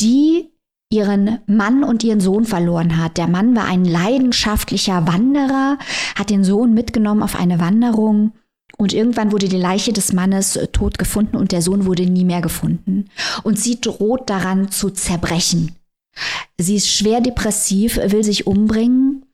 die 0.00 0.50
ihren 0.90 1.38
Mann 1.46 1.84
und 1.84 2.04
ihren 2.04 2.20
Sohn 2.20 2.44
verloren 2.44 2.98
hat. 2.98 3.16
Der 3.16 3.28
Mann 3.28 3.56
war 3.56 3.64
ein 3.64 3.84
leidenschaftlicher 3.84 5.06
Wanderer, 5.06 5.78
hat 6.16 6.28
den 6.28 6.44
Sohn 6.44 6.74
mitgenommen 6.74 7.22
auf 7.22 7.34
eine 7.34 7.60
Wanderung 7.60 8.32
und 8.76 8.92
irgendwann 8.92 9.32
wurde 9.32 9.48
die 9.48 9.56
Leiche 9.56 9.92
des 9.92 10.12
Mannes 10.12 10.58
tot 10.72 10.98
gefunden 10.98 11.36
und 11.36 11.52
der 11.52 11.62
Sohn 11.62 11.86
wurde 11.86 12.04
nie 12.06 12.24
mehr 12.24 12.42
gefunden. 12.42 13.06
Und 13.42 13.58
sie 13.58 13.80
droht 13.80 14.28
daran 14.28 14.70
zu 14.70 14.90
zerbrechen. 14.90 15.76
Sie 16.58 16.76
ist 16.76 16.88
schwer 16.88 17.20
depressiv, 17.20 17.96
will 17.96 18.24
sich 18.24 18.46
umbringen. 18.46 19.24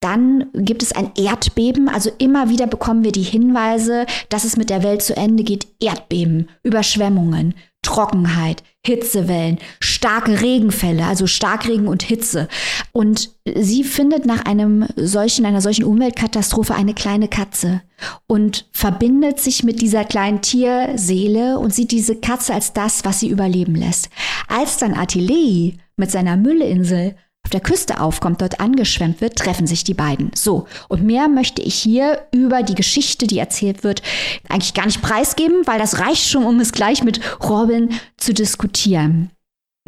Dann 0.00 0.46
gibt 0.54 0.82
es 0.82 0.92
ein 0.92 1.10
Erdbeben. 1.16 1.88
Also 1.88 2.10
immer 2.18 2.48
wieder 2.48 2.66
bekommen 2.66 3.04
wir 3.04 3.12
die 3.12 3.22
Hinweise, 3.22 4.06
dass 4.28 4.44
es 4.44 4.56
mit 4.56 4.70
der 4.70 4.82
Welt 4.82 5.02
zu 5.02 5.16
Ende 5.16 5.42
geht. 5.42 5.66
Erdbeben, 5.80 6.48
Überschwemmungen, 6.62 7.54
Trockenheit, 7.82 8.62
Hitzewellen, 8.88 9.58
starke 9.80 10.40
Regenfälle, 10.40 11.04
also 11.04 11.26
Starkregen 11.26 11.88
und 11.88 12.02
Hitze. 12.02 12.48
Und 12.92 13.30
sie 13.44 13.84
findet 13.84 14.24
nach 14.24 14.46
einem 14.46 14.86
solchen, 14.96 15.44
einer 15.44 15.60
solchen 15.60 15.84
Umweltkatastrophe 15.84 16.74
eine 16.74 16.94
kleine 16.94 17.28
Katze 17.28 17.82
und 18.26 18.66
verbindet 18.72 19.40
sich 19.40 19.62
mit 19.62 19.82
dieser 19.82 20.04
kleinen 20.04 20.40
Tierseele 20.40 21.58
und 21.58 21.74
sieht 21.74 21.90
diese 21.90 22.16
Katze 22.16 22.54
als 22.54 22.72
das, 22.72 23.04
was 23.04 23.20
sie 23.20 23.28
überleben 23.28 23.74
lässt. 23.74 24.08
Als 24.48 24.78
dann 24.78 24.94
Attilei 24.94 25.74
mit 25.96 26.10
seiner 26.10 26.36
Müllinsel 26.36 27.14
auf 27.44 27.50
der 27.50 27.60
Küste 27.60 28.00
aufkommt, 28.00 28.42
dort 28.42 28.60
angeschwemmt 28.60 29.22
wird, 29.22 29.36
treffen 29.36 29.66
sich 29.66 29.82
die 29.82 29.94
beiden. 29.94 30.30
So, 30.34 30.66
und 30.88 31.02
mehr 31.02 31.28
möchte 31.28 31.62
ich 31.62 31.74
hier 31.74 32.26
über 32.30 32.62
die 32.62 32.74
Geschichte, 32.74 33.26
die 33.26 33.38
erzählt 33.38 33.84
wird, 33.84 34.02
eigentlich 34.48 34.74
gar 34.74 34.84
nicht 34.84 35.00
preisgeben, 35.00 35.66
weil 35.66 35.78
das 35.78 35.98
reicht 35.98 36.28
schon, 36.28 36.44
um 36.44 36.60
es 36.60 36.72
gleich 36.72 37.02
mit 37.02 37.20
Robin 37.42 37.88
zu 38.18 38.34
diskutieren. 38.34 39.30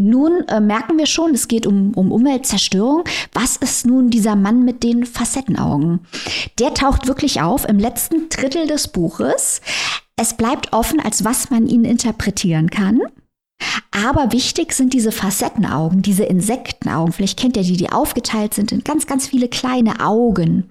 Nun 0.01 0.49
äh, 0.49 0.61
merken 0.61 0.97
wir 0.97 1.07
schon, 1.07 1.35
es 1.35 1.47
geht 1.47 1.67
um, 1.67 1.93
um 1.93 2.11
Umweltzerstörung. 2.11 3.05
Was 3.35 3.57
ist 3.57 3.87
nun 3.87 4.09
dieser 4.09 4.35
Mann 4.35 4.65
mit 4.65 4.83
den 4.83 5.05
Facettenaugen? 5.05 6.01
Der 6.59 6.73
taucht 6.73 7.07
wirklich 7.07 7.43
auf 7.43 7.69
im 7.69 7.79
letzten 7.79 8.31
Drittel 8.31 8.67
des 8.67 8.89
Buches. 8.89 9.61
Es 10.17 10.35
bleibt 10.35 10.73
offen, 10.73 11.01
als 11.01 11.25
was 11.25 11.51
man 11.51 11.67
ihn 11.67 11.85
interpretieren 11.85 12.71
kann. 12.71 13.01
Aber 13.91 14.33
wichtig 14.33 14.73
sind 14.73 14.95
diese 14.95 15.13
Facettenaugen, 15.13 16.03
diese 16.03 16.25
Insektenaugen. 16.25 17.13
Vielleicht 17.13 17.39
kennt 17.39 17.57
ihr 17.57 17.63
die, 17.63 17.77
die 17.77 17.91
aufgeteilt 17.91 18.55
sind 18.55 18.73
in 18.73 18.85
ganz, 18.85 19.07
ganz 19.07 19.27
viele 19.27 19.49
kleine 19.49 20.01
Augen. 20.01 20.71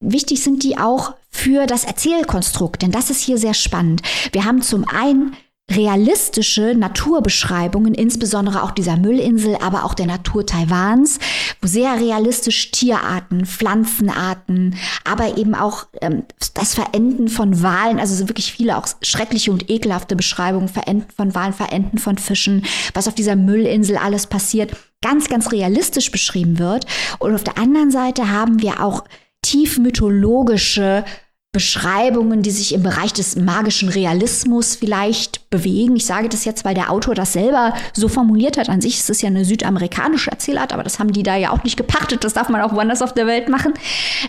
Wichtig 0.00 0.42
sind 0.42 0.62
die 0.64 0.78
auch 0.78 1.14
für 1.30 1.66
das 1.66 1.84
Erzählkonstrukt, 1.84 2.82
denn 2.82 2.90
das 2.90 3.10
ist 3.10 3.20
hier 3.20 3.38
sehr 3.38 3.54
spannend. 3.54 4.02
Wir 4.32 4.44
haben 4.44 4.60
zum 4.60 4.86
einen 4.88 5.36
realistische 5.70 6.74
Naturbeschreibungen, 6.74 7.94
insbesondere 7.94 8.62
auch 8.62 8.72
dieser 8.72 8.96
Müllinsel, 8.96 9.56
aber 9.62 9.84
auch 9.84 9.94
der 9.94 10.06
Natur 10.06 10.44
Taiwans, 10.44 11.18
wo 11.60 11.66
sehr 11.66 11.98
realistisch 11.98 12.70
Tierarten, 12.72 13.46
Pflanzenarten, 13.46 14.76
aber 15.04 15.38
eben 15.38 15.54
auch 15.54 15.86
ähm, 16.00 16.24
das 16.54 16.74
Verenden 16.74 17.28
von 17.28 17.62
Walen, 17.62 18.00
also 18.00 18.14
sind 18.14 18.28
wirklich 18.28 18.52
viele 18.52 18.76
auch 18.76 18.86
schreckliche 19.02 19.52
und 19.52 19.70
ekelhafte 19.70 20.16
Beschreibungen, 20.16 20.68
Verenden 20.68 21.10
von 21.16 21.34
Walen, 21.34 21.54
Verenden 21.54 21.98
von 21.98 22.18
Fischen, 22.18 22.64
was 22.92 23.08
auf 23.08 23.14
dieser 23.14 23.36
Müllinsel 23.36 23.96
alles 23.96 24.26
passiert, 24.26 24.76
ganz, 25.00 25.28
ganz 25.28 25.52
realistisch 25.52 26.10
beschrieben 26.10 26.58
wird. 26.58 26.86
Und 27.18 27.34
auf 27.34 27.44
der 27.44 27.58
anderen 27.58 27.90
Seite 27.90 28.30
haben 28.30 28.60
wir 28.60 28.82
auch 28.82 29.04
tief 29.42 29.78
mythologische 29.78 31.04
Beschreibungen, 31.54 32.40
die 32.40 32.50
sich 32.50 32.72
im 32.72 32.82
Bereich 32.82 33.12
des 33.12 33.36
magischen 33.36 33.90
Realismus 33.90 34.74
vielleicht 34.74 35.50
bewegen. 35.50 35.96
Ich 35.96 36.06
sage 36.06 36.30
das 36.30 36.46
jetzt, 36.46 36.64
weil 36.64 36.74
der 36.74 36.90
Autor 36.90 37.14
das 37.14 37.34
selber 37.34 37.74
so 37.92 38.08
formuliert 38.08 38.56
hat. 38.56 38.70
An 38.70 38.80
sich 38.80 38.98
ist 38.98 39.10
es 39.10 39.20
ja 39.20 39.26
eine 39.26 39.44
südamerikanische 39.44 40.30
Erzählart, 40.30 40.72
aber 40.72 40.82
das 40.82 40.98
haben 40.98 41.12
die 41.12 41.22
da 41.22 41.36
ja 41.36 41.50
auch 41.50 41.62
nicht 41.62 41.76
gepachtet. 41.76 42.24
Das 42.24 42.32
darf 42.32 42.48
man 42.48 42.62
auch 42.62 42.72
woanders 42.72 43.02
auf 43.02 43.12
der 43.12 43.26
Welt 43.26 43.50
machen. 43.50 43.74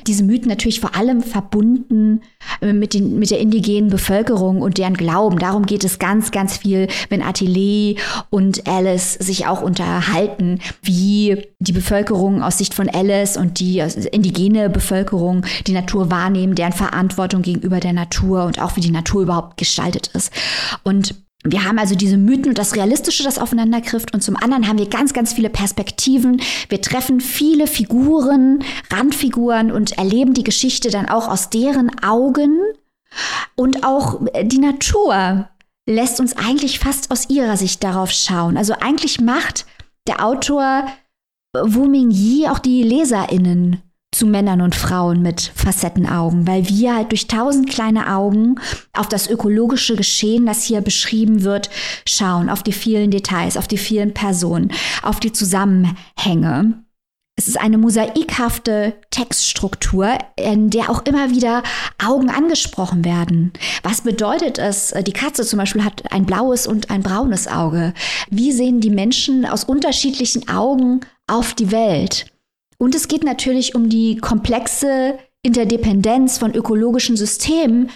Diese 0.05 0.25
Mythen 0.25 0.49
natürlich 0.49 0.81
vor 0.81 0.97
allem 0.97 1.23
verbunden 1.23 2.23
äh, 2.59 2.73
mit, 2.73 2.93
den, 2.93 3.19
mit 3.19 3.31
der 3.31 3.39
indigenen 3.39 3.89
Bevölkerung 3.89 4.62
und 4.62 4.77
deren 4.77 4.95
Glauben. 4.95 5.39
Darum 5.39 5.65
geht 5.65 5.86
es 5.86 5.99
ganz, 5.99 6.31
ganz 6.31 6.57
viel, 6.57 6.89
wenn 7.07 7.23
Attilé 7.23 7.97
und 8.31 8.67
Alice 8.67 9.13
sich 9.13 9.47
auch 9.47 9.62
unterhalten, 9.62 10.59
wie 10.81 11.41
die 11.59 11.71
Bevölkerung 11.71 12.43
aus 12.43 12.57
Sicht 12.57 12.73
von 12.73 12.89
Alice 12.89 13.38
und 13.38 13.62
die 13.62 13.81
indigene 14.12 14.69
Bevölkerung 14.69 15.45
die 15.67 15.71
Natur 15.71 16.12
wahrnehmen, 16.12 16.55
deren 16.55 16.73
Verantwortung 16.73 17.12
Verantwortung 17.13 17.41
gegenüber 17.41 17.80
der 17.80 17.93
Natur 17.93 18.45
und 18.45 18.60
auch 18.62 18.76
wie 18.76 18.82
die 18.82 18.91
Natur 18.91 19.23
überhaupt 19.23 19.58
gestaltet 19.58 20.08
ist. 20.13 20.32
Und 20.84 21.15
wir 21.45 21.65
haben 21.65 21.78
also 21.78 21.95
diese 21.95 22.17
Mythen 22.17 22.49
und 22.49 22.58
das 22.58 22.76
Realistische, 22.76 23.23
das 23.23 23.38
aufeinander 23.38 23.82
grifft. 23.82 24.13
Und 24.13 24.21
zum 24.21 24.38
anderen 24.38 24.67
haben 24.67 24.80
wir 24.80 24.88
ganz, 24.88 25.13
ganz 25.13 25.34
viele 25.34 25.49
Perspektiven. 25.49 26.41
Wir 26.69 26.82
treffen 26.82 27.19
viele 27.19 27.67
Figuren, 27.67 28.63
Randfiguren 28.91 29.71
und 29.71 29.97
erleben 29.97 30.34
die 30.34 30.43
Geschichte 30.43 30.89
dann 30.89 31.10
auch 31.10 31.28
aus 31.28 31.49
deren 31.49 31.91
Augen. 32.02 32.60
Und 33.56 33.86
auch 33.86 34.21
die 34.43 34.60
Natur 34.60 35.49
lässt 35.86 36.21
uns 36.21 36.38
eigentlich 36.38 36.80
fast 36.80 37.12
aus 37.12 37.30
ihrer 37.30 37.58
Sicht 37.58 37.84
darauf 37.84 38.12
schauen. 38.12 38.58
Also 38.58 38.73
eigentlich 38.80 39.19
macht 39.19 39.65
der 40.08 40.26
Autor 40.26 40.88
Wu 41.54 41.86
Mingyi 41.86 42.47
auch 42.47 42.60
die 42.60 42.84
LeserInnen 42.84 43.82
zu 44.13 44.26
Männern 44.26 44.62
und 44.62 44.76
Frauen 44.76 45.21
mit 45.21 45.52
Facettenaugen, 45.56 46.47
weil 46.47 46.67
wir 46.69 46.95
halt 46.95 47.12
durch 47.12 47.28
tausend 47.28 47.69
kleine 47.69 48.12
Augen 48.13 48.56
auf 48.93 49.08
das 49.08 49.28
ökologische 49.30 49.95
Geschehen, 49.95 50.45
das 50.45 50.63
hier 50.63 50.82
beschrieben 50.82 51.43
wird, 51.43 51.69
schauen, 52.08 52.49
auf 52.49 52.63
die 52.63 52.71
vielen 52.71 53.12
Details, 53.12 53.58
auf 53.58 53.67
die 53.67 53.78
vielen 53.78 54.13
Personen, 54.13 54.71
auf 55.02 55.19
die 55.19 55.32
Zusammenhänge. 55.32 56.84
Es 57.36 57.47
ist 57.47 57.60
eine 57.60 57.80
mosaikhafte 57.80 58.93
Textstruktur, 59.10 60.19
in 60.36 60.69
der 60.69 60.91
auch 60.91 61.04
immer 61.06 61.32
wieder 61.32 61.63
Augen 61.97 62.30
angesprochen 62.30 63.04
werden. 63.04 63.54
Was 63.82 64.02
bedeutet 64.02 64.60
es? 64.60 64.93
Die 65.08 65.13
Katze 65.13 65.43
zum 65.43 65.58
Beispiel 65.58 65.84
hat 65.84 66.12
ein 66.12 66.28
blaues 66.28 66.67
und 66.67 66.91
ein 66.91 67.02
braunes 67.02 67.47
Auge. 67.47 67.95
Wie 68.30 68.52
sehen 68.52 68.82
die 68.82 68.91
Menschen 68.91 69.47
aus 69.47 69.63
unterschiedlichen 69.63 70.47
Augen 70.47 70.99
auf 71.26 71.56
die 71.56 71.71
Welt? 71.71 72.28
Und 72.84 72.96
es 72.96 73.08
geht 73.08 73.24
natürlich 73.24 73.76
um 73.76 73.88
die 73.88 74.17
komplexe 74.17 75.17
Interdependenz 75.41 76.38
von 76.38 76.54
ökologischen 76.54 77.15
Systemen, 77.15 77.89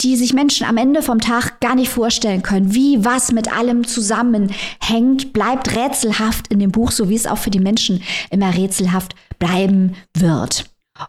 die 0.00 0.14
sich 0.14 0.32
Menschen 0.32 0.64
am 0.64 0.76
Ende 0.76 1.02
vom 1.02 1.20
Tag 1.20 1.58
gar 1.58 1.74
nicht 1.74 1.88
vorstellen 1.88 2.42
können. 2.42 2.72
Wie 2.72 3.04
was 3.04 3.32
mit 3.32 3.52
allem 3.52 3.84
zusammenhängt, 3.84 5.32
bleibt 5.32 5.74
rätselhaft 5.74 6.46
in 6.52 6.60
dem 6.60 6.70
Buch, 6.70 6.92
so 6.92 7.08
wie 7.08 7.16
es 7.16 7.26
auch 7.26 7.38
für 7.38 7.50
die 7.50 7.58
Menschen 7.58 8.00
immer 8.30 8.54
rätselhaft 8.54 9.16
bleiben 9.40 9.96
wird. 10.16 10.66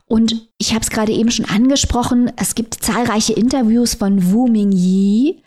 Und 0.07 0.49
ich 0.57 0.73
habe 0.73 0.81
es 0.81 0.89
gerade 0.89 1.11
eben 1.11 1.29
schon 1.29 1.45
angesprochen, 1.45 2.31
es 2.35 2.55
gibt 2.55 2.83
zahlreiche 2.83 3.33
Interviews 3.33 3.93
von 3.93 4.31
Wu 4.31 4.47
Mingyi, 4.47 5.43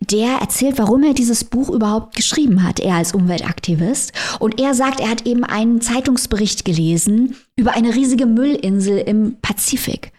der 0.00 0.38
erzählt, 0.40 0.78
warum 0.78 1.02
er 1.02 1.14
dieses 1.14 1.44
Buch 1.44 1.68
überhaupt 1.68 2.16
geschrieben 2.16 2.62
hat, 2.62 2.80
er 2.80 2.94
als 2.94 3.12
Umweltaktivist. 3.12 4.12
Und 4.38 4.60
er 4.60 4.74
sagt, 4.74 5.00
er 5.00 5.10
hat 5.10 5.26
eben 5.26 5.44
einen 5.44 5.80
Zeitungsbericht 5.80 6.64
gelesen 6.64 7.36
über 7.56 7.74
eine 7.74 7.94
riesige 7.94 8.26
Müllinsel 8.26 8.98
im 8.98 9.36
Pazifik. 9.40 10.12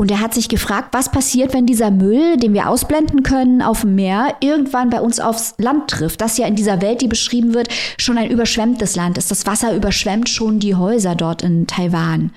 Und 0.00 0.10
er 0.10 0.20
hat 0.20 0.32
sich 0.32 0.48
gefragt, 0.48 0.94
was 0.94 1.12
passiert, 1.12 1.52
wenn 1.52 1.66
dieser 1.66 1.90
Müll, 1.90 2.38
den 2.38 2.54
wir 2.54 2.70
ausblenden 2.70 3.22
können 3.22 3.60
auf 3.60 3.82
dem 3.82 3.96
Meer, 3.96 4.34
irgendwann 4.40 4.88
bei 4.88 4.98
uns 4.98 5.20
aufs 5.20 5.54
Land 5.58 5.90
trifft. 5.90 6.22
Das 6.22 6.38
ja 6.38 6.46
in 6.46 6.56
dieser 6.56 6.80
Welt, 6.80 7.02
die 7.02 7.06
beschrieben 7.06 7.52
wird, 7.52 7.68
schon 7.98 8.16
ein 8.16 8.30
überschwemmtes 8.30 8.96
Land 8.96 9.18
ist. 9.18 9.30
Das 9.30 9.44
Wasser 9.44 9.76
überschwemmt 9.76 10.30
schon 10.30 10.58
die 10.58 10.74
Häuser 10.74 11.16
dort 11.16 11.42
in 11.42 11.66
Taiwan. 11.66 12.32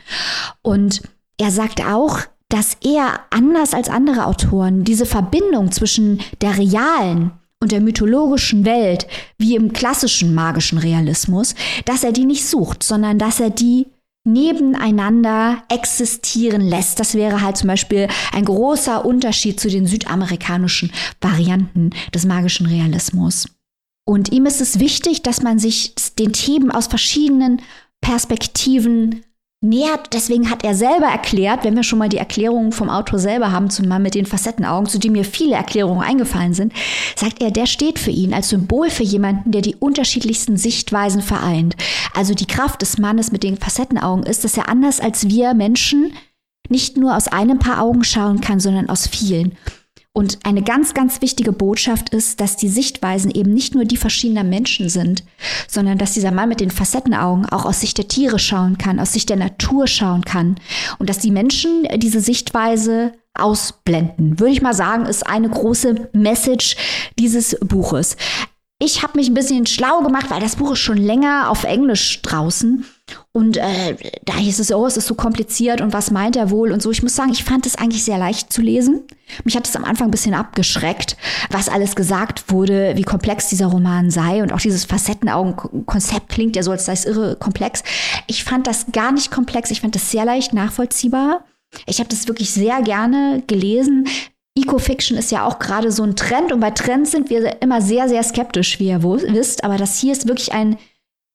Und 0.61 1.03
er 1.37 1.51
sagt 1.51 1.81
auch, 1.85 2.19
dass 2.53 2.77
er 2.83 3.21
anders 3.31 3.73
als 3.73 3.89
andere 3.89 4.27
Autoren 4.27 4.83
diese 4.83 5.07
Verbindung 5.07 5.71
zwischen 5.71 6.21
der 6.41 6.55
realen 6.55 7.31
und 7.59 7.71
der 7.71 7.81
mythologischen 7.81 8.63
Welt, 8.63 9.07
wie 9.39 9.55
im 9.55 9.73
klassischen 9.73 10.35
magischen 10.35 10.77
Realismus, 10.77 11.55
dass 11.85 12.03
er 12.03 12.11
die 12.11 12.25
nicht 12.25 12.45
sucht, 12.45 12.83
sondern 12.83 13.17
dass 13.17 13.39
er 13.39 13.49
die 13.49 13.87
nebeneinander 14.23 15.63
existieren 15.67 16.61
lässt. 16.61 16.99
Das 16.99 17.15
wäre 17.15 17.41
halt 17.41 17.57
zum 17.57 17.69
Beispiel 17.69 18.07
ein 18.31 18.45
großer 18.45 19.03
Unterschied 19.03 19.59
zu 19.59 19.67
den 19.67 19.87
südamerikanischen 19.87 20.91
Varianten 21.21 21.89
des 22.13 22.23
magischen 22.25 22.67
Realismus. 22.67 23.47
Und 24.05 24.31
ihm 24.31 24.45
ist 24.45 24.61
es 24.61 24.79
wichtig, 24.79 25.23
dass 25.23 25.41
man 25.41 25.57
sich 25.57 25.95
den 26.19 26.33
Themen 26.33 26.69
aus 26.69 26.85
verschiedenen 26.85 27.63
Perspektiven 27.99 29.23
nähert. 29.63 30.13
Deswegen 30.13 30.49
hat 30.49 30.63
er 30.63 30.75
selber 30.75 31.07
erklärt, 31.07 31.63
wenn 31.63 31.75
wir 31.75 31.83
schon 31.83 31.99
mal 31.99 32.09
die 32.09 32.17
Erklärungen 32.17 32.71
vom 32.71 32.89
Autor 32.89 33.17
selber 33.17 33.51
haben, 33.51 33.69
zum 33.69 33.87
Mann 33.87 34.03
mit 34.03 34.15
den 34.15 34.25
Facettenaugen, 34.25 34.87
zu 34.87 34.99
dem 34.99 35.13
mir 35.13 35.25
viele 35.25 35.55
Erklärungen 35.55 36.03
eingefallen 36.03 36.53
sind, 36.53 36.73
sagt 37.15 37.41
er, 37.41 37.49
der 37.49 37.65
steht 37.65 37.97
für 37.97 38.11
ihn 38.11 38.33
als 38.33 38.49
Symbol 38.49 38.89
für 38.89 39.03
jemanden, 39.03 39.51
der 39.51 39.61
die 39.61 39.75
unterschiedlichsten 39.75 40.57
Sichtweisen 40.57 41.21
vereint. 41.21 41.75
Also 42.13 42.33
die 42.33 42.47
Kraft 42.47 42.81
des 42.81 42.97
Mannes 42.97 43.31
mit 43.31 43.43
den 43.43 43.57
Facettenaugen 43.57 44.25
ist, 44.25 44.43
dass 44.43 44.57
er 44.57 44.69
anders 44.69 44.99
als 44.99 45.29
wir 45.29 45.53
Menschen 45.53 46.13
nicht 46.69 46.97
nur 46.97 47.15
aus 47.15 47.27
einem 47.27 47.59
Paar 47.59 47.81
Augen 47.81 48.03
schauen 48.03 48.41
kann, 48.41 48.59
sondern 48.59 48.89
aus 48.89 49.07
vielen. 49.07 49.57
Und 50.15 50.37
eine 50.43 50.61
ganz, 50.61 50.93
ganz 50.93 51.21
wichtige 51.21 51.51
Botschaft 51.51 52.11
ist, 52.11 52.39
dass 52.39 52.55
die 52.55 52.69
Sichtweisen 52.69 53.31
eben 53.31 53.51
nicht 53.51 53.73
nur 53.73 53.83
die 53.83 53.97
verschiedener 53.97 54.43
Menschen 54.43 54.87
sind, 54.87 55.23
sondern 55.67 55.97
dass 55.97 56.13
dieser 56.13 56.29
Mann 56.29 56.49
mit 56.49 56.59
den 56.59 56.69
Facettenaugen 56.69 57.47
auch 57.47 57.65
aus 57.65 57.79
Sicht 57.79 57.97
der 57.97 58.07
Tiere 58.07 58.37
schauen 58.37 58.77
kann, 58.77 58.99
aus 58.99 59.13
Sicht 59.13 59.29
der 59.29 59.37
Natur 59.37 59.87
schauen 59.87 60.23
kann 60.23 60.57
und 60.99 61.09
dass 61.09 61.17
die 61.17 61.31
Menschen 61.31 61.87
diese 61.97 62.21
Sichtweise 62.21 63.13
ausblenden. 63.33 64.39
Würde 64.39 64.53
ich 64.53 64.61
mal 64.61 64.75
sagen, 64.75 65.07
ist 65.07 65.25
eine 65.25 65.49
große 65.49 66.09
Message 66.13 66.75
dieses 67.17 67.57
Buches. 67.61 68.15
Ich 68.85 69.01
habe 69.01 69.17
mich 69.17 69.29
ein 69.29 69.33
bisschen 69.33 69.65
schlau 69.65 70.01
gemacht, 70.01 70.25
weil 70.29 70.41
das 70.41 70.57
Buch 70.57 70.73
ist 70.73 70.79
schon 70.79 70.97
länger 70.97 71.49
auf 71.49 71.63
Englisch 71.63 72.21
draußen. 72.21 72.83
Und 73.31 73.55
äh, 73.55 73.95
da 74.25 74.35
hieß 74.35 74.59
es, 74.59 74.73
oh, 74.73 74.85
es 74.85 74.97
ist 74.97 75.07
so 75.07 75.15
kompliziert 75.15 75.79
und 75.79 75.93
was 75.93 76.11
meint 76.11 76.35
er 76.35 76.49
wohl 76.49 76.69
und 76.69 76.81
so. 76.81 76.91
Ich 76.91 77.01
muss 77.01 77.15
sagen, 77.15 77.31
ich 77.31 77.45
fand 77.45 77.65
es 77.65 77.77
eigentlich 77.77 78.03
sehr 78.03 78.17
leicht 78.17 78.51
zu 78.51 78.61
lesen. 78.61 79.03
Mich 79.45 79.55
hat 79.55 79.65
es 79.65 79.75
am 79.77 79.85
Anfang 79.85 80.09
ein 80.09 80.11
bisschen 80.11 80.33
abgeschreckt, 80.33 81.15
was 81.49 81.69
alles 81.69 81.95
gesagt 81.95 82.51
wurde, 82.51 82.97
wie 82.97 83.03
komplex 83.03 83.47
dieser 83.47 83.67
Roman 83.67 84.11
sei 84.11 84.43
und 84.43 84.51
auch 84.51 84.59
dieses 84.59 84.83
Facettenaugen-Konzept 84.83 86.27
klingt 86.27 86.57
ja 86.57 86.63
so, 86.63 86.71
als 86.71 86.85
sei 86.85 86.93
es 86.93 87.05
irre 87.05 87.37
komplex. 87.37 87.83
Ich 88.27 88.43
fand 88.43 88.67
das 88.67 88.87
gar 88.91 89.13
nicht 89.13 89.31
komplex, 89.31 89.71
ich 89.71 89.79
fand 89.79 89.95
das 89.95 90.11
sehr 90.11 90.25
leicht 90.25 90.51
nachvollziehbar. 90.51 91.45
Ich 91.85 91.99
habe 91.99 92.09
das 92.09 92.27
wirklich 92.27 92.51
sehr 92.51 92.81
gerne 92.81 93.43
gelesen. 93.47 94.07
Ecofiction 94.55 95.17
ist 95.17 95.31
ja 95.31 95.45
auch 95.45 95.57
gerade 95.57 95.91
so 95.91 96.03
ein 96.03 96.15
Trend 96.15 96.51
und 96.51 96.59
bei 96.59 96.71
Trends 96.71 97.11
sind 97.11 97.29
wir 97.29 97.61
immer 97.61 97.81
sehr, 97.81 98.07
sehr 98.07 98.21
skeptisch, 98.21 98.79
wie 98.79 98.89
ihr 98.89 99.01
wisst. 99.03 99.63
Aber 99.63 99.77
das 99.77 99.99
hier 99.99 100.11
ist 100.11 100.27
wirklich 100.27 100.53
ein 100.53 100.77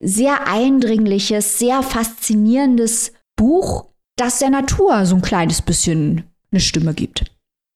sehr 0.01 0.47
eindringliches, 0.47 1.59
sehr 1.59 1.83
faszinierendes 1.83 3.13
Buch, 3.37 3.87
das 4.17 4.39
der 4.39 4.51
Natur 4.51 5.05
so 5.05 5.17
ein 5.17 5.23
kleines 5.23 5.63
bisschen 5.63 6.25
eine 6.53 6.61
Stimme 6.61 6.95
gibt. 6.95 7.25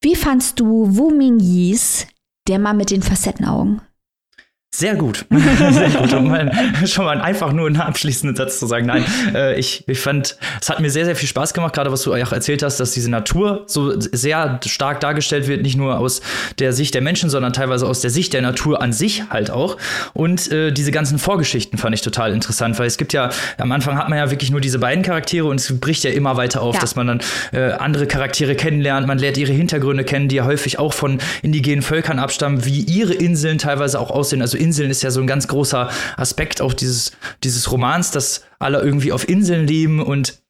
Wie 0.01 0.15
fandst 0.15 0.59
du 0.59 0.95
Wu 0.97 1.09
Mingyis 1.11 2.07
Der 2.47 2.59
Mann 2.59 2.77
mit 2.77 2.91
den 2.91 3.01
Facettenaugen? 3.01 3.81
Sehr 4.75 4.95
gut. 4.95 5.25
Sehr 5.69 5.89
gut. 5.91 6.13
Um 6.13 6.29
mal, 6.29 6.51
schon 6.87 7.05
mal 7.05 7.21
einfach 7.21 7.53
nur 7.53 7.67
einen 7.67 7.77
abschließenden 7.77 8.35
Satz 8.35 8.57
zu 8.57 8.65
sagen. 8.65 8.87
Nein, 8.87 9.05
äh, 9.35 9.55
ich, 9.59 9.83
ich 9.87 9.99
fand, 9.99 10.35
es 10.59 10.67
hat 10.67 10.79
mir 10.79 10.89
sehr, 10.89 11.05
sehr 11.05 11.15
viel 11.15 11.29
Spaß 11.29 11.53
gemacht, 11.53 11.75
gerade 11.75 11.91
was 11.91 12.01
du 12.01 12.11
auch 12.11 12.31
erzählt 12.31 12.63
hast, 12.63 12.79
dass 12.79 12.91
diese 12.91 13.11
Natur 13.11 13.65
so 13.67 13.93
sehr 13.99 14.59
stark 14.65 14.99
dargestellt 14.99 15.47
wird, 15.47 15.61
nicht 15.61 15.77
nur 15.77 15.99
aus 15.99 16.21
der 16.57 16.73
Sicht 16.73 16.95
der 16.95 17.03
Menschen, 17.03 17.29
sondern 17.29 17.53
teilweise 17.53 17.85
aus 17.85 18.01
der 18.01 18.09
Sicht 18.09 18.33
der 18.33 18.41
Natur 18.41 18.81
an 18.81 18.93
sich 18.93 19.29
halt 19.29 19.51
auch. 19.51 19.77
Und 20.13 20.51
äh, 20.51 20.71
diese 20.71 20.91
ganzen 20.91 21.19
Vorgeschichten 21.19 21.77
fand 21.77 21.93
ich 21.93 22.01
total 22.01 22.33
interessant, 22.33 22.79
weil 22.79 22.87
es 22.87 22.97
gibt 22.97 23.13
ja, 23.13 23.29
am 23.59 23.71
Anfang 23.71 23.95
hat 23.95 24.09
man 24.09 24.17
ja 24.17 24.31
wirklich 24.31 24.49
nur 24.49 24.59
diese 24.59 24.79
beiden 24.79 25.03
Charaktere 25.03 25.45
und 25.45 25.59
es 25.59 25.79
bricht 25.79 26.03
ja 26.03 26.09
immer 26.09 26.35
weiter 26.35 26.63
auf, 26.63 26.73
ja. 26.73 26.81
dass 26.81 26.95
man 26.95 27.05
dann 27.05 27.21
äh, 27.51 27.73
andere 27.73 28.07
Charaktere 28.07 28.55
kennenlernt, 28.55 29.05
man 29.05 29.19
lernt 29.19 29.37
ihre 29.37 29.53
Hintergründe 29.53 30.03
kennen, 30.03 30.29
die 30.29 30.37
ja 30.37 30.45
häufig 30.45 30.79
auch 30.79 30.93
von 30.93 31.19
indigenen 31.43 31.83
Völkern 31.83 32.17
abstammen, 32.17 32.65
wie 32.65 32.79
ihre 32.79 33.13
Inseln 33.13 33.59
teilweise 33.59 33.99
auch 33.99 34.09
aussehen. 34.09 34.41
Also 34.41 34.62
Inseln 34.63 34.89
ist 34.89 35.03
ja 35.03 35.11
so 35.11 35.21
ein 35.21 35.27
ganz 35.27 35.47
großer 35.47 35.89
Aspekt 36.17 36.61
auch 36.61 36.73
dieses, 36.73 37.11
dieses 37.43 37.71
Romans, 37.71 38.11
dass 38.11 38.41
alle 38.59 38.81
irgendwie 38.81 39.11
auf 39.11 39.27
Inseln 39.27 39.67
leben 39.67 40.01
und 40.01 40.43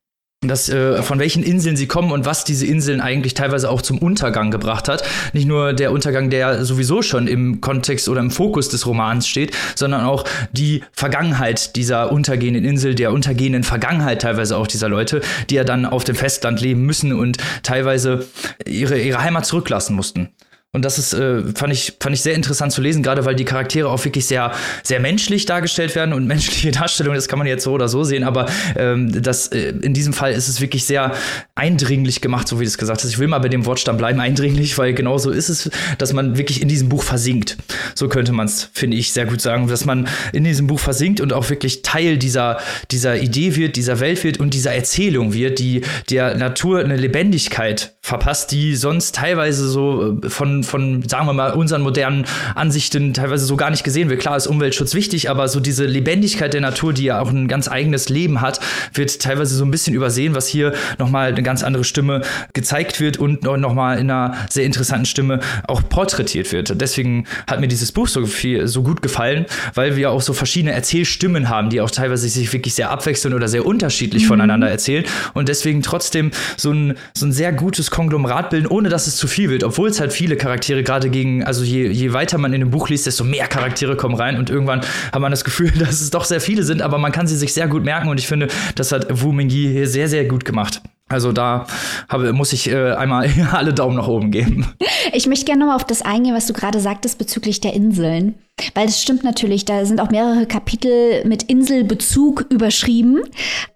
das, 0.47 0.69
äh, 0.69 1.01
von 1.01 1.19
welchen 1.19 1.43
Inseln 1.43 1.75
sie 1.75 1.87
kommen 1.87 2.11
und 2.11 2.25
was 2.25 2.43
diese 2.43 2.65
Inseln 2.65 3.01
eigentlich 3.01 3.33
teilweise 3.33 3.69
auch 3.69 3.81
zum 3.81 3.97
Untergang 3.97 4.51
gebracht 4.51 4.87
hat. 4.87 5.03
Nicht 5.33 5.47
nur 5.47 5.73
der 5.73 5.91
Untergang, 5.91 6.29
der 6.29 6.65
sowieso 6.65 7.01
schon 7.01 7.27
im 7.27 7.61
Kontext 7.61 8.09
oder 8.09 8.19
im 8.19 8.31
Fokus 8.31 8.69
des 8.69 8.85
Romans 8.85 9.27
steht, 9.27 9.55
sondern 9.75 10.03
auch 10.03 10.25
die 10.51 10.83
Vergangenheit 10.91 11.75
dieser 11.75 12.11
untergehenden 12.11 12.65
Insel, 12.65 12.95
der 12.95 13.11
untergehenden 13.11 13.63
Vergangenheit 13.63 14.21
teilweise 14.21 14.57
auch 14.57 14.67
dieser 14.67 14.89
Leute, 14.89 15.21
die 15.49 15.55
ja 15.55 15.63
dann 15.63 15.85
auf 15.85 16.03
dem 16.03 16.15
Festland 16.15 16.61
leben 16.61 16.85
müssen 16.85 17.13
und 17.13 17.37
teilweise 17.63 18.25
ihre, 18.65 18.99
ihre 18.99 19.21
Heimat 19.21 19.45
zurücklassen 19.45 19.95
mussten. 19.95 20.29
Und 20.75 20.83
das 20.83 20.97
ist, 20.97 21.13
äh, 21.13 21.43
fand, 21.53 21.71
ich, 21.71 21.93
fand 21.99 22.15
ich 22.15 22.23
sehr 22.23 22.33
interessant 22.33 22.71
zu 22.71 22.81
lesen, 22.81 23.03
gerade 23.03 23.25
weil 23.25 23.35
die 23.35 23.45
Charaktere 23.45 23.89
auch 23.89 24.03
wirklich 24.03 24.25
sehr, 24.25 24.51
sehr 24.81 24.99
menschlich 24.99 25.45
dargestellt 25.45 25.93
werden 25.93 26.13
und 26.13 26.25
menschliche 26.27 26.71
Darstellung, 26.71 27.13
das 27.13 27.27
kann 27.27 27.37
man 27.37 27.47
jetzt 27.47 27.63
so 27.63 27.73
oder 27.73 27.87
so 27.87 28.03
sehen, 28.03 28.23
aber 28.23 28.47
ähm, 28.75 29.21
das, 29.21 29.49
äh, 29.49 29.69
in 29.69 29.93
diesem 29.93 30.13
Fall 30.13 30.33
ist 30.33 30.47
es 30.47 30.61
wirklich 30.61 30.85
sehr 30.85 31.13
eindringlich 31.53 32.21
gemacht, 32.21 32.47
so 32.47 32.59
wie 32.59 32.63
du 32.63 32.67
es 32.69 32.79
gesagt 32.79 33.03
hast. 33.03 33.09
Ich 33.11 33.19
will 33.19 33.27
mal 33.27 33.37
bei 33.37 33.49
dem 33.49 33.67
Wortstamm 33.67 33.97
bleiben, 33.97 34.19
eindringlich, 34.19 34.75
weil 34.79 34.95
genau 34.95 35.19
so 35.19 35.29
ist 35.29 35.49
es, 35.49 35.69
dass 35.99 36.11
man 36.11 36.39
wirklich 36.39 36.63
in 36.63 36.69
diesem 36.69 36.89
Buch 36.89 37.03
versinkt. 37.03 37.55
So 37.93 38.09
könnte 38.09 38.31
man 38.31 38.47
es, 38.47 38.67
finde 38.73 38.97
ich, 38.97 39.13
sehr 39.13 39.27
gut 39.27 39.41
sagen, 39.41 39.67
dass 39.67 39.85
man 39.85 40.07
in 40.31 40.43
diesem 40.43 40.65
Buch 40.65 40.79
versinkt 40.79 41.21
und 41.21 41.33
auch 41.33 41.51
wirklich 41.51 41.83
Teil 41.83 42.17
dieser, 42.17 42.57
dieser 42.89 43.17
Idee 43.17 43.55
wird, 43.55 43.75
dieser 43.75 43.99
Welt 43.99 44.23
wird 44.23 44.39
und 44.39 44.55
dieser 44.55 44.73
Erzählung 44.73 45.33
wird, 45.33 45.59
die 45.59 45.81
der 46.09 46.35
Natur 46.35 46.79
eine 46.79 46.97
Lebendigkeit 46.97 47.92
verpasst, 48.05 48.51
die 48.51 48.75
sonst 48.75 49.15
teilweise 49.15 49.69
so 49.69 50.19
äh, 50.21 50.29
von 50.29 50.63
von, 50.63 51.07
sagen 51.07 51.25
wir 51.25 51.31
mal, 51.31 51.53
unseren 51.53 51.81
modernen 51.81 52.25
Ansichten 52.53 53.13
teilweise 53.13 53.45
so 53.45 53.55
gar 53.55 53.69
nicht 53.69 53.85
gesehen 53.85 54.09
wird. 54.09 54.19
Klar 54.19 54.35
ist 54.35 54.45
Umweltschutz 54.45 54.93
wichtig, 54.93 55.29
aber 55.29 55.47
so 55.47 55.61
diese 55.61 55.85
Lebendigkeit 55.85 56.53
der 56.53 56.59
Natur, 56.59 56.91
die 56.91 57.05
ja 57.05 57.21
auch 57.21 57.29
ein 57.29 57.47
ganz 57.47 57.69
eigenes 57.69 58.09
Leben 58.09 58.41
hat, 58.41 58.59
wird 58.93 59.21
teilweise 59.21 59.55
so 59.55 59.63
ein 59.63 59.71
bisschen 59.71 59.95
übersehen, 59.95 60.35
was 60.35 60.47
hier 60.47 60.73
nochmal 60.99 61.29
eine 61.29 61.43
ganz 61.43 61.63
andere 61.63 61.85
Stimme 61.85 62.23
gezeigt 62.51 62.99
wird 62.99 63.17
und 63.17 63.43
nochmal 63.43 63.97
in 63.99 64.11
einer 64.11 64.35
sehr 64.49 64.65
interessanten 64.65 65.05
Stimme 65.05 65.39
auch 65.69 65.81
porträtiert 65.87 66.51
wird. 66.51 66.81
Deswegen 66.81 67.25
hat 67.47 67.61
mir 67.61 67.69
dieses 67.69 67.93
Buch 67.93 68.09
so 68.09 68.25
viel, 68.25 68.67
so 68.67 68.83
gut 68.83 69.01
gefallen, 69.01 69.45
weil 69.75 69.95
wir 69.95 70.11
auch 70.11 70.21
so 70.21 70.33
verschiedene 70.33 70.73
Erzählstimmen 70.73 71.47
haben, 71.47 71.69
die 71.69 71.79
auch 71.79 71.91
teilweise 71.91 72.27
sich 72.27 72.51
wirklich 72.51 72.73
sehr 72.73 72.91
abwechseln 72.91 73.33
oder 73.33 73.47
sehr 73.47 73.65
unterschiedlich 73.65 74.23
mhm. 74.23 74.27
voneinander 74.27 74.69
erzählen 74.69 75.05
und 75.33 75.47
deswegen 75.47 75.81
trotzdem 75.81 76.31
so 76.57 76.71
ein, 76.71 76.97
so 77.13 77.25
ein 77.25 77.31
sehr 77.31 77.53
gutes 77.53 77.92
Konglomerat 77.93 78.49
bilden, 78.49 78.65
ohne 78.67 78.89
dass 78.89 79.05
es 79.05 79.17
zu 79.17 79.27
viel 79.27 79.51
wird, 79.51 79.63
obwohl 79.63 79.87
es 79.87 79.99
halt 79.99 80.11
viele 80.11 80.35
Charaktere 80.35 80.81
gerade 80.81 81.11
gegen, 81.11 81.43
also 81.43 81.63
je, 81.63 81.87
je 81.89 82.11
weiter 82.11 82.39
man 82.39 82.51
in 82.51 82.59
dem 82.59 82.71
Buch 82.71 82.89
liest, 82.89 83.05
desto 83.05 83.23
mehr 83.23 83.47
Charaktere 83.47 83.95
kommen 83.95 84.15
rein 84.15 84.37
und 84.37 84.49
irgendwann 84.49 84.81
hat 85.11 85.21
man 85.21 85.29
das 85.29 85.43
Gefühl, 85.43 85.71
dass 85.79 86.01
es 86.01 86.09
doch 86.09 86.25
sehr 86.25 86.41
viele 86.41 86.63
sind, 86.63 86.81
aber 86.81 86.97
man 86.97 87.11
kann 87.11 87.27
sie 87.27 87.35
sich 87.35 87.53
sehr 87.53 87.67
gut 87.67 87.83
merken 87.83 88.09
und 88.09 88.19
ich 88.19 88.27
finde, 88.27 88.47
das 88.75 88.91
hat 88.91 89.21
Wu 89.21 89.31
Mingyi 89.31 89.71
hier 89.71 89.87
sehr, 89.87 90.09
sehr 90.09 90.25
gut 90.25 90.43
gemacht. 90.43 90.81
Also 91.13 91.31
da 91.31 91.67
habe, 92.09 92.33
muss 92.33 92.53
ich 92.53 92.69
äh, 92.69 92.93
einmal 92.93 93.29
alle 93.51 93.73
Daumen 93.73 93.95
nach 93.95 94.07
oben 94.07 94.31
geben. 94.31 94.67
Ich 95.13 95.27
möchte 95.27 95.45
gerne 95.45 95.59
nochmal 95.59 95.75
auf 95.75 95.85
das 95.85 96.01
eingehen, 96.01 96.35
was 96.35 96.47
du 96.47 96.53
gerade 96.53 96.79
sagtest 96.79 97.17
bezüglich 97.17 97.61
der 97.61 97.73
Inseln. 97.73 98.35
Weil 98.75 98.87
es 98.87 99.01
stimmt 99.01 99.23
natürlich, 99.23 99.65
da 99.65 99.85
sind 99.85 99.99
auch 99.99 100.11
mehrere 100.11 100.45
Kapitel 100.45 101.25
mit 101.25 101.43
Inselbezug 101.43 102.45
überschrieben. 102.49 103.21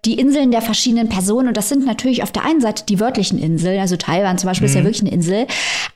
Die 0.04 0.18
Inseln 0.18 0.50
der 0.50 0.62
verschiedenen 0.62 1.08
Personen. 1.08 1.48
Und 1.48 1.56
das 1.56 1.68
sind 1.68 1.86
natürlich 1.86 2.22
auf 2.22 2.32
der 2.32 2.44
einen 2.44 2.60
Seite 2.60 2.84
die 2.86 3.00
wörtlichen 3.00 3.38
Inseln. 3.38 3.80
Also 3.80 3.96
Taiwan 3.96 4.38
zum 4.38 4.48
Beispiel 4.48 4.66
mhm. 4.66 4.70
ist 4.70 4.74
ja 4.74 4.80
mhm. 4.80 4.84
wirklich 4.84 5.02
eine 5.02 5.12
Insel. 5.12 5.46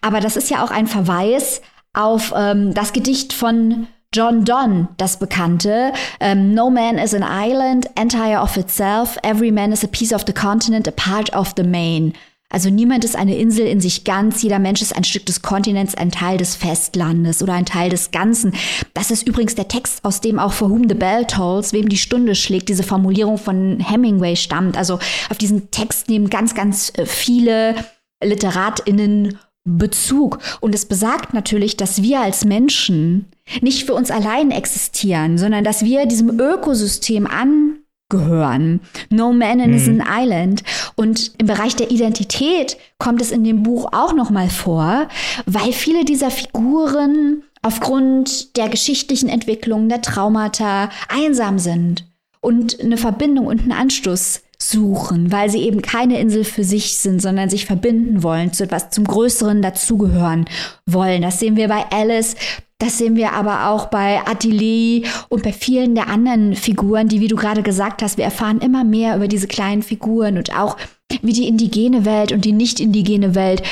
Aber 0.01 0.21
das 0.21 0.37
ist 0.37 0.51
ja 0.51 0.65
auch 0.65 0.71
ein 0.71 0.87
Verweis 0.87 1.63
auf 1.93 2.33
ähm, 2.37 2.75
das 2.75 2.93
Gedicht 2.93 3.33
von 3.33 3.87
John 4.13 4.45
Donne, 4.45 4.89
das 4.99 5.19
bekannte. 5.19 5.93
Um, 6.21 6.27
ähm, 6.29 6.55
no 6.55 6.71
man 6.71 6.99
is 6.99 7.15
an 7.15 7.25
island, 7.25 7.89
entire 7.95 8.41
of 8.41 8.57
itself. 8.57 9.17
Every 9.23 9.51
man 9.51 9.73
is 9.73 9.83
a 9.83 9.89
piece 9.89 10.13
of 10.13 10.25
the 10.27 10.33
continent, 10.33 10.87
a 10.87 10.93
part 10.93 11.35
of 11.35 11.55
the 11.57 11.63
main. 11.63 12.13
Also 12.53 12.69
niemand 12.69 13.03
ist 13.07 13.17
eine 13.17 13.37
Insel 13.37 13.67
in 13.67 13.81
sich 13.81 14.05
ganz, 14.05 14.43
jeder 14.43 14.59
Mensch 14.59 14.83
ist 14.83 14.95
ein 14.95 15.05
Stück 15.05 15.25
des 15.25 15.41
Kontinents, 15.41 15.95
ein 15.95 16.11
Teil 16.11 16.37
des 16.37 16.55
Festlandes 16.55 17.43
oder 17.43 17.55
ein 17.55 17.65
Teil 17.65 17.89
des 17.89 18.11
Ganzen. 18.11 18.53
Das 18.93 19.11
ist 19.11 19.27
übrigens 19.27 19.55
der 19.55 19.69
Text, 19.69 20.05
aus 20.05 20.21
dem 20.21 20.39
auch 20.39 20.53
For 20.53 20.69
Whom 20.69 20.87
the 20.87 20.95
Bell 20.95 21.25
Tolls, 21.25 21.73
wem 21.73 21.89
die 21.89 21.97
Stunde 21.97 22.35
schlägt, 22.35 22.69
diese 22.69 22.83
Formulierung 22.83 23.39
von 23.39 23.81
Hemingway 23.81 24.37
stammt. 24.37 24.77
Also 24.77 24.99
auf 25.31 25.39
diesen 25.39 25.71
Text 25.71 26.11
nehmen 26.11 26.29
ganz, 26.29 26.55
ganz 26.55 26.93
äh, 26.99 27.07
viele 27.07 27.75
LiteratInnen 28.23 29.39
Bezug. 29.65 30.41
Und 30.61 30.75
es 30.75 30.87
besagt 30.87 31.35
natürlich, 31.35 31.77
dass 31.77 32.03
wir 32.03 32.21
als 32.21 32.45
Menschen 32.45 33.27
nicht 33.61 33.85
für 33.85 33.95
uns 33.95 34.11
allein 34.11 34.51
existieren, 34.51 35.39
sondern 35.39 35.65
dass 35.65 35.85
wir 35.85 36.07
diesem 36.07 36.41
Ökosystem 36.41 37.27
angehören. 37.27 38.81
No 39.11 39.33
man 39.33 39.61
is 39.61 39.89
an 39.89 39.97
mhm. 39.97 40.05
island. 40.09 40.63
Und 40.97 41.33
im 41.39 41.47
Bereich 41.47 41.77
der 41.77 41.91
Identität 41.91 42.77
kommt 42.99 43.21
es 43.21 43.31
in 43.31 43.45
dem 43.45 43.63
Buch 43.63 43.89
auch 43.93 44.15
noch 44.15 44.31
mal 44.31 44.49
vor, 44.49 45.09
weil 45.47 45.73
viele 45.73 46.05
dieser 46.05 46.31
Figuren 46.31 47.43
aufgrund 47.63 48.57
der 48.57 48.69
geschichtlichen 48.69 49.29
Entwicklung, 49.29 49.89
der 49.89 50.03
Traumata 50.03 50.91
einsam 51.09 51.59
sind 51.59 52.05
und 52.41 52.81
eine 52.81 52.97
Verbindung 52.97 53.47
und 53.47 53.63
einen 53.63 53.73
Anstoß 53.73 54.43
suchen, 54.59 55.33
weil 55.33 55.51
sie 55.51 55.63
eben 55.63 55.83
keine 55.83 56.21
Insel 56.21 56.45
für 56.45 56.65
sich 56.65 56.99
sind, 56.99 57.21
sondern 57.21 57.49
sich 57.49 57.67
verbinden 57.67 58.23
wollen, 58.23 58.53
zu 58.53 58.65
etwas 58.65 58.91
zum 58.91 59.05
Größeren 59.05 59.63
dazugehören 59.63 60.45
wollen. 60.87 61.23
Das 61.23 61.41
sehen 61.41 61.57
wir 61.57 61.69
bei 61.69 61.85
Alice, 61.91 62.37
das 62.83 62.99
sehen 62.99 63.15
wir 63.15 63.33
aber 63.33 63.69
auch 63.69 63.87
bei 63.87 64.27
Adili 64.27 65.05
und 65.29 65.45
bei 65.45 65.53
vielen 65.53 65.95
der 65.95 66.09
anderen 66.09 66.57
Figuren, 66.57 67.07
die, 67.07 67.21
wie 67.21 67.29
du 67.29 67.37
gerade 67.37 67.63
gesagt 67.63 68.03
hast, 68.03 68.17
wir 68.17 68.25
erfahren 68.25 68.61
immer 68.61 68.83
mehr 68.83 69.15
über 69.15 69.29
diese 69.29 69.47
kleinen 69.47 69.83
Figuren 69.83 70.37
und 70.37 70.59
auch 70.59 70.77
wie 71.23 71.33
die 71.33 71.47
indigene 71.47 72.05
Welt 72.05 72.33
und 72.33 72.45
die 72.45 72.51
nicht 72.51 72.81
indigene 72.81 73.37
Welt, 73.37 73.63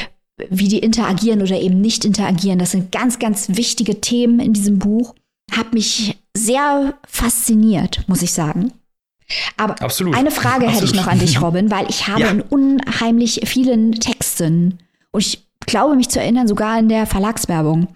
wie 0.49 0.69
die 0.69 0.79
interagieren 0.79 1.43
oder 1.43 1.61
eben 1.61 1.81
nicht 1.81 2.05
interagieren. 2.05 2.61
Das 2.61 2.71
sind 2.71 2.93
ganz, 2.93 3.19
ganz 3.19 3.49
wichtige 3.49 4.01
Themen 4.01 4.39
in 4.39 4.53
diesem 4.53 4.79
Buch. 4.79 5.17
Hat 5.51 5.75
mich 5.75 6.17
sehr 6.37 6.95
fasziniert, 7.09 8.05
muss 8.07 8.23
ich 8.23 8.31
sagen. 8.31 8.73
Aber 9.57 9.81
Absolut. 9.83 10.15
eine 10.15 10.31
Frage 10.31 10.67
Absolut. 10.67 10.75
hätte 10.75 10.85
ich 10.85 10.95
noch 10.95 11.09
an 11.09 11.19
dich, 11.19 11.43
Robin, 11.43 11.69
weil 11.73 11.91
ich 11.91 12.07
habe 12.07 12.21
ja. 12.21 12.31
in 12.31 12.43
unheimlich 12.43 13.41
vielen 13.45 13.93
Texten 13.93 14.79
und 15.11 15.21
ich 15.21 15.45
glaube 15.67 15.97
mich 15.97 16.11
zu 16.11 16.21
erinnern, 16.21 16.47
sogar 16.47 16.79
in 16.79 16.89
der 16.89 17.07
Verlagswerbung, 17.07 17.89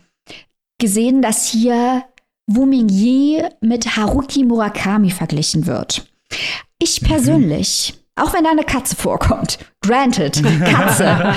gesehen, 0.85 1.23
dass 1.23 1.47
hier 1.47 2.05
Wu 2.47 2.66
Mingyi 2.66 3.42
mit 3.62 3.97
Haruki 3.97 4.44
Murakami 4.44 5.11
verglichen 5.11 5.66
wird. 5.66 6.07
Ich 6.79 7.01
mhm. 7.01 7.07
persönlich, 7.07 7.94
mhm. 7.94 8.23
auch 8.23 8.35
wenn 8.35 8.44
da 8.44 8.51
eine 8.51 8.64
Katze 8.64 8.94
vorkommt, 8.94 9.59
granted, 9.81 10.42
Katze, 10.62 11.07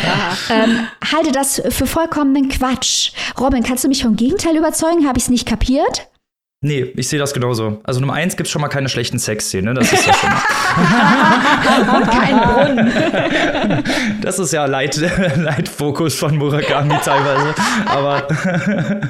ähm, 0.49 0.87
halte 1.13 1.31
das 1.31 1.61
für 1.69 1.87
vollkommenen 1.87 2.49
Quatsch. 2.49 3.13
Robin, 3.39 3.63
kannst 3.63 3.85
du 3.85 3.87
mich 3.87 4.03
vom 4.03 4.17
Gegenteil 4.17 4.57
überzeugen? 4.57 5.07
Habe 5.07 5.17
ich 5.17 5.23
es 5.23 5.29
nicht 5.29 5.47
kapiert? 5.47 6.09
Nee, 6.61 6.91
ich 6.95 7.07
sehe 7.07 7.19
das 7.19 7.35
genauso. 7.35 7.81
Also 7.83 7.99
Nummer 7.99 8.13
eins 8.13 8.35
gibt 8.35 8.47
es 8.47 8.51
schon 8.51 8.63
mal 8.63 8.67
keine 8.67 8.89
schlechten 8.89 9.19
Sexszenen, 9.19 9.75
ne? 9.75 9.79
Das 9.79 9.93
ist 9.93 10.07
ja 10.07 10.13
schon 10.15 10.29
mal. 10.31 10.41
Und 11.99 12.09
kein 12.09 12.39
Brunnen. 12.39 13.83
Das 14.21 14.39
ist 14.39 14.53
ja 14.53 14.65
Leit 14.65 14.95
Leitfokus 15.37 16.15
von 16.15 16.35
Murakami 16.35 16.95
teilweise. 17.03 17.53
Aber 17.85 18.27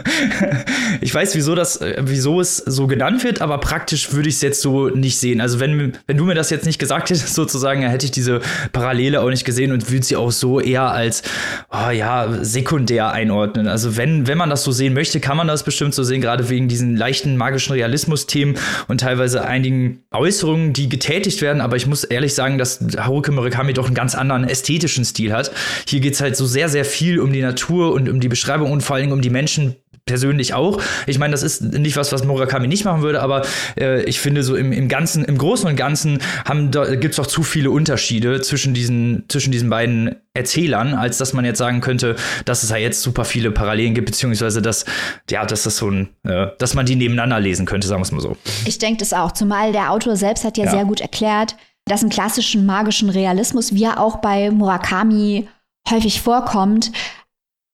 ich 0.99 1.15
weiß, 1.15 1.35
wieso 1.35 1.55
das, 1.55 1.79
wieso 1.99 2.41
es 2.41 2.57
so 2.57 2.85
genannt 2.85 3.23
wird, 3.23 3.39
aber 3.39 3.59
praktisch 3.59 4.11
würde 4.11 4.27
ich 4.27 4.35
es 4.35 4.41
jetzt 4.41 4.61
so 4.61 4.89
nicht 4.89 5.17
sehen. 5.17 5.39
Also 5.39 5.61
wenn, 5.61 5.93
wenn 6.05 6.17
du 6.17 6.25
mir 6.25 6.35
das 6.35 6.49
jetzt 6.49 6.65
nicht 6.65 6.79
gesagt 6.79 7.09
hättest, 7.09 7.33
sozusagen, 7.33 7.81
hätte 7.81 8.05
ich 8.05 8.11
diese 8.11 8.41
Parallele 8.73 9.21
auch 9.21 9.29
nicht 9.29 9.45
gesehen 9.45 9.71
und 9.71 9.89
würde 9.89 10.05
sie 10.05 10.17
auch 10.17 10.31
so 10.31 10.59
eher 10.59 10.91
als 10.91 11.23
oh 11.71 11.91
ja, 11.91 12.27
sekundär 12.41 13.11
einordnen. 13.13 13.69
Also 13.69 13.95
wenn, 13.95 14.27
wenn 14.27 14.37
man 14.37 14.49
das 14.49 14.65
so 14.65 14.73
sehen 14.73 14.93
möchte, 14.93 15.21
kann 15.21 15.37
man 15.37 15.47
das 15.47 15.63
bestimmt 15.63 15.93
so 15.93 16.03
sehen, 16.03 16.19
gerade 16.19 16.49
wegen 16.49 16.67
diesen 16.67 16.97
leichten 16.97 17.36
magischen 17.37 17.73
Realismus-Themen 17.73 18.57
und 18.87 19.01
teilweise 19.01 19.45
einigen 19.45 20.03
Äußerungen, 20.11 20.73
die 20.73 20.89
getätigt 20.89 21.41
werden. 21.41 21.61
Aber 21.61 21.75
ich 21.75 21.87
muss 21.87 22.03
ehrlich 22.03 22.33
sagen, 22.33 22.57
dass 22.57 22.79
Haruki 22.97 23.31
Murakami 23.31 23.73
doch 23.73 23.85
einen 23.85 23.95
ganz 23.95 24.15
anderen 24.15 24.43
ästhetischen 24.43 25.05
Stil 25.05 25.33
hat. 25.33 25.51
Hier 25.87 25.99
geht 25.99 26.13
es 26.13 26.21
halt 26.21 26.35
so 26.35 26.45
sehr, 26.45 26.69
sehr 26.69 26.85
viel 26.85 27.19
um 27.19 27.31
die 27.31 27.41
Natur 27.41 27.93
und 27.93 28.09
um 28.09 28.19
die 28.19 28.27
Beschreibung 28.27 28.71
und 28.71 28.81
vor 28.81 28.95
allen 28.95 29.03
Dingen 29.03 29.13
um 29.13 29.21
die 29.21 29.29
Menschen 29.29 29.75
persönlich 30.07 30.55
auch. 30.55 30.81
Ich 31.05 31.19
meine, 31.19 31.31
das 31.31 31.43
ist 31.43 31.61
nicht 31.61 31.95
was, 31.95 32.11
was 32.11 32.23
Murakami 32.23 32.67
nicht 32.67 32.85
machen 32.85 33.03
würde, 33.03 33.21
aber 33.21 33.43
äh, 33.79 34.03
ich 34.03 34.19
finde 34.19 34.41
so 34.41 34.55
im, 34.55 34.71
im 34.71 34.87
Ganzen, 34.87 35.23
im 35.23 35.37
Großen 35.37 35.69
und 35.69 35.75
Ganzen 35.75 36.19
haben 36.45 36.71
da 36.71 36.95
gibt's 36.95 37.17
doch 37.17 37.27
zu 37.27 37.43
viele 37.43 37.69
Unterschiede 37.69 38.41
zwischen 38.41 38.73
diesen, 38.73 39.25
zwischen 39.27 39.51
diesen 39.51 39.69
beiden 39.69 40.15
Erzählern, 40.33 40.93
als 40.93 41.17
dass 41.17 41.33
man 41.33 41.45
jetzt 41.45 41.57
sagen 41.57 41.81
könnte, 41.81 42.15
dass 42.45 42.63
es 42.63 42.69
ja 42.69 42.77
jetzt 42.77 43.01
super 43.01 43.25
viele 43.25 43.51
Parallelen 43.51 43.93
gibt, 43.93 44.07
beziehungsweise 44.07 44.61
dass, 44.61 44.85
ja, 45.29 45.45
dass 45.45 45.63
das 45.63 45.77
so 45.77 45.89
ein, 45.89 46.09
äh, 46.23 46.47
dass 46.57 46.73
man 46.73 46.85
die 46.85 46.95
nebeneinander 46.95 47.39
lesen 47.39 47.65
könnte, 47.65 47.87
sagen 47.87 48.01
wir 48.01 48.05
es 48.05 48.11
mal 48.11 48.21
so. 48.21 48.37
Ich 48.65 48.77
denke 48.77 48.99
das 48.99 49.13
auch, 49.13 49.31
zumal 49.31 49.71
der 49.71 49.91
Autor 49.91 50.15
selbst 50.15 50.43
hat 50.43 50.57
ja, 50.57 50.65
ja. 50.65 50.71
sehr 50.71 50.85
gut 50.85 51.01
erklärt, 51.01 51.55
dass 51.85 52.03
im 52.03 52.09
klassischen 52.09 52.65
magischen 52.65 53.09
Realismus, 53.09 53.73
wie 53.73 53.83
er 53.83 53.99
auch 53.99 54.17
bei 54.17 54.51
Murakami 54.51 55.47
häufig 55.89 56.21
vorkommt, 56.21 56.91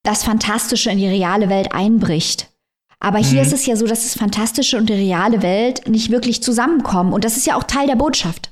das 0.04 0.24
Fantastische 0.24 0.92
in 0.92 0.98
die 0.98 1.08
reale 1.08 1.50
Welt 1.50 1.74
einbricht. 1.74 2.50
Aber 3.00 3.18
hier 3.20 3.42
mhm. 3.42 3.48
ist 3.48 3.54
es 3.54 3.66
ja 3.66 3.76
so, 3.76 3.86
dass 3.86 4.04
das 4.04 4.18
Fantastische 4.18 4.78
und 4.78 4.88
die 4.89 4.94
reale 4.94 5.42
Welt 5.42 5.88
nicht 5.89 6.10
wirklich 6.10 6.42
zusammenkommen. 6.42 7.12
Und 7.12 7.26
das 7.26 7.36
ist 7.38 7.46
ja 7.46 7.56
auch 7.56 7.63
Teil 7.63 7.88
der 7.88 7.96
Botschaft. 7.96 8.52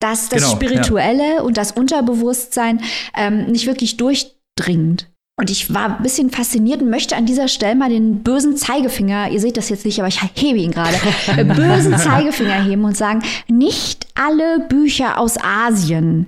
Dass 0.00 0.28
das 0.28 0.42
genau, 0.42 0.54
Spirituelle 0.54 1.36
ja. 1.36 1.42
und 1.42 1.56
das 1.56 1.72
Unterbewusstsein 1.72 2.82
ähm, 3.16 3.46
nicht 3.46 3.66
wirklich 3.66 3.96
durchdringt. 3.96 5.08
Und 5.38 5.50
ich 5.50 5.72
war 5.72 5.96
ein 5.96 6.02
bisschen 6.02 6.30
fasziniert 6.30 6.82
und 6.82 6.90
möchte 6.90 7.14
an 7.14 7.26
dieser 7.26 7.48
Stelle 7.48 7.76
mal 7.76 7.90
den 7.90 8.22
bösen 8.22 8.56
Zeigefinger, 8.56 9.30
ihr 9.30 9.40
seht 9.40 9.56
das 9.56 9.68
jetzt 9.68 9.84
nicht, 9.84 9.98
aber 9.98 10.08
ich 10.08 10.20
hebe 10.34 10.58
ihn 10.58 10.70
gerade, 10.70 10.96
bösen 11.44 11.96
Zeigefinger 11.98 12.64
heben 12.64 12.84
und 12.84 12.96
sagen, 12.96 13.22
nicht 13.46 14.06
alle 14.14 14.60
Bücher 14.60 15.18
aus 15.20 15.36
Asien 15.38 16.26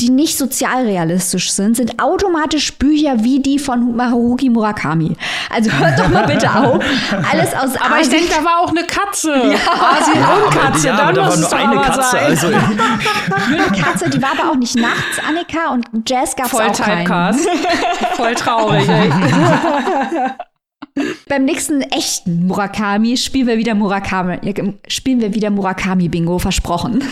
die 0.00 0.10
nicht 0.10 0.38
sozialrealistisch 0.38 1.52
sind, 1.52 1.76
sind 1.76 2.02
automatisch 2.02 2.78
Bücher 2.78 3.22
wie 3.22 3.40
die 3.40 3.58
von 3.58 4.00
Haruki 4.00 4.48
Murakami. 4.48 5.16
Also 5.50 5.70
hört 5.72 5.98
doch 5.98 6.08
mal 6.08 6.26
bitte 6.26 6.48
auf. 6.48 6.82
Alles 7.30 7.54
aus 7.54 7.76
Aber 7.76 7.96
Asien. 7.96 8.02
ich 8.02 8.08
denke, 8.08 8.28
da 8.36 8.44
war 8.44 8.60
auch 8.60 8.70
eine 8.70 8.84
Katze. 8.84 9.30
Ja. 9.30 9.58
Asien 9.98 10.20
ja, 10.20 10.34
und 10.34 10.50
Katze. 10.50 10.86
Ja, 10.88 10.98
aber 10.98 11.12
da 11.12 11.28
war 11.28 11.36
nur 11.36 11.52
eine 11.52 11.80
Katze. 11.82 12.10
Sein. 12.10 12.24
Also. 12.24 12.48
nur 12.48 13.66
eine 13.66 13.78
Katze, 13.78 14.10
die 14.10 14.22
war 14.22 14.32
aber 14.38 14.50
auch 14.50 14.56
nicht 14.56 14.76
nachts, 14.76 15.18
Annika, 15.26 15.72
und 15.72 15.86
Jazz 16.08 16.34
gab 16.34 16.46
es 16.46 16.54
auch 16.54 16.72
Typecast. 16.72 17.48
Voll 18.14 18.34
traurig. 18.34 18.86
Beim 21.28 21.44
nächsten 21.44 21.82
echten 21.82 22.46
Murakami 22.46 23.16
spielen 23.16 23.46
wir 23.46 23.58
wieder 23.58 23.74
Murakami, 23.74 24.38
spielen 24.88 25.20
wir 25.20 25.34
wieder 25.34 25.50
Murakami 25.50 26.08
Bingo, 26.08 26.38
versprochen. 26.38 27.04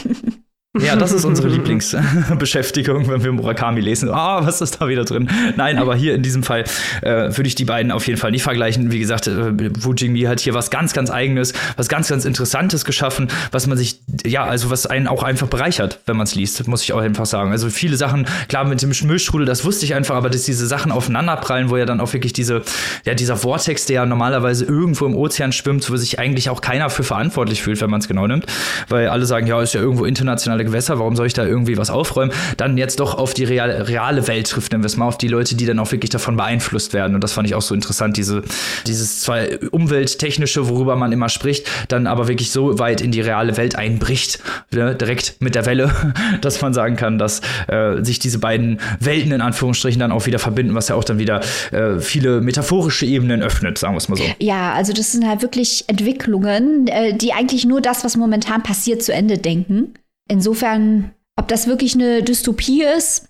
Ja, 0.76 0.96
das 0.96 1.12
ist 1.12 1.24
unsere 1.24 1.48
Lieblingsbeschäftigung, 1.58 3.08
wenn 3.08 3.24
wir 3.24 3.32
Murakami 3.32 3.80
lesen. 3.80 4.10
Ah, 4.10 4.38
oh, 4.38 4.46
was 4.46 4.60
ist 4.60 4.80
da 4.80 4.86
wieder 4.88 5.04
drin? 5.04 5.28
Nein, 5.56 5.78
aber 5.78 5.96
hier 5.96 6.14
in 6.14 6.22
diesem 6.22 6.42
Fall 6.42 6.64
äh, 7.00 7.34
würde 7.34 7.46
ich 7.46 7.54
die 7.54 7.64
beiden 7.64 7.90
auf 7.90 8.06
jeden 8.06 8.18
Fall 8.18 8.32
nicht 8.32 8.42
vergleichen. 8.42 8.92
Wie 8.92 8.98
gesagt, 8.98 9.26
äh, 9.28 9.56
Wu 9.82 9.94
hat 10.28 10.40
hier 10.40 10.52
was 10.52 10.70
ganz, 10.70 10.92
ganz 10.92 11.10
Eigenes, 11.10 11.54
was 11.78 11.88
ganz, 11.88 12.08
ganz 12.08 12.26
Interessantes 12.26 12.84
geschaffen, 12.84 13.28
was 13.50 13.66
man 13.66 13.78
sich, 13.78 14.02
ja, 14.26 14.44
also 14.44 14.68
was 14.70 14.86
einen 14.86 15.08
auch 15.08 15.22
einfach 15.22 15.46
bereichert, 15.46 16.00
wenn 16.04 16.18
man 16.18 16.26
es 16.26 16.34
liest, 16.34 16.68
muss 16.68 16.82
ich 16.82 16.92
auch 16.92 17.00
einfach 17.00 17.26
sagen. 17.26 17.50
Also 17.50 17.70
viele 17.70 17.96
Sachen, 17.96 18.26
klar, 18.48 18.66
mit 18.66 18.82
dem 18.82 18.92
Müllstrudel, 19.04 19.46
das 19.46 19.64
wusste 19.64 19.86
ich 19.86 19.94
einfach, 19.94 20.16
aber 20.16 20.28
dass 20.28 20.42
diese 20.42 20.66
Sachen 20.66 20.92
aufeinanderprallen, 20.92 21.70
wo 21.70 21.78
ja 21.78 21.86
dann 21.86 22.00
auch 22.00 22.12
wirklich 22.12 22.34
diese, 22.34 22.62
ja, 23.06 23.14
dieser 23.14 23.38
Vortex, 23.38 23.86
der 23.86 23.94
ja 23.94 24.06
normalerweise 24.06 24.66
irgendwo 24.66 25.06
im 25.06 25.16
Ozean 25.16 25.52
schwimmt, 25.52 25.90
wo 25.90 25.96
sich 25.96 26.18
eigentlich 26.18 26.50
auch 26.50 26.60
keiner 26.60 26.90
für 26.90 27.04
verantwortlich 27.04 27.62
fühlt, 27.62 27.80
wenn 27.80 27.90
man 27.90 28.00
es 28.00 28.06
genau 28.06 28.26
nimmt, 28.26 28.44
weil 28.88 29.08
alle 29.08 29.24
sagen, 29.24 29.46
ja, 29.46 29.60
ist 29.62 29.72
ja 29.72 29.80
irgendwo 29.80 30.04
international 30.04 30.57
internationale 30.58 30.64
Gewässer, 30.64 30.98
warum 30.98 31.16
soll 31.16 31.26
ich 31.26 31.32
da 31.32 31.44
irgendwie 31.44 31.76
was 31.76 31.90
aufräumen? 31.90 32.32
Dann 32.56 32.76
jetzt 32.76 33.00
doch 33.00 33.14
auf 33.16 33.34
die 33.34 33.44
real, 33.44 33.70
reale 33.70 34.26
Welt 34.28 34.48
trifft, 34.48 34.72
nennen 34.72 34.82
wir 34.82 34.86
es 34.86 34.96
mal, 34.96 35.06
auf 35.06 35.18
die 35.18 35.28
Leute, 35.28 35.54
die 35.54 35.66
dann 35.66 35.78
auch 35.78 35.92
wirklich 35.92 36.10
davon 36.10 36.36
beeinflusst 36.36 36.92
werden. 36.92 37.14
Und 37.14 37.24
das 37.24 37.32
fand 37.32 37.46
ich 37.48 37.54
auch 37.54 37.62
so 37.62 37.74
interessant, 37.74 38.16
diese, 38.16 38.42
dieses 38.86 39.20
zwar 39.20 39.40
umwelttechnische, 39.70 40.68
worüber 40.68 40.96
man 40.96 41.12
immer 41.12 41.28
spricht, 41.28 41.66
dann 41.88 42.06
aber 42.06 42.28
wirklich 42.28 42.50
so 42.50 42.78
weit 42.78 43.00
in 43.00 43.12
die 43.12 43.20
reale 43.20 43.56
Welt 43.56 43.76
einbricht, 43.76 44.40
ne, 44.72 44.94
direkt 44.94 45.36
mit 45.40 45.54
der 45.54 45.66
Welle, 45.66 45.90
dass 46.40 46.60
man 46.60 46.74
sagen 46.74 46.96
kann, 46.96 47.18
dass 47.18 47.40
äh, 47.68 48.02
sich 48.02 48.18
diese 48.18 48.38
beiden 48.38 48.80
Welten 49.00 49.32
in 49.32 49.40
Anführungsstrichen 49.40 50.00
dann 50.00 50.12
auch 50.12 50.26
wieder 50.26 50.38
verbinden, 50.38 50.74
was 50.74 50.88
ja 50.88 50.94
auch 50.94 51.04
dann 51.04 51.18
wieder 51.18 51.40
äh, 51.70 52.00
viele 52.00 52.40
metaphorische 52.40 53.06
Ebenen 53.06 53.42
öffnet, 53.42 53.78
sagen 53.78 53.94
wir 53.94 53.98
es 53.98 54.08
mal 54.08 54.16
so. 54.16 54.24
Ja, 54.38 54.72
also 54.74 54.92
das 54.92 55.12
sind 55.12 55.26
halt 55.26 55.42
wirklich 55.42 55.84
Entwicklungen, 55.88 56.86
äh, 56.88 57.14
die 57.14 57.32
eigentlich 57.32 57.64
nur 57.64 57.80
das, 57.80 58.04
was 58.04 58.16
momentan 58.16 58.62
passiert, 58.62 59.02
zu 59.02 59.12
Ende 59.12 59.38
denken. 59.38 59.94
Insofern, 60.28 61.12
ob 61.36 61.48
das 61.48 61.66
wirklich 61.66 61.94
eine 61.94 62.22
Dystopie 62.22 62.84
ist, 62.84 63.28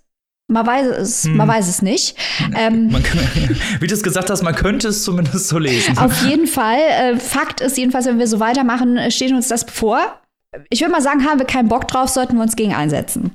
man 0.50 0.66
weiß 0.66 0.87
es, 0.87 1.24
hm. 1.24 1.37
man 1.37 1.46
weiß 1.46 1.68
es 1.68 1.82
nicht. 1.82 2.16
Ähm, 2.56 2.90
kann, 3.02 3.20
wie 3.80 3.87
du 3.87 3.94
es 3.94 4.02
gesagt 4.02 4.30
hast, 4.30 4.42
man 4.42 4.54
könnte 4.54 4.88
es 4.88 5.04
zumindest 5.04 5.48
so 5.48 5.58
lesen. 5.58 5.98
Auf 5.98 6.24
jeden 6.24 6.46
Fall. 6.46 6.78
Äh, 6.78 7.16
Fakt 7.18 7.61
ist 7.61 7.76
jedenfalls, 7.76 8.06
wenn 8.06 8.18
wir 8.18 8.26
so 8.26 8.40
weitermachen, 8.40 8.98
steht 9.11 9.32
uns 9.32 9.48
das 9.48 9.66
bevor. 9.66 10.20
Ich 10.70 10.80
würde 10.80 10.92
mal 10.92 11.02
sagen, 11.02 11.26
haben 11.26 11.38
wir 11.38 11.46
keinen 11.46 11.68
Bock 11.68 11.87
drauf, 11.87 12.08
sollten 12.08 12.37
wir 12.37 12.42
uns 12.42 12.56
gegen 12.56 12.74
einsetzen. 12.74 13.32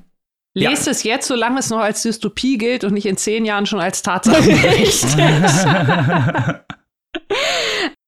Lest 0.55 0.85
ja. 0.85 0.91
es 0.91 1.03
jetzt, 1.03 1.27
solange 1.27 1.59
es 1.59 1.69
noch 1.69 1.79
als 1.79 2.01
Dystopie 2.01 2.57
gilt 2.57 2.83
und 2.83 2.93
nicht 2.93 3.05
in 3.05 3.17
zehn 3.17 3.45
Jahren 3.45 3.65
schon 3.65 3.79
als 3.79 4.01
Tatsache. 4.01 4.41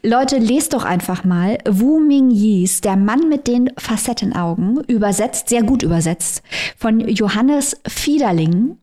Leute, 0.06 0.38
lest 0.38 0.74
doch 0.74 0.86
einfach 0.86 1.24
mal 1.24 1.58
Wu 1.68 2.00
Ming 2.00 2.30
Yis, 2.30 2.80
der 2.82 2.96
Mann 2.96 3.28
mit 3.28 3.48
den 3.48 3.72
Facettenaugen, 3.76 4.82
übersetzt, 4.82 5.50
sehr 5.50 5.64
gut 5.64 5.82
übersetzt, 5.82 6.44
von 6.78 7.00
Johannes 7.00 7.76
Fiederling, 7.88 8.78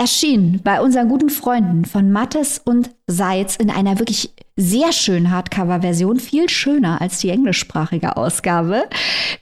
erschien 0.00 0.62
bei 0.64 0.80
unseren 0.80 1.10
guten 1.10 1.28
Freunden 1.28 1.84
von 1.84 2.10
Mattes 2.10 2.58
und 2.64 2.90
Seitz 3.06 3.56
in 3.56 3.70
einer 3.70 3.98
wirklich 3.98 4.32
sehr 4.56 4.92
schönen 4.92 5.30
Hardcover-Version, 5.30 6.18
viel 6.18 6.48
schöner 6.48 7.02
als 7.02 7.18
die 7.18 7.28
englischsprachige 7.28 8.16
Ausgabe, 8.16 8.84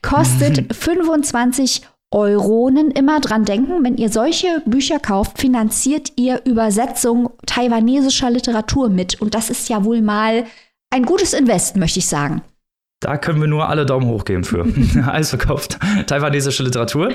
kostet 0.02 0.74
25 0.74 1.82
Euronen 2.10 2.90
immer 2.90 3.20
dran 3.20 3.44
denken, 3.44 3.84
wenn 3.84 3.96
ihr 3.96 4.08
solche 4.08 4.62
Bücher 4.66 4.98
kauft, 4.98 5.38
finanziert 5.38 6.12
ihr 6.16 6.42
Übersetzung 6.44 7.30
taiwanesischer 7.46 8.30
Literatur 8.30 8.88
mit. 8.88 9.22
Und 9.22 9.36
das 9.36 9.48
ist 9.48 9.68
ja 9.68 9.84
wohl 9.84 10.02
mal 10.02 10.44
ein 10.90 11.04
gutes 11.04 11.32
Invest, 11.32 11.76
möchte 11.76 12.00
ich 12.00 12.06
sagen. 12.06 12.42
Da 13.02 13.16
können 13.16 13.40
wir 13.40 13.48
nur 13.48 13.66
alle 13.70 13.86
Daumen 13.86 14.06
hoch 14.08 14.26
geben 14.26 14.44
für. 14.44 14.66
Alles 15.10 15.30
verkauft. 15.30 15.78
Taiwanesische 16.06 16.62
Literatur. 16.62 17.10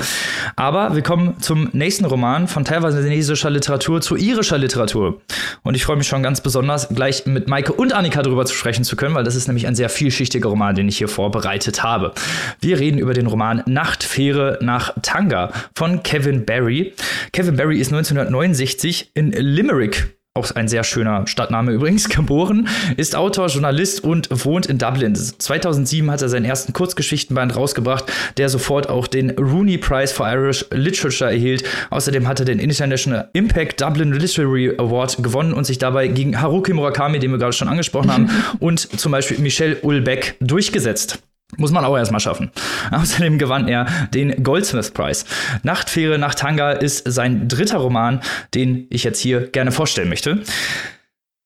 Aber 0.55 0.95
wir 0.95 1.03
kommen 1.03 1.39
zum 1.41 1.69
nächsten 1.73 2.05
Roman 2.05 2.47
von 2.47 2.65
taiwanesischer 2.65 3.51
Literatur 3.51 4.01
zu 4.01 4.15
irischer 4.15 4.57
Literatur. 4.57 5.21
Und 5.61 5.75
ich 5.75 5.85
freue 5.85 5.97
mich 5.97 6.07
schon 6.07 6.23
ganz 6.23 6.41
besonders, 6.41 6.89
gleich 6.89 7.27
mit 7.27 7.47
Maike 7.47 7.71
und 7.71 7.93
Annika 7.93 8.23
darüber 8.23 8.47
zu 8.47 8.55
sprechen 8.55 8.83
zu 8.83 8.95
können, 8.95 9.13
weil 9.13 9.23
das 9.23 9.35
ist 9.35 9.45
nämlich 9.45 9.67
ein 9.67 9.75
sehr 9.75 9.89
vielschichtiger 9.89 10.49
Roman, 10.49 10.73
den 10.73 10.89
ich 10.89 10.97
hier 10.97 11.07
vorbereitet 11.07 11.83
habe. 11.83 12.13
Wir 12.61 12.79
reden 12.79 12.97
über 12.97 13.13
den 13.13 13.27
Roman 13.27 13.61
Nachtfähre 13.67 14.57
nach 14.61 14.91
Tanga 15.03 15.51
von 15.75 16.01
Kevin 16.01 16.45
Barry. 16.45 16.95
Kevin 17.31 17.57
Barry 17.57 17.79
ist 17.79 17.93
1969 17.93 19.11
in 19.13 19.33
Limerick 19.33 20.15
auch 20.37 20.51
ein 20.51 20.67
sehr 20.67 20.83
schöner 20.83 21.25
Stadtname 21.27 21.71
übrigens, 21.71 22.09
geboren, 22.15 22.67
ist 22.97 23.15
Autor, 23.15 23.47
Journalist 23.47 24.03
und 24.03 24.27
wohnt 24.43 24.65
in 24.65 24.77
Dublin. 24.77 25.15
2007 25.15 26.11
hat 26.11 26.21
er 26.21 26.27
seinen 26.27 26.43
ersten 26.43 26.73
Kurzgeschichtenband 26.73 27.55
rausgebracht, 27.55 28.11
der 28.35 28.49
sofort 28.49 28.89
auch 28.89 29.07
den 29.07 29.29
Rooney 29.29 29.77
Prize 29.77 30.13
for 30.13 30.27
Irish 30.29 30.65
Literature 30.71 31.31
erhielt. 31.31 31.63
Außerdem 31.89 32.27
hat 32.27 32.41
er 32.41 32.45
den 32.45 32.59
International 32.59 33.29
Impact 33.31 33.79
Dublin 33.79 34.11
Literary 34.11 34.73
Award 34.77 35.23
gewonnen 35.23 35.53
und 35.53 35.63
sich 35.63 35.77
dabei 35.77 36.09
gegen 36.09 36.41
Haruki 36.41 36.73
Murakami, 36.73 37.19
den 37.19 37.31
wir 37.31 37.37
gerade 37.37 37.53
schon 37.53 37.69
angesprochen 37.69 38.11
haben, 38.11 38.29
und 38.59 38.79
zum 38.99 39.13
Beispiel 39.13 39.39
Michelle 39.39 39.77
Ulbeck 39.83 40.35
durchgesetzt. 40.41 41.19
Muss 41.57 41.71
man 41.71 41.85
auch 41.85 41.97
erstmal 41.97 42.19
schaffen. 42.19 42.51
Außerdem 42.91 43.37
gewann 43.37 43.67
er 43.67 43.85
den 44.13 44.43
Goldsmith 44.43 44.91
Prize. 44.91 45.25
Nachtfähre 45.63 46.17
nach 46.17 46.35
Tanga 46.35 46.71
ist 46.71 47.03
sein 47.05 47.47
dritter 47.47 47.77
Roman, 47.77 48.21
den 48.53 48.87
ich 48.89 49.03
jetzt 49.03 49.19
hier 49.19 49.47
gerne 49.47 49.71
vorstellen 49.71 50.09
möchte. 50.09 50.41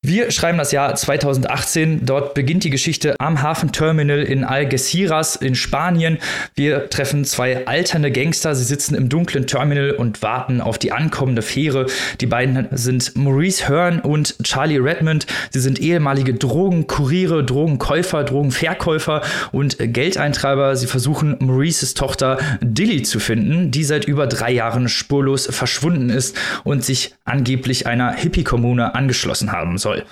Wir 0.02 0.32
schreiben 0.32 0.58
das 0.58 0.72
Jahr 0.72 0.96
2018. 0.96 2.06
Dort 2.06 2.34
beginnt 2.34 2.64
die 2.64 2.70
Geschichte 2.70 3.18
am 3.20 3.42
Hafenterminal 3.42 4.24
in 4.24 4.46
Algeciras 4.46 5.36
in 5.36 5.56
Spanien. 5.56 6.20
Wir 6.56 6.90
treffen 6.90 7.26
zwei 7.26 7.68
alternde 7.68 8.10
Gangster. 8.10 8.56
Sie 8.56 8.64
sitzen 8.64 8.96
im 8.96 9.10
dunklen 9.10 9.46
Terminal 9.46 9.92
und 9.92 10.22
warten 10.22 10.62
auf 10.62 10.78
die 10.78 10.94
ankommende 10.94 11.42
Fähre. 11.42 11.88
Die 12.22 12.28
beiden 12.28 12.70
sind 12.72 13.18
Maurice 13.18 13.68
Hearn 13.68 14.00
und 14.00 14.42
Charlie 14.42 14.78
Redmond. 14.78 15.28
Sie 15.50 15.60
sind 15.60 15.80
ehemalige 15.80 16.34
Drogenkuriere, 16.34 17.44
Drogenkäufer, 17.44 18.24
Drogenverkäufer 18.24 19.22
und 19.52 19.76
Geldeintreiber. 19.80 20.78
Sie 20.78 20.88
versuchen 20.88 21.36
Maurices 21.40 21.94
Tochter 21.94 22.38
Dilly 22.62 23.04
zu 23.04 23.20
finden, 23.20 23.70
die 23.70 23.84
seit 23.84 24.06
über 24.06 24.28
drei 24.28 24.54
Jahren 24.54 24.88
spurlos 24.88 25.48
verschwunden 25.48 26.10
ist 26.10 26.38
und 26.64 26.86
sich 26.86 27.16
angeblich 27.26 27.86
einer 27.86 28.14
Hippie-Kommune 28.14 28.96
angeschlossen 28.96 29.52
haben 29.52 29.78
soll 29.78 29.89
soll. 29.94 30.06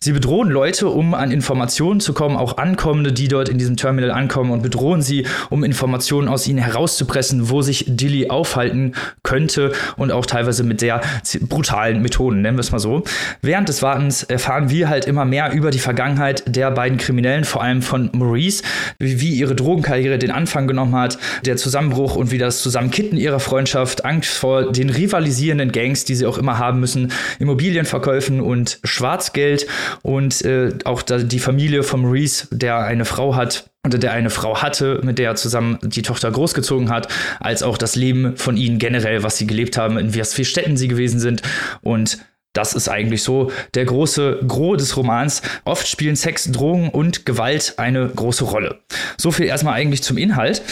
Sie 0.00 0.12
bedrohen 0.12 0.48
Leute, 0.48 0.86
um 0.86 1.12
an 1.12 1.32
Informationen 1.32 1.98
zu 1.98 2.12
kommen, 2.12 2.36
auch 2.36 2.56
Ankommende, 2.56 3.12
die 3.12 3.26
dort 3.26 3.48
in 3.48 3.58
diesem 3.58 3.76
Terminal 3.76 4.12
ankommen 4.12 4.52
und 4.52 4.62
bedrohen 4.62 5.02
sie, 5.02 5.26
um 5.50 5.64
Informationen 5.64 6.28
aus 6.28 6.46
ihnen 6.46 6.60
herauszupressen, 6.60 7.50
wo 7.50 7.62
sich 7.62 7.84
Dilly 7.88 8.30
aufhalten 8.30 8.94
könnte 9.24 9.72
und 9.96 10.12
auch 10.12 10.24
teilweise 10.24 10.62
mit 10.62 10.78
sehr 10.78 11.00
brutalen 11.40 12.00
Methoden, 12.00 12.42
nennen 12.42 12.56
wir 12.56 12.60
es 12.60 12.70
mal 12.70 12.78
so. 12.78 13.02
Während 13.42 13.68
des 13.68 13.82
Wartens 13.82 14.22
erfahren 14.22 14.70
wir 14.70 14.88
halt 14.88 15.06
immer 15.06 15.24
mehr 15.24 15.52
über 15.52 15.72
die 15.72 15.80
Vergangenheit 15.80 16.44
der 16.46 16.70
beiden 16.70 16.96
Kriminellen, 16.98 17.42
vor 17.42 17.64
allem 17.64 17.82
von 17.82 18.08
Maurice, 18.12 18.62
wie 19.00 19.34
ihre 19.34 19.56
Drogenkarriere 19.56 20.18
den 20.18 20.30
Anfang 20.30 20.68
genommen 20.68 20.94
hat, 20.94 21.18
der 21.44 21.56
Zusammenbruch 21.56 22.14
und 22.14 22.30
wie 22.30 22.38
das 22.38 22.62
Zusammenkitten 22.62 23.18
ihrer 23.18 23.40
Freundschaft, 23.40 24.04
Angst 24.04 24.30
vor 24.38 24.70
den 24.70 24.90
rivalisierenden 24.90 25.72
Gangs, 25.72 26.04
die 26.04 26.14
sie 26.14 26.26
auch 26.26 26.38
immer 26.38 26.58
haben 26.58 26.78
müssen, 26.78 27.10
Immobilienverkäufen 27.40 28.40
und 28.40 28.78
Schwarzgeld 28.84 29.66
und 30.02 30.42
äh, 30.42 30.72
auch 30.84 31.02
die 31.02 31.38
Familie 31.38 31.82
von 31.82 32.02
Maurice, 32.02 32.48
der 32.50 32.78
eine 32.78 33.04
Frau 33.04 33.36
hat, 33.36 33.70
oder 33.86 33.98
der 33.98 34.12
eine 34.12 34.30
Frau 34.30 34.60
hatte, 34.60 35.00
mit 35.02 35.18
der 35.18 35.30
er 35.30 35.36
zusammen 35.36 35.78
die 35.82 36.02
Tochter 36.02 36.30
großgezogen 36.30 36.90
hat, 36.90 37.08
als 37.40 37.62
auch 37.62 37.78
das 37.78 37.96
Leben 37.96 38.36
von 38.36 38.56
ihnen 38.56 38.78
generell, 38.78 39.22
was 39.22 39.38
sie 39.38 39.46
gelebt 39.46 39.78
haben, 39.78 39.98
in 39.98 40.14
was 40.16 40.34
für 40.34 40.44
Städten 40.44 40.76
sie 40.76 40.88
gewesen 40.88 41.20
sind 41.20 41.42
und 41.82 42.18
das 42.54 42.74
ist 42.74 42.88
eigentlich 42.88 43.22
so 43.22 43.52
der 43.74 43.84
große 43.84 44.40
Gros 44.48 44.78
des 44.78 44.96
Romans. 44.96 45.42
Oft 45.64 45.86
spielen 45.86 46.16
Sex, 46.16 46.50
Drogen 46.50 46.88
und 46.88 47.24
Gewalt 47.24 47.74
eine 47.76 48.08
große 48.08 48.44
Rolle. 48.44 48.80
So 49.16 49.30
viel 49.30 49.46
erstmal 49.46 49.74
eigentlich 49.74 50.02
zum 50.02 50.18
Inhalt. 50.18 50.62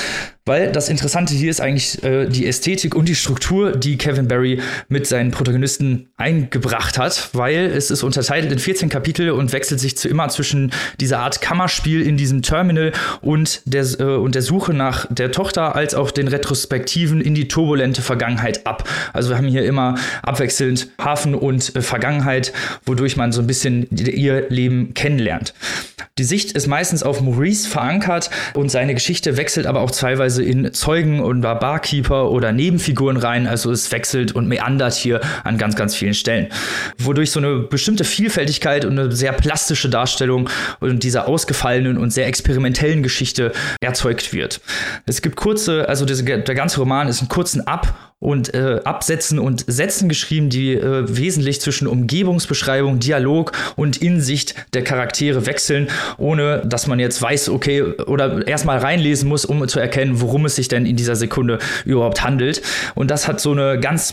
Weil 0.46 0.70
das 0.70 0.88
Interessante 0.88 1.34
hier 1.34 1.50
ist 1.50 1.60
eigentlich 1.60 2.02
äh, 2.04 2.26
die 2.26 2.46
Ästhetik 2.46 2.94
und 2.94 3.08
die 3.08 3.16
Struktur, 3.16 3.72
die 3.72 3.98
Kevin 3.98 4.28
Barry 4.28 4.60
mit 4.88 5.08
seinen 5.08 5.32
Protagonisten 5.32 6.08
eingebracht 6.16 6.98
hat, 6.98 7.30
weil 7.32 7.66
es 7.66 7.90
ist 7.90 8.04
unterteilt 8.04 8.52
in 8.52 8.60
14 8.60 8.88
Kapitel 8.88 9.30
und 9.30 9.52
wechselt 9.52 9.80
sich 9.80 9.98
zu 9.98 10.08
immer 10.08 10.28
zwischen 10.28 10.72
dieser 11.00 11.18
Art 11.18 11.40
Kammerspiel 11.40 12.00
in 12.00 12.16
diesem 12.16 12.42
Terminal 12.42 12.92
und 13.22 13.60
der, 13.64 13.84
äh, 13.98 14.04
und 14.04 14.36
der 14.36 14.42
Suche 14.42 14.72
nach 14.72 15.06
der 15.10 15.32
Tochter 15.32 15.74
als 15.74 15.96
auch 15.96 16.12
den 16.12 16.28
Retrospektiven 16.28 17.20
in 17.20 17.34
die 17.34 17.48
turbulente 17.48 18.00
Vergangenheit 18.00 18.68
ab. 18.68 18.88
Also 19.12 19.30
wir 19.30 19.38
haben 19.38 19.48
hier 19.48 19.64
immer 19.64 19.96
abwechselnd 20.22 20.90
Hafen 21.02 21.34
und 21.34 21.74
äh, 21.74 21.82
Vergangenheit, 21.82 22.52
wodurch 22.84 23.16
man 23.16 23.32
so 23.32 23.40
ein 23.40 23.48
bisschen 23.48 23.88
ihr 23.90 24.48
Leben 24.48 24.94
kennenlernt. 24.94 25.54
Die 26.18 26.24
Sicht 26.24 26.52
ist 26.52 26.66
meistens 26.66 27.02
auf 27.02 27.20
Maurice 27.20 27.68
verankert 27.68 28.30
und 28.54 28.70
seine 28.70 28.94
Geschichte 28.94 29.36
wechselt 29.36 29.66
aber 29.66 29.80
auch 29.80 29.90
teilweise 29.90 30.35
in 30.42 30.72
Zeugen 30.72 31.20
oder 31.20 31.54
Barkeeper 31.54 32.30
oder 32.30 32.52
Nebenfiguren 32.52 33.16
rein. 33.16 33.46
Also 33.46 33.70
es 33.70 33.92
wechselt 33.92 34.32
und 34.32 34.48
meandert 34.48 34.94
hier 34.94 35.20
an 35.44 35.58
ganz, 35.58 35.76
ganz 35.76 35.94
vielen 35.94 36.14
Stellen. 36.14 36.48
Wodurch 36.98 37.30
so 37.30 37.40
eine 37.40 37.60
bestimmte 37.60 38.04
Vielfältigkeit 38.04 38.84
und 38.84 38.98
eine 38.98 39.12
sehr 39.12 39.32
plastische 39.32 39.88
Darstellung 39.88 40.48
und 40.80 41.02
dieser 41.02 41.28
ausgefallenen 41.28 41.98
und 41.98 42.10
sehr 42.10 42.26
experimentellen 42.26 43.02
Geschichte 43.02 43.52
erzeugt 43.80 44.32
wird. 44.32 44.60
Es 45.06 45.22
gibt 45.22 45.36
kurze, 45.36 45.88
also 45.88 46.04
der 46.04 46.54
ganze 46.54 46.80
Roman 46.80 47.08
ist 47.08 47.20
einen 47.20 47.28
kurzen 47.28 47.66
Ab- 47.66 47.94
und 48.18 48.54
äh, 48.54 48.80
Absätzen 48.84 49.38
und 49.38 49.64
Sätzen 49.66 50.08
geschrieben, 50.08 50.48
die 50.48 50.72
äh, 50.72 51.04
wesentlich 51.06 51.60
zwischen 51.60 51.86
Umgebungsbeschreibung, 51.86 52.98
Dialog 52.98 53.52
und 53.76 53.98
Insicht 53.98 54.54
der 54.72 54.82
Charaktere 54.82 55.44
wechseln, 55.44 55.88
ohne 56.16 56.62
dass 56.64 56.86
man 56.86 56.98
jetzt 56.98 57.20
weiß, 57.20 57.50
okay, 57.50 57.82
oder 57.82 58.46
erstmal 58.46 58.78
reinlesen 58.78 59.28
muss, 59.28 59.44
um 59.44 59.68
zu 59.68 59.80
erkennen, 59.80 60.20
worum 60.26 60.44
es 60.44 60.56
sich 60.56 60.66
denn 60.66 60.86
in 60.86 60.96
dieser 60.96 61.14
Sekunde 61.14 61.58
überhaupt 61.84 62.24
handelt. 62.24 62.62
Und 62.96 63.10
das 63.10 63.28
hat 63.28 63.40
so 63.40 63.52
eine 63.52 63.78
ganz 63.78 64.12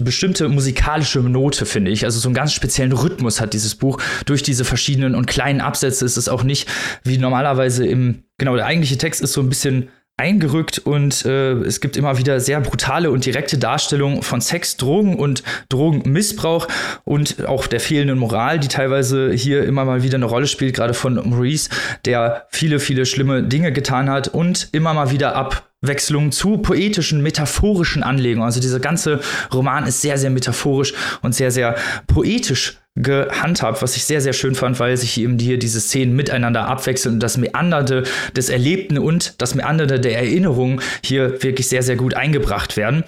bestimmte 0.00 0.48
musikalische 0.48 1.20
Note, 1.20 1.66
finde 1.66 1.92
ich. 1.92 2.04
Also 2.04 2.18
so 2.18 2.28
einen 2.28 2.34
ganz 2.34 2.52
speziellen 2.52 2.92
Rhythmus 2.92 3.40
hat 3.40 3.52
dieses 3.52 3.76
Buch. 3.76 4.00
Durch 4.24 4.42
diese 4.42 4.64
verschiedenen 4.64 5.14
und 5.14 5.26
kleinen 5.26 5.60
Absätze 5.60 6.04
ist 6.04 6.16
es 6.16 6.28
auch 6.28 6.42
nicht 6.42 6.68
wie 7.04 7.18
normalerweise 7.18 7.86
im, 7.86 8.24
genau, 8.38 8.56
der 8.56 8.66
eigentliche 8.66 8.98
Text 8.98 9.22
ist 9.22 9.32
so 9.32 9.40
ein 9.40 9.48
bisschen 9.48 9.88
eingerückt 10.18 10.78
und 10.78 11.26
äh, 11.26 11.52
es 11.52 11.80
gibt 11.80 11.96
immer 11.96 12.16
wieder 12.16 12.40
sehr 12.40 12.60
brutale 12.60 13.10
und 13.10 13.26
direkte 13.26 13.58
Darstellungen 13.58 14.22
von 14.22 14.40
Sex, 14.40 14.76
Drogen 14.78 15.16
und 15.16 15.42
Drogenmissbrauch 15.68 16.68
und 17.04 17.46
auch 17.46 17.66
der 17.66 17.80
fehlenden 17.80 18.18
Moral, 18.18 18.58
die 18.58 18.68
teilweise 18.68 19.30
hier 19.32 19.64
immer 19.64 19.84
mal 19.84 20.02
wieder 20.02 20.16
eine 20.16 20.24
Rolle 20.24 20.46
spielt, 20.46 20.74
gerade 20.74 20.94
von 20.94 21.16
Maurice, 21.28 21.68
der 22.06 22.46
viele, 22.50 22.80
viele 22.80 23.04
schlimme 23.04 23.42
Dinge 23.42 23.72
getan 23.72 24.08
hat 24.08 24.28
und 24.28 24.70
immer 24.72 24.94
mal 24.94 25.10
wieder 25.10 25.36
ab 25.36 25.64
Abwechslung 25.82 26.32
zu 26.32 26.58
poetischen, 26.58 27.22
metaphorischen 27.22 28.02
Anlegungen. 28.02 28.44
Also 28.44 28.60
dieser 28.60 28.80
ganze 28.80 29.20
Roman 29.52 29.86
ist 29.86 30.00
sehr, 30.00 30.18
sehr 30.18 30.30
metaphorisch 30.30 30.94
und 31.22 31.34
sehr, 31.34 31.52
sehr 31.52 31.76
poetisch 32.08 32.78
gehandhabt, 32.96 33.82
was 33.82 33.94
ich 33.96 34.04
sehr, 34.04 34.22
sehr 34.22 34.32
schön 34.32 34.54
fand, 34.54 34.80
weil 34.80 34.96
sich 34.96 35.18
eben 35.20 35.38
hier 35.38 35.58
diese 35.58 35.80
Szenen 35.80 36.16
miteinander 36.16 36.66
abwechseln 36.66 37.16
und 37.16 37.20
das 37.20 37.36
Meanderte 37.36 38.04
des 38.34 38.48
Erlebten 38.48 38.98
und 38.98 39.34
das 39.38 39.54
Meanderte 39.54 40.00
der 40.00 40.16
Erinnerungen 40.16 40.80
hier 41.04 41.42
wirklich 41.42 41.68
sehr, 41.68 41.82
sehr 41.82 41.96
gut 41.96 42.14
eingebracht 42.14 42.76
werden. 42.78 43.04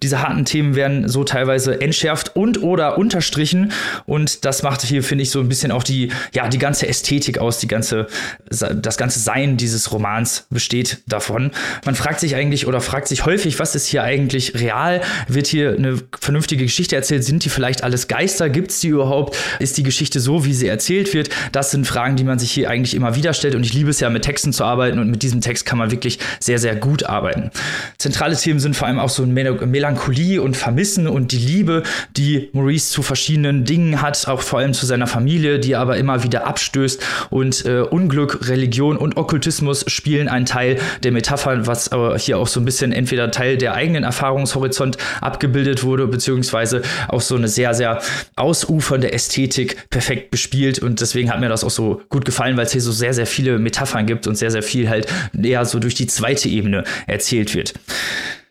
Diese 0.00 0.22
harten 0.22 0.44
Themen 0.44 0.76
werden 0.76 1.08
so 1.08 1.24
teilweise 1.24 1.80
entschärft 1.80 2.36
und 2.36 2.62
oder 2.62 2.98
unterstrichen 2.98 3.72
und 4.06 4.44
das 4.44 4.62
macht 4.62 4.82
hier, 4.82 5.02
finde 5.02 5.22
ich, 5.22 5.30
so 5.30 5.40
ein 5.40 5.48
bisschen 5.48 5.72
auch 5.72 5.82
die, 5.82 6.10
ja, 6.32 6.48
die 6.48 6.58
ganze 6.58 6.86
Ästhetik 6.86 7.38
aus, 7.38 7.58
die 7.58 7.68
ganze, 7.68 8.06
das 8.48 8.96
ganze 8.96 9.18
Sein 9.18 9.56
dieses 9.56 9.90
Romans 9.92 10.46
besteht 10.50 10.98
davon. 11.08 11.50
Man 11.84 11.96
fragt 11.96 12.20
sich 12.20 12.36
eigentlich 12.36 12.68
oder 12.68 12.80
fragt 12.80 13.08
sich 13.08 13.26
häufig, 13.26 13.58
was 13.58 13.74
ist 13.74 13.86
hier 13.86 14.04
eigentlich 14.04 14.54
real? 14.54 15.00
Wird 15.26 15.48
hier 15.48 15.72
eine 15.72 15.98
vernünftige 16.20 16.64
Geschichte 16.64 16.94
erzählt? 16.94 17.24
Sind 17.24 17.44
die 17.44 17.48
vielleicht 17.48 17.82
alles 17.82 18.06
Geister? 18.06 18.48
Gibt 18.48 18.70
es 18.70 18.80
die 18.80 18.88
überhaupt? 18.88 19.31
Ist 19.58 19.76
die 19.78 19.82
Geschichte 19.82 20.20
so, 20.20 20.44
wie 20.44 20.54
sie 20.54 20.68
erzählt 20.68 21.12
wird? 21.14 21.30
Das 21.52 21.70
sind 21.70 21.86
Fragen, 21.86 22.16
die 22.16 22.24
man 22.24 22.38
sich 22.38 22.50
hier 22.50 22.70
eigentlich 22.70 22.94
immer 22.94 23.14
wieder 23.14 23.34
stellt. 23.34 23.54
Und 23.54 23.64
ich 23.64 23.72
liebe 23.72 23.90
es 23.90 24.00
ja, 24.00 24.10
mit 24.10 24.22
Texten 24.22 24.52
zu 24.52 24.64
arbeiten. 24.64 24.98
Und 24.98 25.10
mit 25.10 25.22
diesem 25.22 25.40
Text 25.40 25.66
kann 25.66 25.78
man 25.78 25.90
wirklich 25.90 26.18
sehr, 26.40 26.58
sehr 26.58 26.76
gut 26.76 27.04
arbeiten. 27.04 27.50
Zentrale 27.98 28.36
Themen 28.36 28.60
sind 28.60 28.76
vor 28.76 28.88
allem 28.88 28.98
auch 28.98 29.08
so 29.08 29.24
Melancholie 29.26 30.40
und 30.40 30.56
Vermissen 30.56 31.06
und 31.06 31.32
die 31.32 31.38
Liebe, 31.38 31.82
die 32.16 32.50
Maurice 32.52 32.90
zu 32.90 33.02
verschiedenen 33.02 33.64
Dingen 33.64 34.02
hat, 34.02 34.26
auch 34.28 34.42
vor 34.42 34.58
allem 34.58 34.74
zu 34.74 34.86
seiner 34.86 35.06
Familie, 35.06 35.58
die 35.58 35.76
aber 35.76 35.96
immer 35.96 36.22
wieder 36.22 36.46
abstößt. 36.46 37.02
Und 37.30 37.64
äh, 37.64 37.80
Unglück, 37.80 38.48
Religion 38.48 38.96
und 38.96 39.16
Okkultismus 39.16 39.84
spielen 39.88 40.28
einen 40.28 40.46
Teil 40.46 40.78
der 41.02 41.12
Metapher, 41.12 41.66
was 41.66 41.90
aber 41.90 42.18
hier 42.18 42.38
auch 42.38 42.46
so 42.46 42.60
ein 42.60 42.64
bisschen 42.64 42.92
entweder 42.92 43.30
Teil 43.30 43.56
der 43.56 43.74
eigenen 43.74 44.04
Erfahrungshorizont 44.04 44.96
abgebildet 45.20 45.84
wurde, 45.84 46.06
beziehungsweise 46.06 46.82
auch 47.08 47.20
so 47.20 47.36
eine 47.36 47.48
sehr, 47.48 47.74
sehr 47.74 48.00
ausufernde 48.36 49.12
Ästhetik 49.22 49.88
perfekt 49.88 50.30
bespielt 50.30 50.80
und 50.80 51.00
deswegen 51.00 51.30
hat 51.30 51.40
mir 51.40 51.48
das 51.48 51.62
auch 51.64 51.70
so 51.70 52.02
gut 52.08 52.24
gefallen, 52.24 52.56
weil 52.56 52.66
es 52.66 52.72
hier 52.72 52.80
so 52.80 52.92
sehr, 52.92 53.14
sehr 53.14 53.26
viele 53.26 53.58
Metaphern 53.58 54.06
gibt 54.06 54.26
und 54.26 54.36
sehr, 54.36 54.50
sehr 54.50 54.62
viel 54.62 54.88
halt 54.88 55.06
eher 55.40 55.64
so 55.64 55.78
durch 55.78 55.94
die 55.94 56.06
zweite 56.06 56.48
Ebene 56.48 56.84
erzählt 57.06 57.54
wird. 57.54 57.74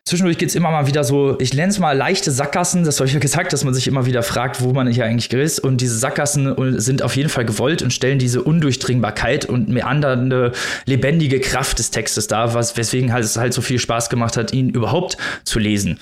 Zwischendurch 0.03 0.39
geht 0.39 0.49
es 0.49 0.55
immer 0.55 0.71
mal 0.71 0.87
wieder 0.87 1.03
so, 1.03 1.37
ich 1.39 1.53
nenne 1.53 1.69
es 1.69 1.77
mal 1.77 1.95
leichte 1.95 2.31
Sackgassen. 2.31 2.83
Das 2.83 2.99
habe 2.99 3.07
ich 3.07 3.13
ja 3.13 3.19
gesagt, 3.21 3.53
dass 3.53 3.63
man 3.63 3.73
sich 3.75 3.87
immer 3.87 4.07
wieder 4.07 4.23
fragt, 4.23 4.61
wo 4.61 4.73
man 4.73 4.87
hier 4.87 5.05
eigentlich 5.05 5.31
ist. 5.31 5.59
Und 5.59 5.79
diese 5.79 5.97
Sackgassen 5.97 6.55
sind 6.79 7.03
auf 7.03 7.15
jeden 7.15 7.29
Fall 7.29 7.45
gewollt 7.45 7.83
und 7.83 7.93
stellen 7.93 8.17
diese 8.17 8.41
Undurchdringbarkeit 8.41 9.45
und 9.45 9.69
meandernde, 9.69 10.53
lebendige 10.85 11.39
Kraft 11.39 11.77
des 11.77 11.91
Textes 11.91 12.25
dar, 12.25 12.55
was, 12.55 12.77
weswegen 12.77 13.13
halt 13.13 13.25
es 13.25 13.37
halt 13.37 13.53
so 13.53 13.61
viel 13.61 13.77
Spaß 13.77 14.09
gemacht 14.09 14.37
hat, 14.37 14.53
ihn 14.53 14.69
überhaupt 14.69 15.17
zu 15.43 15.59
lesen. 15.59 15.99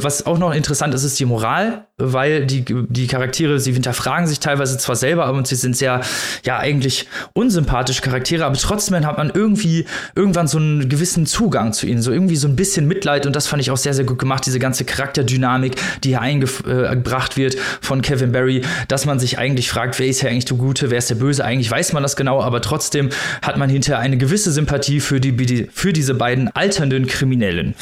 Was 0.00 0.24
auch 0.24 0.38
noch 0.38 0.54
interessant 0.54 0.94
ist, 0.94 1.04
ist 1.04 1.18
die 1.18 1.24
Moral, 1.24 1.86
weil 1.98 2.46
die, 2.46 2.64
die 2.64 3.06
Charaktere, 3.06 3.60
sie 3.60 3.72
hinterfragen 3.72 4.26
sich 4.26 4.40
teilweise 4.40 4.78
zwar 4.78 4.96
selber, 4.96 5.26
aber 5.26 5.44
sie 5.44 5.54
sind 5.54 5.76
sehr, 5.76 6.00
ja, 6.44 6.58
eigentlich 6.58 7.06
unsympathische 7.34 8.02
Charaktere, 8.02 8.44
aber 8.44 8.56
trotzdem 8.56 9.06
hat 9.06 9.18
man 9.18 9.30
irgendwie 9.30 9.86
irgendwann 10.16 10.48
so 10.48 10.58
einen 10.58 10.88
gewissen 10.88 11.26
Zugang 11.26 11.72
zu 11.72 11.86
ihnen, 11.86 12.02
so 12.02 12.12
irgendwie 12.12 12.36
so 12.36 12.48
ein 12.48 12.56
bisschen 12.56 12.88
Mitleid 12.88 13.26
und 13.26 13.36
das 13.36 13.41
fand 13.46 13.62
ich 13.62 13.70
auch 13.70 13.76
sehr, 13.76 13.94
sehr 13.94 14.04
gut 14.04 14.18
gemacht, 14.18 14.44
diese 14.46 14.58
ganze 14.58 14.84
Charakterdynamik, 14.84 15.76
die 16.04 16.10
hier 16.10 16.20
eingebracht 16.20 17.36
wird 17.36 17.56
von 17.80 18.02
Kevin 18.02 18.32
Barry, 18.32 18.62
dass 18.88 19.06
man 19.06 19.18
sich 19.18 19.38
eigentlich 19.38 19.70
fragt, 19.70 19.98
wer 19.98 20.06
ist 20.06 20.20
hier 20.20 20.30
eigentlich 20.30 20.44
der 20.44 20.56
Gute, 20.56 20.90
wer 20.90 20.98
ist 20.98 21.10
der 21.10 21.16
Böse, 21.16 21.44
eigentlich 21.44 21.70
weiß 21.70 21.92
man 21.92 22.02
das 22.02 22.16
genau, 22.16 22.42
aber 22.42 22.60
trotzdem 22.60 23.10
hat 23.42 23.56
man 23.56 23.70
hinterher 23.70 24.00
eine 24.00 24.16
gewisse 24.16 24.52
Sympathie 24.52 25.00
für, 25.00 25.20
die, 25.20 25.68
für 25.72 25.92
diese 25.92 26.14
beiden 26.14 26.48
alternden 26.54 27.06
Kriminellen. 27.06 27.74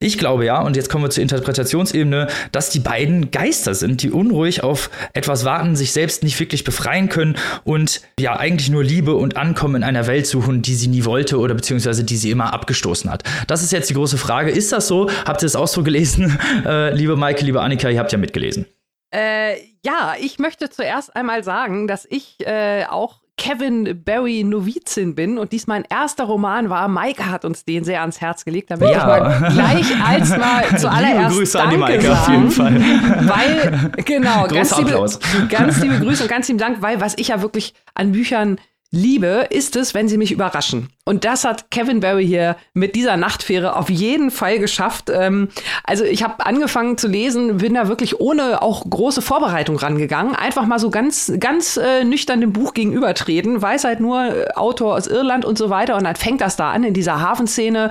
Ich 0.00 0.16
glaube 0.16 0.44
ja, 0.44 0.60
und 0.60 0.76
jetzt 0.76 0.90
kommen 0.90 1.02
wir 1.02 1.10
zur 1.10 1.22
Interpretationsebene, 1.22 2.28
dass 2.52 2.70
die 2.70 2.78
beiden 2.78 3.32
Geister 3.32 3.74
sind, 3.74 4.00
die 4.00 4.12
unruhig 4.12 4.62
auf 4.62 4.90
etwas 5.12 5.44
warten, 5.44 5.74
sich 5.74 5.90
selbst 5.90 6.22
nicht 6.22 6.38
wirklich 6.38 6.62
befreien 6.62 7.08
können 7.08 7.36
und 7.64 8.02
ja 8.20 8.36
eigentlich 8.36 8.70
nur 8.70 8.84
Liebe 8.84 9.16
und 9.16 9.36
Ankommen 9.36 9.74
in 9.74 9.82
einer 9.82 10.06
Welt 10.06 10.28
suchen, 10.28 10.62
die 10.62 10.76
sie 10.76 10.86
nie 10.86 11.04
wollte 11.04 11.40
oder 11.40 11.54
beziehungsweise 11.54 12.04
die 12.04 12.16
sie 12.16 12.30
immer 12.30 12.52
abgestoßen 12.52 13.10
hat. 13.10 13.24
Das 13.48 13.64
ist 13.64 13.72
jetzt 13.72 13.90
die 13.90 13.94
große 13.94 14.18
Frage. 14.18 14.52
Ist 14.52 14.70
das 14.70 14.86
so? 14.86 15.10
Habt 15.26 15.42
ihr 15.42 15.46
es 15.46 15.56
auch 15.56 15.68
so 15.68 15.82
gelesen? 15.82 16.38
Äh, 16.64 16.94
liebe 16.94 17.16
Maike, 17.16 17.44
liebe 17.44 17.60
Annika, 17.60 17.88
ihr 17.88 17.98
habt 17.98 18.10
ja 18.10 18.18
mitgelesen. 18.18 18.66
Äh, 19.14 19.56
ja, 19.84 20.14
ich 20.20 20.38
möchte 20.38 20.68
zuerst 20.70 21.14
einmal 21.14 21.44
sagen, 21.44 21.86
dass 21.86 22.06
ich 22.08 22.36
äh, 22.46 22.84
auch 22.84 23.20
Kevin 23.38 24.02
Barry 24.04 24.44
Novizin 24.44 25.14
bin 25.14 25.38
und 25.38 25.52
dies 25.52 25.66
mein 25.66 25.84
erster 25.88 26.24
Roman 26.24 26.68
war. 26.68 26.88
Maike 26.88 27.30
hat 27.30 27.44
uns 27.44 27.64
den 27.64 27.84
sehr 27.84 28.02
ans 28.02 28.20
Herz 28.20 28.44
gelegt. 28.44 28.70
Da 28.70 28.76
möchte 28.76 28.94
ja. 28.94 29.00
ich 29.00 29.06
mal 29.06 29.50
gleich 29.52 30.04
als 30.04 30.36
mal 30.36 30.64
zuallererst 30.78 31.30
liebe 31.30 31.38
Grüße 31.38 31.58
Danke 31.58 31.68
an 31.68 31.70
die 31.70 31.78
Maike 31.78 32.02
sagen, 32.02 32.18
auf 32.18 32.28
jeden 32.28 32.50
Fall. 32.50 33.28
Weil, 33.28 33.92
genau, 34.04 34.46
ganz 34.48 34.76
liebe, 34.76 35.08
ganz 35.48 35.80
liebe 35.80 35.98
Grüße 36.00 36.24
und 36.24 36.28
ganz 36.28 36.48
lieben 36.48 36.58
Dank, 36.58 36.82
weil 36.82 37.00
was 37.00 37.14
ich 37.16 37.28
ja 37.28 37.40
wirklich 37.40 37.72
an 37.94 38.12
Büchern 38.12 38.58
liebe, 38.90 39.46
ist 39.50 39.76
es, 39.76 39.92
wenn 39.92 40.08
sie 40.08 40.16
mich 40.16 40.32
überraschen. 40.32 40.88
Und 41.04 41.24
das 41.24 41.44
hat 41.44 41.70
Kevin 41.70 42.00
Barry 42.00 42.26
hier 42.26 42.56
mit 42.74 42.94
dieser 42.94 43.16
Nachtfähre 43.16 43.76
auf 43.76 43.88
jeden 43.88 44.30
Fall 44.30 44.58
geschafft. 44.58 45.10
Ähm, 45.10 45.48
also 45.84 46.04
ich 46.04 46.22
habe 46.22 46.44
angefangen 46.44 46.98
zu 46.98 47.08
lesen, 47.08 47.58
bin 47.58 47.74
da 47.74 47.88
wirklich 47.88 48.20
ohne 48.20 48.62
auch 48.62 48.88
große 48.88 49.22
Vorbereitung 49.22 49.76
rangegangen. 49.76 50.34
Einfach 50.34 50.66
mal 50.66 50.78
so 50.78 50.90
ganz, 50.90 51.32
ganz 51.38 51.76
äh, 51.78 52.04
nüchtern 52.04 52.40
dem 52.40 52.52
Buch 52.52 52.74
gegenübertreten. 52.74 53.60
Weiß 53.60 53.84
halt 53.84 54.00
nur 54.00 54.22
äh, 54.22 54.48
Autor 54.54 54.96
aus 54.96 55.06
Irland 55.06 55.44
und 55.44 55.56
so 55.56 55.70
weiter. 55.70 55.96
Und 55.96 56.04
dann 56.04 56.16
fängt 56.16 56.40
das 56.40 56.56
da 56.56 56.72
an 56.72 56.84
in 56.84 56.94
dieser 56.94 57.20
Hafenszene 57.20 57.90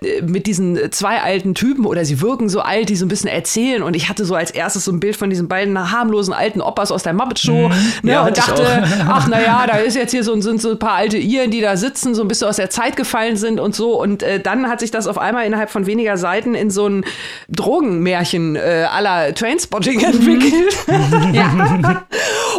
äh, 0.00 0.22
mit 0.22 0.46
diesen 0.46 0.92
zwei 0.92 1.22
alten 1.22 1.54
Typen 1.54 1.86
oder 1.86 2.04
sie 2.04 2.20
wirken 2.20 2.48
so 2.48 2.60
alt, 2.60 2.88
die 2.88 2.96
so 2.96 3.04
ein 3.04 3.08
bisschen 3.08 3.30
erzählen. 3.30 3.82
Und 3.82 3.94
ich 3.94 4.08
hatte 4.08 4.24
so 4.24 4.34
als 4.34 4.50
erstes 4.50 4.84
so 4.84 4.92
ein 4.92 4.98
Bild 5.00 5.16
von 5.16 5.30
diesen 5.30 5.46
beiden 5.46 5.92
harmlosen 5.92 6.34
alten 6.34 6.60
Opas 6.60 6.90
aus 6.90 7.04
der 7.04 7.14
Muppet 7.14 7.38
Show. 7.38 7.68
Mhm. 7.68 7.74
Ne, 8.02 8.12
Ja, 8.12 8.26
und 8.26 8.36
dachte, 8.36 8.84
ach 9.08 9.28
naja, 9.28 9.66
da 9.68 9.76
ist 9.76 9.94
jetzt 9.94 10.10
hier 10.10 10.24
so, 10.24 10.35
sind 10.42 10.60
so 10.60 10.70
ein 10.70 10.78
paar 10.78 10.94
alte 10.94 11.18
Iren, 11.18 11.50
die 11.50 11.60
da 11.60 11.76
sitzen, 11.76 12.14
so 12.14 12.22
ein 12.22 12.28
bisschen 12.28 12.48
aus 12.48 12.56
der 12.56 12.70
Zeit 12.70 12.96
gefallen 12.96 13.36
sind 13.36 13.60
und 13.60 13.74
so. 13.74 14.00
Und 14.00 14.22
äh, 14.22 14.40
dann 14.40 14.68
hat 14.68 14.80
sich 14.80 14.90
das 14.90 15.06
auf 15.06 15.18
einmal 15.18 15.46
innerhalb 15.46 15.70
von 15.70 15.86
weniger 15.86 16.16
Seiten 16.16 16.54
in 16.54 16.70
so 16.70 16.88
ein 16.88 17.04
Drogenmärchen 17.48 18.56
äh, 18.56 18.86
aller 18.90 19.34
Trainspotting 19.34 20.00
entwickelt. 20.04 20.76
ja. 21.32 22.06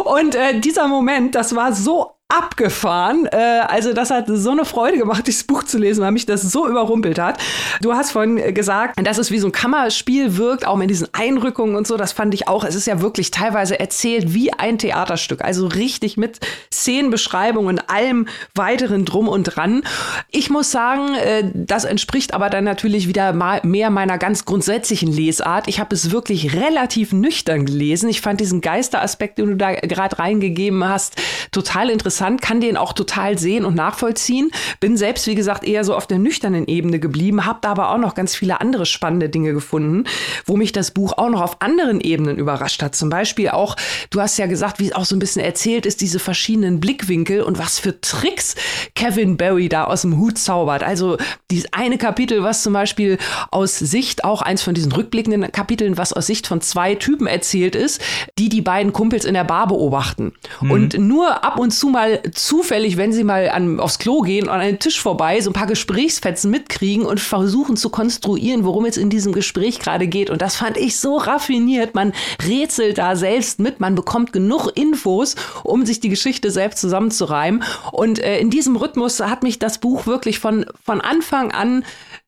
Und 0.04 0.34
äh, 0.34 0.58
dieser 0.60 0.88
Moment, 0.88 1.34
das 1.34 1.54
war 1.54 1.72
so 1.72 2.17
abgefahren. 2.30 3.26
Äh, 3.32 3.36
also 3.68 3.94
das 3.94 4.10
hat 4.10 4.26
so 4.28 4.50
eine 4.50 4.66
Freude 4.66 4.98
gemacht, 4.98 5.26
dieses 5.26 5.44
Buch 5.44 5.64
zu 5.64 5.78
lesen, 5.78 6.02
weil 6.02 6.12
mich 6.12 6.26
das 6.26 6.42
so 6.42 6.68
überrumpelt 6.68 7.18
hat. 7.18 7.40
Du 7.80 7.94
hast 7.94 8.12
vorhin 8.12 8.54
gesagt, 8.54 9.00
dass 9.02 9.16
es 9.16 9.30
wie 9.30 9.38
so 9.38 9.48
ein 9.48 9.52
Kammerspiel 9.52 10.36
wirkt, 10.36 10.66
auch 10.66 10.76
mit 10.76 10.90
diesen 10.90 11.08
Einrückungen 11.12 11.74
und 11.74 11.86
so. 11.86 11.96
Das 11.96 12.12
fand 12.12 12.34
ich 12.34 12.46
auch. 12.46 12.64
Es 12.64 12.74
ist 12.74 12.86
ja 12.86 13.00
wirklich 13.00 13.30
teilweise 13.30 13.80
erzählt 13.80 14.34
wie 14.34 14.52
ein 14.52 14.76
Theaterstück. 14.76 15.42
Also 15.42 15.68
richtig 15.68 16.18
mit 16.18 16.38
Szenenbeschreibungen 16.72 17.78
und 17.78 17.90
allem 17.90 18.28
weiteren 18.54 19.06
drum 19.06 19.26
und 19.26 19.44
dran. 19.44 19.82
Ich 20.30 20.50
muss 20.50 20.70
sagen, 20.70 21.14
äh, 21.14 21.50
das 21.54 21.86
entspricht 21.86 22.34
aber 22.34 22.50
dann 22.50 22.64
natürlich 22.64 23.08
wieder 23.08 23.32
mehr 23.62 23.88
meiner 23.88 24.18
ganz 24.18 24.44
grundsätzlichen 24.44 25.10
Lesart. 25.10 25.66
Ich 25.66 25.80
habe 25.80 25.94
es 25.94 26.10
wirklich 26.10 26.54
relativ 26.54 27.12
nüchtern 27.12 27.64
gelesen. 27.64 28.10
Ich 28.10 28.20
fand 28.20 28.40
diesen 28.40 28.60
Geisteraspekt, 28.60 29.38
den 29.38 29.46
du 29.46 29.56
da 29.56 29.72
gerade 29.72 30.18
reingegeben 30.18 30.86
hast, 30.86 31.16
total 31.52 31.88
interessant, 31.88 32.17
kann 32.40 32.60
den 32.60 32.76
auch 32.76 32.92
total 32.92 33.38
sehen 33.38 33.64
und 33.64 33.74
nachvollziehen. 33.74 34.50
Bin 34.80 34.96
selbst, 34.96 35.26
wie 35.26 35.34
gesagt, 35.34 35.64
eher 35.64 35.84
so 35.84 35.94
auf 35.94 36.06
der 36.06 36.18
nüchternen 36.18 36.66
Ebene 36.66 36.98
geblieben, 36.98 37.46
habe 37.46 37.58
da 37.62 37.70
aber 37.70 37.90
auch 37.90 37.98
noch 37.98 38.14
ganz 38.14 38.34
viele 38.34 38.60
andere 38.60 38.86
spannende 38.86 39.28
Dinge 39.28 39.52
gefunden, 39.52 40.04
wo 40.46 40.56
mich 40.56 40.72
das 40.72 40.90
Buch 40.90 41.14
auch 41.16 41.30
noch 41.30 41.40
auf 41.40 41.62
anderen 41.62 42.00
Ebenen 42.00 42.38
überrascht 42.38 42.82
hat. 42.82 42.94
Zum 42.94 43.08
Beispiel 43.08 43.50
auch, 43.50 43.76
du 44.10 44.20
hast 44.20 44.38
ja 44.38 44.46
gesagt, 44.46 44.78
wie 44.78 44.86
es 44.86 44.92
auch 44.92 45.04
so 45.04 45.16
ein 45.16 45.18
bisschen 45.18 45.42
erzählt 45.42 45.86
ist, 45.86 46.00
diese 46.00 46.18
verschiedenen 46.18 46.80
Blickwinkel 46.80 47.42
und 47.42 47.58
was 47.58 47.78
für 47.78 48.00
Tricks 48.00 48.54
Kevin 48.94 49.36
Barry 49.36 49.68
da 49.68 49.84
aus 49.84 50.02
dem 50.02 50.18
Hut 50.18 50.38
zaubert. 50.38 50.82
Also 50.82 51.16
dieses 51.50 51.72
eine 51.72 51.98
Kapitel, 51.98 52.42
was 52.42 52.62
zum 52.62 52.72
Beispiel 52.72 53.18
aus 53.50 53.78
Sicht, 53.78 54.24
auch 54.24 54.42
eins 54.42 54.62
von 54.62 54.74
diesen 54.74 54.92
rückblickenden 54.92 55.50
Kapiteln, 55.52 55.96
was 55.96 56.12
aus 56.12 56.26
Sicht 56.26 56.46
von 56.46 56.60
zwei 56.60 56.94
Typen 56.94 57.26
erzählt 57.26 57.74
ist, 57.74 58.00
die 58.38 58.48
die 58.48 58.60
beiden 58.60 58.92
Kumpels 58.92 59.24
in 59.24 59.34
der 59.34 59.44
Bar 59.44 59.68
beobachten. 59.68 60.32
Und 60.60 60.98
nur 60.98 61.44
ab 61.44 61.58
und 61.58 61.70
zu 61.70 61.88
mal 61.88 62.07
mal 62.08 62.22
zufällig, 62.32 62.96
wenn 62.96 63.12
sie 63.12 63.24
mal 63.24 63.50
an, 63.50 63.80
aufs 63.80 63.98
Klo 63.98 64.20
gehen 64.20 64.48
und 64.48 64.54
an 64.54 64.60
den 64.60 64.78
Tisch 64.78 65.00
vorbei, 65.00 65.40
so 65.40 65.50
ein 65.50 65.54
paar 65.54 65.66
Gesprächsfetzen 65.66 66.50
mitkriegen 66.50 67.06
und 67.06 67.20
versuchen 67.20 67.76
zu 67.76 67.90
konstruieren, 67.90 68.64
worum 68.64 68.84
es 68.84 68.96
in 68.96 69.10
diesem 69.10 69.32
Gespräch 69.32 69.78
gerade 69.78 70.06
geht. 70.06 70.30
Und 70.30 70.42
das 70.42 70.56
fand 70.56 70.76
ich 70.76 70.98
so 70.98 71.16
raffiniert. 71.16 71.94
Man 71.94 72.12
rätselt 72.46 72.98
da 72.98 73.16
selbst 73.16 73.60
mit, 73.60 73.80
man 73.80 73.94
bekommt 73.94 74.32
genug 74.32 74.70
Infos, 74.74 75.36
um 75.64 75.84
sich 75.84 76.00
die 76.00 76.08
Geschichte 76.08 76.50
selbst 76.50 76.80
zusammenzureimen. 76.80 77.62
Und 77.92 78.18
äh, 78.18 78.38
in 78.38 78.50
diesem 78.50 78.76
Rhythmus 78.76 79.20
hat 79.20 79.42
mich 79.42 79.58
das 79.58 79.78
Buch 79.78 80.06
wirklich 80.06 80.38
von, 80.38 80.66
von 80.84 81.00
Anfang 81.00 81.52
an 81.52 81.84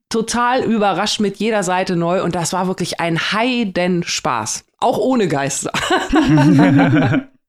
total 0.08 0.64
überrascht 0.64 1.20
mit 1.20 1.36
jeder 1.36 1.62
Seite 1.62 1.94
neu 1.94 2.22
und 2.24 2.34
das 2.34 2.52
war 2.52 2.66
wirklich 2.66 2.98
ein 2.98 3.18
Heidenspaß. 3.32 4.64
Auch 4.80 4.98
ohne 4.98 5.28
Geister. 5.28 5.70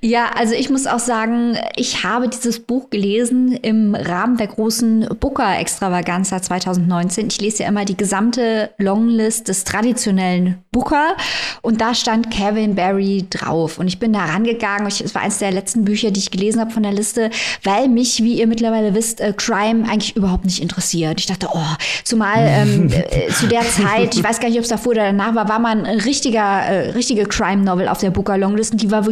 Ja, 0.00 0.30
also 0.36 0.54
ich 0.54 0.68
muss 0.68 0.88
auch 0.88 0.98
sagen, 0.98 1.56
ich 1.76 2.02
habe 2.02 2.28
dieses 2.28 2.58
Buch 2.58 2.90
gelesen 2.90 3.52
im 3.52 3.94
Rahmen 3.94 4.36
der 4.36 4.48
großen 4.48 5.08
Booker-Extravaganza 5.20 6.42
2019. 6.42 7.28
Ich 7.28 7.40
lese 7.40 7.62
ja 7.62 7.68
immer 7.68 7.84
die 7.84 7.96
gesamte 7.96 8.70
Longlist 8.78 9.46
des 9.46 9.62
traditionellen 9.62 10.58
Booker 10.72 11.16
und 11.60 11.80
da 11.80 11.94
stand 11.94 12.32
Kevin 12.32 12.74
Barry 12.74 13.24
drauf. 13.30 13.78
Und 13.78 13.86
ich 13.86 14.00
bin 14.00 14.12
da 14.12 14.24
rangegangen. 14.24 14.88
Es 14.88 15.14
war 15.14 15.22
eines 15.22 15.38
der 15.38 15.52
letzten 15.52 15.84
Bücher, 15.84 16.10
die 16.10 16.18
ich 16.18 16.32
gelesen 16.32 16.60
habe 16.60 16.72
von 16.72 16.82
der 16.82 16.92
Liste, 16.92 17.30
weil 17.62 17.88
mich, 17.88 18.24
wie 18.24 18.40
ihr 18.40 18.48
mittlerweile 18.48 18.94
wisst, 18.94 19.20
äh, 19.20 19.32
Crime 19.36 19.88
eigentlich 19.88 20.16
überhaupt 20.16 20.44
nicht 20.44 20.60
interessiert. 20.60 21.20
Ich 21.20 21.26
dachte, 21.26 21.48
oh, 21.52 21.76
zumal 22.02 22.38
ähm, 22.38 22.88
äh, 22.90 23.28
zu 23.28 23.46
der 23.46 23.62
Zeit, 23.62 24.16
ich 24.16 24.24
weiß 24.24 24.40
gar 24.40 24.48
nicht, 24.48 24.58
ob 24.58 24.64
es 24.64 24.70
davor 24.70 24.92
oder 24.92 25.04
danach 25.04 25.36
war, 25.36 25.48
war 25.48 25.60
man 25.60 25.84
ein 25.84 26.00
richtiger, 26.00 26.62
äh, 26.62 26.90
richtige 26.90 27.26
Crime-Novel 27.26 27.86
auf 27.86 27.98
der 27.98 28.10
Booker 28.10 28.36
Longlist 28.36 28.72
und 28.72 28.82
die 28.82 28.90
war 28.90 29.04
wirklich 29.04 29.11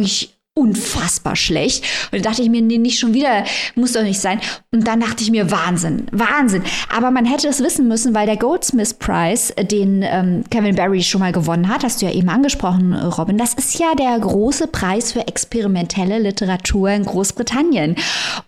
unfassbar 0.53 1.37
schlecht. 1.37 1.85
Und 2.11 2.25
da 2.25 2.29
dachte 2.29 2.41
ich 2.41 2.49
mir, 2.49 2.61
nee, 2.61 2.77
nicht 2.77 2.99
schon 2.99 3.13
wieder, 3.13 3.45
muss 3.75 3.93
doch 3.93 4.03
nicht 4.03 4.19
sein. 4.19 4.41
Und 4.71 4.85
dann 4.85 4.99
dachte 4.99 5.23
ich 5.23 5.31
mir, 5.31 5.49
Wahnsinn, 5.49 6.07
Wahnsinn. 6.11 6.63
Aber 6.93 7.09
man 7.09 7.25
hätte 7.25 7.47
es 7.47 7.63
wissen 7.63 7.87
müssen, 7.87 8.13
weil 8.13 8.25
der 8.25 8.35
Goldsmith 8.35 8.95
Prize, 8.95 9.53
den 9.53 10.03
ähm, 10.03 10.43
Kevin 10.49 10.75
Barry 10.75 11.01
schon 11.03 11.21
mal 11.21 11.31
gewonnen 11.31 11.69
hat, 11.69 11.83
hast 11.83 12.01
du 12.01 12.05
ja 12.05 12.11
eben 12.11 12.29
angesprochen, 12.29 12.93
Robin, 12.93 13.37
das 13.37 13.53
ist 13.53 13.79
ja 13.79 13.95
der 13.95 14.19
große 14.19 14.67
Preis 14.67 15.13
für 15.13 15.25
experimentelle 15.25 16.19
Literatur 16.19 16.89
in 16.89 17.05
Großbritannien. 17.05 17.95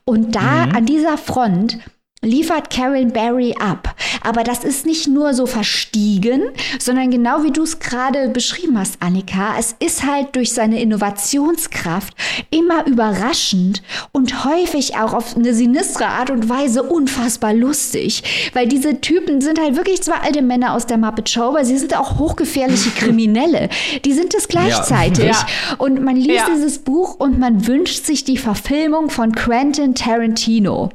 Und 0.04 0.36
da 0.36 0.66
mhm. 0.66 0.76
an 0.76 0.86
dieser 0.86 1.18
Front 1.18 1.80
liefert 2.24 2.70
Karen 2.70 3.14
Barry 3.14 3.56
ab. 3.60 3.96
Aber 4.24 4.44
das 4.44 4.64
ist 4.64 4.86
nicht 4.86 5.08
nur 5.08 5.34
so 5.34 5.46
verstiegen, 5.46 6.44
sondern 6.80 7.12
genau 7.12 7.44
wie 7.44 7.52
du 7.52 7.64
es 7.64 7.80
gerade 7.80 8.30
beschrieben 8.30 8.80
hast, 8.80 9.02
Annika, 9.02 9.56
es 9.60 9.76
ist 9.80 10.06
halt 10.06 10.36
durch 10.36 10.54
seine 10.54 10.82
Innovationskraft 10.82 12.14
immer 12.50 12.88
überraschend 12.88 13.84
und 14.12 14.46
häufig 14.46 14.96
auch 14.96 15.14
auf 15.14 15.36
eine 15.36 15.54
sinistre 15.54 16.08
Art 16.08 16.30
und 16.30 16.50
Weise 16.50 16.84
unfassbar 16.84 17.54
lustig. 17.54 18.52
Weil 18.54 18.68
diese 18.68 19.02
Typen 19.02 19.42
sind 19.42 19.60
halt 19.60 19.76
wirklich 19.76 20.02
zwar 20.02 20.24
alte 20.24 20.42
Männer 20.42 20.74
aus 20.74 20.86
der 20.86 20.98
Muppet 20.98 21.30
Show, 21.30 21.50
aber 21.50 21.66
sie 21.66 21.78
sind 21.78 21.98
auch 21.98 22.18
hochgefährliche 22.18 22.90
Kriminelle. 22.98 23.70
Die 24.06 24.14
sind 24.14 24.34
es 24.34 24.48
gleichzeitig. 24.48 25.26
Ja. 25.26 25.46
Und 25.78 26.02
man 26.04 26.16
liest 26.16 26.48
ja. 26.48 26.54
dieses 26.54 26.80
Buch 26.80 27.16
und 27.20 27.40
man 27.40 27.68
wünscht 27.68 28.06
sich 28.06 28.24
die 28.24 28.38
Verfilmung 28.38 29.10
von 29.10 29.34
Quentin 29.34 29.96
Tarantino. 29.96 30.90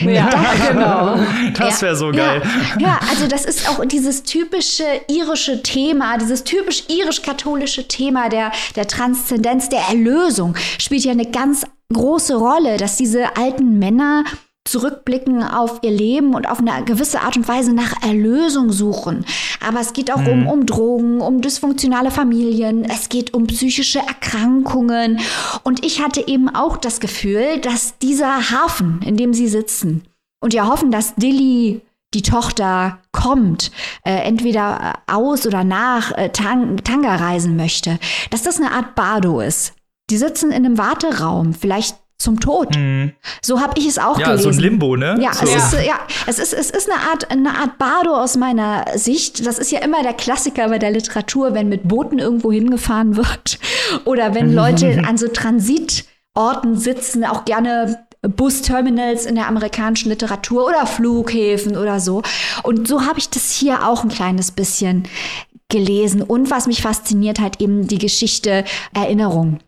Ja, 0.00 0.28
das, 0.30 0.68
genau. 0.68 1.18
Das 1.56 1.82
wäre 1.82 1.96
so 1.96 2.10
geil. 2.10 2.42
Ja, 2.78 2.86
ja, 2.86 3.00
also 3.10 3.26
das 3.26 3.44
ist 3.44 3.68
auch 3.68 3.84
dieses 3.84 4.22
typische 4.22 4.84
irische 5.08 5.62
Thema, 5.62 6.18
dieses 6.18 6.44
typisch 6.44 6.84
irisch-katholische 6.88 7.88
Thema 7.88 8.28
der, 8.28 8.52
der 8.76 8.86
Transzendenz, 8.86 9.68
der 9.68 9.80
Erlösung 9.88 10.54
spielt 10.78 11.04
ja 11.04 11.12
eine 11.12 11.30
ganz 11.30 11.64
große 11.92 12.36
Rolle, 12.36 12.76
dass 12.76 12.96
diese 12.96 13.36
alten 13.36 13.78
Männer 13.78 14.24
zurückblicken 14.64 15.42
auf 15.42 15.80
ihr 15.82 15.90
Leben 15.90 16.34
und 16.34 16.48
auf 16.48 16.58
eine 16.58 16.84
gewisse 16.84 17.20
Art 17.20 17.36
und 17.36 17.46
Weise 17.46 17.74
nach 17.74 18.02
Erlösung 18.02 18.72
suchen. 18.72 19.26
Aber 19.60 19.80
es 19.80 19.92
geht 19.92 20.10
auch 20.10 20.22
mhm. 20.22 20.28
um, 20.28 20.46
um 20.46 20.66
Drogen, 20.66 21.20
um 21.20 21.42
dysfunktionale 21.42 22.10
Familien, 22.10 22.84
es 22.84 23.08
geht 23.10 23.34
um 23.34 23.46
psychische 23.46 23.98
Erkrankungen. 23.98 25.20
Und 25.64 25.84
ich 25.84 26.02
hatte 26.02 26.26
eben 26.26 26.48
auch 26.48 26.78
das 26.78 27.00
Gefühl, 27.00 27.58
dass 27.60 27.98
dieser 27.98 28.50
Hafen, 28.50 29.00
in 29.04 29.16
dem 29.16 29.34
sie 29.34 29.48
sitzen 29.48 30.04
und 30.40 30.54
ja 30.54 30.66
hoffen, 30.66 30.90
dass 30.90 31.14
Dilly 31.14 31.82
die 32.14 32.22
Tochter 32.22 32.98
kommt, 33.12 33.70
äh, 34.04 34.12
entweder 34.12 35.00
aus 35.06 35.46
oder 35.46 35.64
nach 35.64 36.12
äh, 36.12 36.30
Tang 36.30 36.76
Tanga 36.84 37.16
reisen 37.16 37.56
möchte, 37.56 37.98
dass 38.30 38.42
das 38.42 38.58
eine 38.58 38.70
Art 38.70 38.94
Bardo 38.94 39.40
ist. 39.40 39.74
Die 40.10 40.16
sitzen 40.16 40.50
in 40.50 40.64
einem 40.64 40.78
Warteraum, 40.78 41.54
vielleicht 41.54 41.96
zum 42.24 42.40
Tod. 42.40 42.76
Mhm. 42.76 43.12
So 43.42 43.60
habe 43.60 43.74
ich 43.76 43.86
es 43.86 43.98
auch 43.98 44.18
ja, 44.18 44.28
gelesen. 44.28 44.46
Ja, 44.46 44.52
so 44.52 44.58
ein 44.58 44.62
Limbo, 44.62 44.96
ne? 44.96 45.16
Ja, 45.20 45.32
so. 45.32 45.44
es 45.44 45.54
ist, 45.54 45.84
ja, 45.84 46.00
es 46.26 46.38
ist, 46.38 46.52
es 46.52 46.70
ist 46.70 46.90
eine 46.90 47.00
Art, 47.00 47.30
eine 47.30 47.56
Art 47.56 47.78
Bardo 47.78 48.16
aus 48.16 48.36
meiner 48.36 48.84
Sicht. 48.96 49.46
Das 49.46 49.58
ist 49.58 49.70
ja 49.70 49.80
immer 49.80 50.02
der 50.02 50.14
Klassiker 50.14 50.68
bei 50.68 50.78
der 50.78 50.90
Literatur, 50.90 51.54
wenn 51.54 51.68
mit 51.68 51.86
Booten 51.86 52.18
irgendwo 52.18 52.50
hingefahren 52.50 53.16
wird 53.16 53.58
oder 54.04 54.34
wenn 54.34 54.52
Leute 54.52 55.02
an 55.06 55.16
so 55.16 55.28
Transitorten 55.28 56.76
sitzen, 56.76 57.24
auch 57.24 57.44
gerne 57.44 58.04
Busterminals 58.22 59.26
in 59.26 59.34
der 59.34 59.48
amerikanischen 59.48 60.08
Literatur 60.08 60.66
oder 60.66 60.86
Flughäfen 60.86 61.76
oder 61.76 62.00
so. 62.00 62.22
Und 62.62 62.88
so 62.88 63.02
habe 63.02 63.18
ich 63.18 63.28
das 63.28 63.52
hier 63.52 63.86
auch 63.86 64.02
ein 64.02 64.08
kleines 64.08 64.50
bisschen 64.50 65.06
gelesen. 65.68 66.22
Und 66.22 66.50
was 66.50 66.66
mich 66.66 66.82
fasziniert 66.82 67.38
hat, 67.38 67.60
eben 67.60 67.86
die 67.86 67.98
Geschichte 67.98 68.64
Erinnerung. 68.94 69.58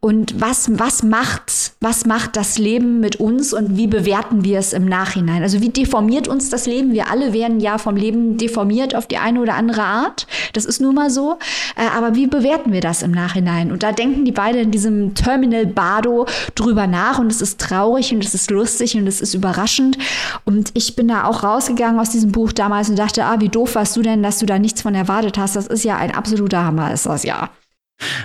Und 0.00 0.40
was, 0.40 0.78
was 0.78 1.02
macht, 1.02 1.72
was 1.80 2.06
macht 2.06 2.36
das 2.36 2.58
Leben 2.58 3.00
mit 3.00 3.16
uns 3.16 3.52
und 3.52 3.76
wie 3.76 3.86
bewerten 3.86 4.44
wir 4.44 4.58
es 4.58 4.72
im 4.72 4.86
Nachhinein? 4.86 5.42
Also 5.42 5.60
wie 5.60 5.68
deformiert 5.68 6.28
uns 6.28 6.50
das 6.50 6.66
Leben? 6.66 6.92
Wir 6.92 7.10
alle 7.10 7.32
werden 7.32 7.60
ja 7.60 7.78
vom 7.78 7.96
Leben 7.96 8.36
deformiert 8.36 8.94
auf 8.94 9.06
die 9.06 9.18
eine 9.18 9.40
oder 9.40 9.54
andere 9.54 9.82
Art. 9.82 10.26
Das 10.52 10.64
ist 10.64 10.80
nun 10.80 10.94
mal 10.94 11.10
so. 11.10 11.38
Äh, 11.76 11.86
aber 11.96 12.14
wie 12.14 12.26
bewerten 12.26 12.72
wir 12.72 12.80
das 12.80 13.02
im 13.02 13.10
Nachhinein? 13.10 13.72
Und 13.72 13.82
da 13.82 13.92
denken 13.92 14.24
die 14.24 14.32
beide 14.32 14.58
in 14.58 14.70
diesem 14.70 15.14
Terminal 15.14 15.66
Bardo 15.66 16.26
drüber 16.54 16.86
nach 16.86 17.18
und 17.18 17.30
es 17.30 17.40
ist 17.40 17.60
traurig 17.60 18.12
und 18.12 18.24
es 18.24 18.34
ist 18.34 18.50
lustig 18.50 18.96
und 18.96 19.06
es 19.06 19.20
ist 19.20 19.34
überraschend. 19.34 19.98
Und 20.44 20.70
ich 20.74 20.96
bin 20.96 21.08
da 21.08 21.24
auch 21.24 21.42
rausgegangen 21.42 22.00
aus 22.00 22.10
diesem 22.10 22.32
Buch 22.32 22.52
damals 22.52 22.88
und 22.88 22.98
dachte, 22.98 23.24
ah, 23.24 23.36
wie 23.40 23.48
doof 23.48 23.74
warst 23.74 23.96
du 23.96 24.02
denn, 24.02 24.22
dass 24.22 24.38
du 24.38 24.46
da 24.46 24.58
nichts 24.58 24.82
von 24.82 24.94
erwartet 24.94 25.38
hast? 25.38 25.56
Das 25.56 25.66
ist 25.66 25.84
ja 25.84 25.96
ein 25.96 26.14
absoluter 26.14 26.64
Hammer, 26.64 26.92
ist 26.92 27.06
das 27.06 27.24
ja. 27.24 27.50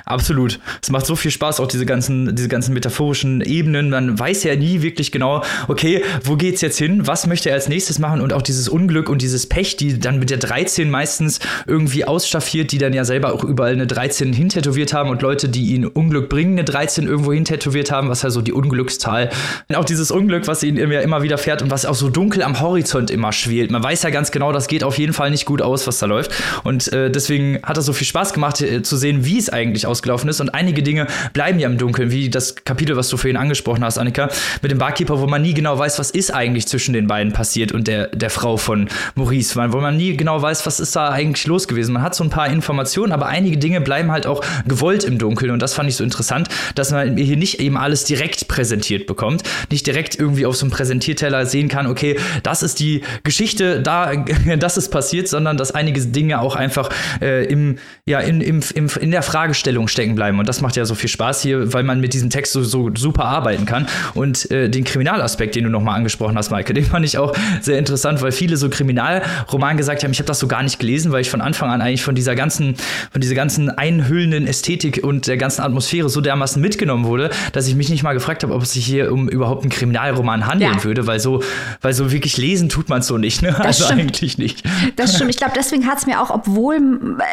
Absolut. 0.05 0.59
Es 0.81 0.89
macht 0.89 1.05
so 1.05 1.15
viel 1.15 1.31
Spaß, 1.31 1.61
auch 1.61 1.67
diese 1.67 1.85
ganzen, 1.85 2.35
diese 2.35 2.49
ganzen 2.49 2.73
metaphorischen 2.73 3.39
Ebenen. 3.39 3.89
Man 3.89 4.19
weiß 4.19 4.43
ja 4.43 4.55
nie 4.55 4.81
wirklich 4.81 5.11
genau, 5.11 5.43
okay, 5.69 6.03
wo 6.23 6.35
geht's 6.35 6.59
jetzt 6.59 6.77
hin? 6.77 7.07
Was 7.07 7.25
möchte 7.27 7.49
er 7.49 7.55
als 7.55 7.69
nächstes 7.69 7.97
machen? 7.97 8.19
Und 8.19 8.33
auch 8.33 8.41
dieses 8.41 8.67
Unglück 8.67 9.09
und 9.09 9.21
dieses 9.21 9.47
Pech, 9.47 9.77
die 9.77 9.99
dann 9.99 10.19
mit 10.19 10.29
der 10.29 10.39
13 10.39 10.89
meistens 10.89 11.39
irgendwie 11.67 12.03
ausstaffiert, 12.03 12.73
die 12.73 12.79
dann 12.79 12.91
ja 12.93 13.05
selber 13.05 13.33
auch 13.33 13.45
überall 13.45 13.71
eine 13.71 13.87
13 13.87 14.33
hintätowiert 14.33 14.93
haben 14.93 15.09
und 15.09 15.21
Leute, 15.21 15.47
die 15.47 15.73
ihnen 15.73 15.85
Unglück 15.85 16.27
bringen, 16.27 16.53
eine 16.53 16.65
13 16.65 17.07
irgendwo 17.07 17.31
hintätowiert 17.31 17.91
haben, 17.91 18.09
was 18.09 18.23
ja 18.23 18.29
so 18.29 18.41
die 18.41 18.53
Unglückszahl. 18.53 19.29
Und 19.69 19.75
auch 19.75 19.85
dieses 19.85 20.11
Unglück, 20.11 20.47
was 20.47 20.63
ihnen 20.63 20.77
immer, 20.77 21.01
immer 21.01 21.23
wieder 21.23 21.37
fährt 21.37 21.61
und 21.61 21.71
was 21.71 21.85
auch 21.85 21.95
so 21.95 22.09
dunkel 22.09 22.43
am 22.43 22.59
Horizont 22.59 23.09
immer 23.09 23.31
schwelt. 23.31 23.71
Man 23.71 23.83
weiß 23.83 24.03
ja 24.03 24.09
ganz 24.09 24.31
genau, 24.31 24.51
das 24.51 24.67
geht 24.67 24.83
auf 24.83 24.97
jeden 24.97 25.13
Fall 25.13 25.31
nicht 25.31 25.45
gut 25.45 25.61
aus, 25.61 25.87
was 25.87 25.99
da 25.99 26.07
läuft. 26.07 26.31
Und 26.65 26.91
äh, 26.91 27.09
deswegen 27.09 27.59
hat 27.63 27.77
es 27.77 27.85
so 27.85 27.93
viel 27.93 28.07
Spaß 28.07 28.33
gemacht, 28.33 28.59
äh, 28.59 28.81
zu 28.81 28.97
sehen, 28.97 29.23
wie 29.23 29.37
es 29.37 29.49
eigentlich 29.49 29.60
eigentlich 29.61 29.87
ausgelaufen 29.87 30.29
ist. 30.29 30.41
Und 30.41 30.49
einige 30.49 30.83
Dinge 30.83 31.07
bleiben 31.33 31.59
ja 31.59 31.69
im 31.69 31.77
Dunkeln, 31.77 32.11
wie 32.11 32.29
das 32.29 32.55
Kapitel, 32.55 32.97
was 32.97 33.09
du 33.09 33.17
vorhin 33.17 33.37
angesprochen 33.37 33.83
hast, 33.83 33.97
Annika, 33.97 34.29
mit 34.61 34.71
dem 34.71 34.77
Barkeeper, 34.77 35.19
wo 35.19 35.27
man 35.27 35.41
nie 35.41 35.53
genau 35.53 35.77
weiß, 35.77 35.99
was 35.99 36.11
ist 36.11 36.33
eigentlich 36.33 36.67
zwischen 36.67 36.93
den 36.93 37.07
beiden 37.07 37.33
passiert 37.33 37.71
und 37.71 37.87
der, 37.87 38.07
der 38.07 38.29
Frau 38.29 38.57
von 38.57 38.89
Maurice, 39.15 39.55
wo 39.55 39.79
man 39.79 39.97
nie 39.97 40.17
genau 40.17 40.41
weiß, 40.41 40.65
was 40.65 40.79
ist 40.79 40.95
da 40.95 41.09
eigentlich 41.09 41.47
los 41.47 41.67
gewesen. 41.67 41.93
Man 41.93 42.01
hat 42.01 42.15
so 42.15 42.23
ein 42.23 42.29
paar 42.29 42.47
Informationen, 42.47 43.11
aber 43.11 43.27
einige 43.27 43.57
Dinge 43.57 43.81
bleiben 43.81 44.11
halt 44.11 44.25
auch 44.25 44.43
gewollt 44.67 45.03
im 45.03 45.17
Dunkeln. 45.17 45.51
Und 45.51 45.61
das 45.61 45.73
fand 45.73 45.89
ich 45.89 45.95
so 45.95 46.03
interessant, 46.03 46.49
dass 46.75 46.91
man 46.91 47.17
hier 47.17 47.37
nicht 47.37 47.59
eben 47.59 47.77
alles 47.77 48.03
direkt 48.03 48.47
präsentiert 48.47 49.07
bekommt, 49.07 49.43
nicht 49.69 49.87
direkt 49.87 50.15
irgendwie 50.15 50.45
auf 50.45 50.55
so 50.55 50.65
einem 50.65 50.71
Präsentierteller 50.71 51.45
sehen 51.45 51.67
kann, 51.67 51.87
okay, 51.87 52.17
das 52.43 52.63
ist 52.63 52.79
die 52.79 53.03
Geschichte, 53.23 53.81
da, 53.81 54.13
das 54.57 54.77
ist 54.77 54.89
passiert, 54.89 55.27
sondern 55.27 55.57
dass 55.57 55.71
einige 55.71 56.01
Dinge 56.01 56.41
auch 56.41 56.55
einfach 56.55 56.89
äh, 57.21 57.45
im, 57.45 57.77
ja, 58.05 58.19
in, 58.19 58.41
im, 58.41 58.61
im, 58.73 58.89
in 58.99 59.11
der 59.11 59.23
Frage 59.23 59.50
Fragestellung 59.51 59.87
stecken 59.89 60.15
bleiben. 60.15 60.39
Und 60.39 60.47
das 60.47 60.61
macht 60.61 60.77
ja 60.77 60.85
so 60.85 60.95
viel 60.95 61.09
Spaß 61.09 61.41
hier, 61.41 61.73
weil 61.73 61.83
man 61.83 61.99
mit 61.99 62.13
diesem 62.13 62.29
Text 62.29 62.53
so, 62.53 62.63
so 62.63 62.89
super 62.95 63.25
arbeiten 63.25 63.65
kann. 63.65 63.85
Und 64.13 64.49
äh, 64.49 64.69
den 64.69 64.85
Kriminalaspekt, 64.85 65.55
den 65.55 65.65
du 65.65 65.69
nochmal 65.69 65.97
angesprochen 65.97 66.37
hast, 66.37 66.51
Maike, 66.51 66.73
den 66.81 66.85
fand 66.85 67.05
ich 67.05 67.17
auch 67.17 67.35
sehr 67.61 67.77
interessant, 67.77 68.21
weil 68.21 68.31
viele 68.31 68.55
so 68.55 68.69
Kriminalroman 68.69 69.75
gesagt 69.75 70.03
haben, 70.03 70.11
ich 70.11 70.19
habe 70.19 70.27
das 70.27 70.39
so 70.39 70.47
gar 70.47 70.63
nicht 70.63 70.79
gelesen, 70.79 71.11
weil 71.11 71.21
ich 71.21 71.29
von 71.29 71.41
Anfang 71.41 71.69
an 71.69 71.81
eigentlich 71.81 72.03
von 72.03 72.15
dieser 72.15 72.35
ganzen, 72.35 72.75
von 73.11 73.19
dieser 73.19 73.35
ganzen 73.35 73.69
einhüllenden 73.69 74.47
Ästhetik 74.47 75.01
und 75.03 75.27
der 75.27 75.37
ganzen 75.37 75.61
Atmosphäre 75.61 76.07
so 76.07 76.21
dermaßen 76.21 76.61
mitgenommen 76.61 77.05
wurde, 77.05 77.29
dass 77.51 77.67
ich 77.67 77.75
mich 77.75 77.89
nicht 77.89 78.03
mal 78.03 78.13
gefragt 78.13 78.43
habe, 78.43 78.53
ob 78.53 78.63
es 78.63 78.71
sich 78.71 78.85
hier 78.85 79.11
um 79.11 79.27
überhaupt 79.27 79.63
einen 79.63 79.71
Kriminalroman 79.71 80.47
handeln 80.47 80.75
ja. 80.77 80.83
würde, 80.83 81.07
weil 81.07 81.19
so, 81.19 81.43
weil 81.81 81.93
so 81.93 82.11
wirklich 82.11 82.37
lesen 82.37 82.69
tut 82.69 82.87
man 82.87 83.01
es 83.01 83.07
so 83.07 83.17
nicht. 83.17 83.41
Ne? 83.41 83.49
Das 83.49 83.65
also 83.65 83.85
stimmt. 83.85 84.01
eigentlich 84.01 84.37
nicht. 84.37 84.63
Das 84.95 85.15
stimmt. 85.15 85.29
Ich 85.29 85.37
glaube, 85.37 85.53
deswegen 85.55 85.87
hat 85.87 85.97
es 85.97 86.05
mir 86.05 86.21
auch, 86.21 86.29
obwohl 86.29 86.79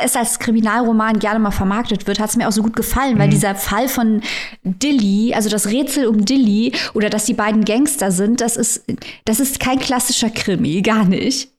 es 0.05 0.17
als 0.17 0.41
Kriminalroman 0.41 1.21
gerne 1.21 1.39
mal 1.39 1.53
vermarktet 1.53 2.08
wird, 2.09 2.19
hat 2.19 2.31
es 2.31 2.37
mir 2.37 2.49
auch 2.49 2.53
so 2.53 2.63
gut 2.63 2.75
gefallen, 2.75 3.15
mhm. 3.15 3.19
weil 3.21 3.29
dieser 3.29 3.55
Fall 3.55 3.89
von 3.89 4.23
Dilly, 4.65 5.33
also 5.35 5.49
das 5.49 5.69
Rätsel 5.69 6.07
um 6.07 6.25
Dilly 6.25 6.73
oder 6.95 7.11
dass 7.11 7.27
die 7.27 7.35
beiden 7.35 7.65
Gangster 7.65 8.11
sind, 8.11 8.41
das 8.41 8.57
ist, 8.57 8.85
das 9.25 9.39
ist 9.39 9.61
kein 9.61 9.79
klassischer 9.79 10.31
Krimi, 10.31 10.83
gar 10.83 11.05
nicht. 11.05 11.53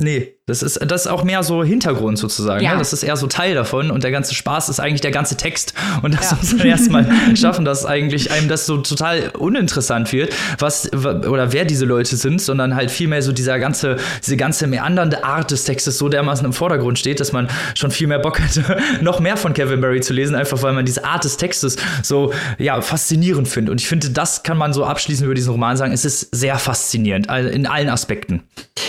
Nee, 0.00 0.34
das 0.46 0.62
ist, 0.62 0.78
das 0.86 1.06
ist 1.06 1.06
auch 1.06 1.24
mehr 1.24 1.42
so 1.42 1.64
Hintergrund 1.64 2.18
sozusagen. 2.18 2.62
Ja. 2.62 2.72
Ne? 2.72 2.78
Das 2.78 2.92
ist 2.92 3.02
eher 3.02 3.16
so 3.16 3.26
Teil 3.26 3.54
davon 3.54 3.90
und 3.90 4.04
der 4.04 4.10
ganze 4.10 4.34
Spaß 4.34 4.68
ist 4.68 4.78
eigentlich 4.78 5.00
der 5.00 5.10
ganze 5.10 5.38
Text. 5.38 5.72
Und 6.02 6.12
das 6.12 6.32
ja. 6.32 6.36
muss 6.36 6.52
man 6.52 6.66
erstmal 6.66 7.06
schaffen, 7.36 7.64
dass 7.64 7.86
eigentlich 7.86 8.30
einem 8.30 8.48
das 8.48 8.66
so 8.66 8.76
total 8.76 9.30
uninteressant 9.38 10.12
wird, 10.12 10.34
was 10.58 10.92
oder 10.92 11.54
wer 11.54 11.64
diese 11.64 11.86
Leute 11.86 12.16
sind, 12.16 12.42
sondern 12.42 12.74
halt 12.74 12.90
vielmehr 12.90 13.22
so 13.22 13.32
dieser 13.32 13.58
ganze, 13.58 13.96
diese 14.22 14.36
ganze 14.36 14.66
meandernde 14.66 15.24
Art 15.24 15.50
des 15.50 15.64
Textes 15.64 15.96
so 15.96 16.10
dermaßen 16.10 16.44
im 16.44 16.52
Vordergrund 16.52 16.98
steht, 16.98 17.20
dass 17.20 17.32
man 17.32 17.48
schon 17.74 17.90
viel 17.90 18.06
mehr 18.06 18.18
Bock 18.18 18.38
hätte, 18.38 18.78
noch 19.00 19.20
mehr 19.20 19.38
von 19.38 19.54
Kevin 19.54 19.80
Barry 19.80 20.02
zu 20.02 20.12
lesen, 20.12 20.36
einfach 20.36 20.62
weil 20.62 20.74
man 20.74 20.84
diese 20.84 21.06
Art 21.06 21.24
des 21.24 21.38
Textes 21.38 21.78
so 22.02 22.34
ja, 22.58 22.82
faszinierend 22.82 23.48
findet. 23.48 23.72
Und 23.72 23.80
ich 23.80 23.88
finde, 23.88 24.10
das 24.10 24.42
kann 24.42 24.58
man 24.58 24.74
so 24.74 24.84
abschließend 24.84 25.24
über 25.24 25.34
diesen 25.34 25.52
Roman 25.52 25.78
sagen. 25.78 25.94
Es 25.94 26.04
ist 26.04 26.34
sehr 26.34 26.58
faszinierend, 26.58 27.28
in 27.30 27.66
allen 27.66 27.88
Aspekten. 27.88 28.42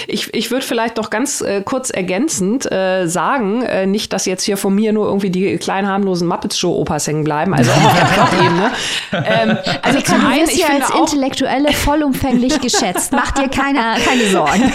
Ich, 0.08 0.34
ich 0.34 0.52
würde 0.52 0.66
vielleicht 0.66 0.98
doch 0.98 1.10
ganz 1.10 1.45
äh, 1.46 1.62
kurz 1.64 1.90
ergänzend 1.90 2.70
äh, 2.72 3.08
sagen, 3.08 3.62
äh, 3.62 3.86
nicht, 3.86 4.12
dass 4.14 4.26
jetzt 4.26 4.44
hier 4.44 4.58
von 4.58 4.76
mir 4.76 4.92
nur 4.92 5.06
irgendwie 5.08 5.30
die 5.30 5.58
kleinen 5.58 5.88
harmlosen 5.88 6.28
Muppets 6.28 6.58
Show 6.58 6.76
Opas 6.76 7.08
hängen 7.08 7.24
bleiben, 7.24 7.54
also 7.54 7.72
auf 7.72 8.30
der. 8.32 8.72
Ähm, 9.26 9.58
also 9.82 10.02
zum 10.02 10.26
einen, 10.26 10.50
ich 10.50 10.66
finde 10.66 10.86
als 10.86 10.96
Intellektuelle 10.96 11.72
vollumfänglich 11.72 12.60
geschätzt. 12.60 13.12
Mach 13.12 13.32
dir 13.32 13.48
keine, 13.48 13.96
keine 14.04 14.26
Sorgen. 14.30 14.72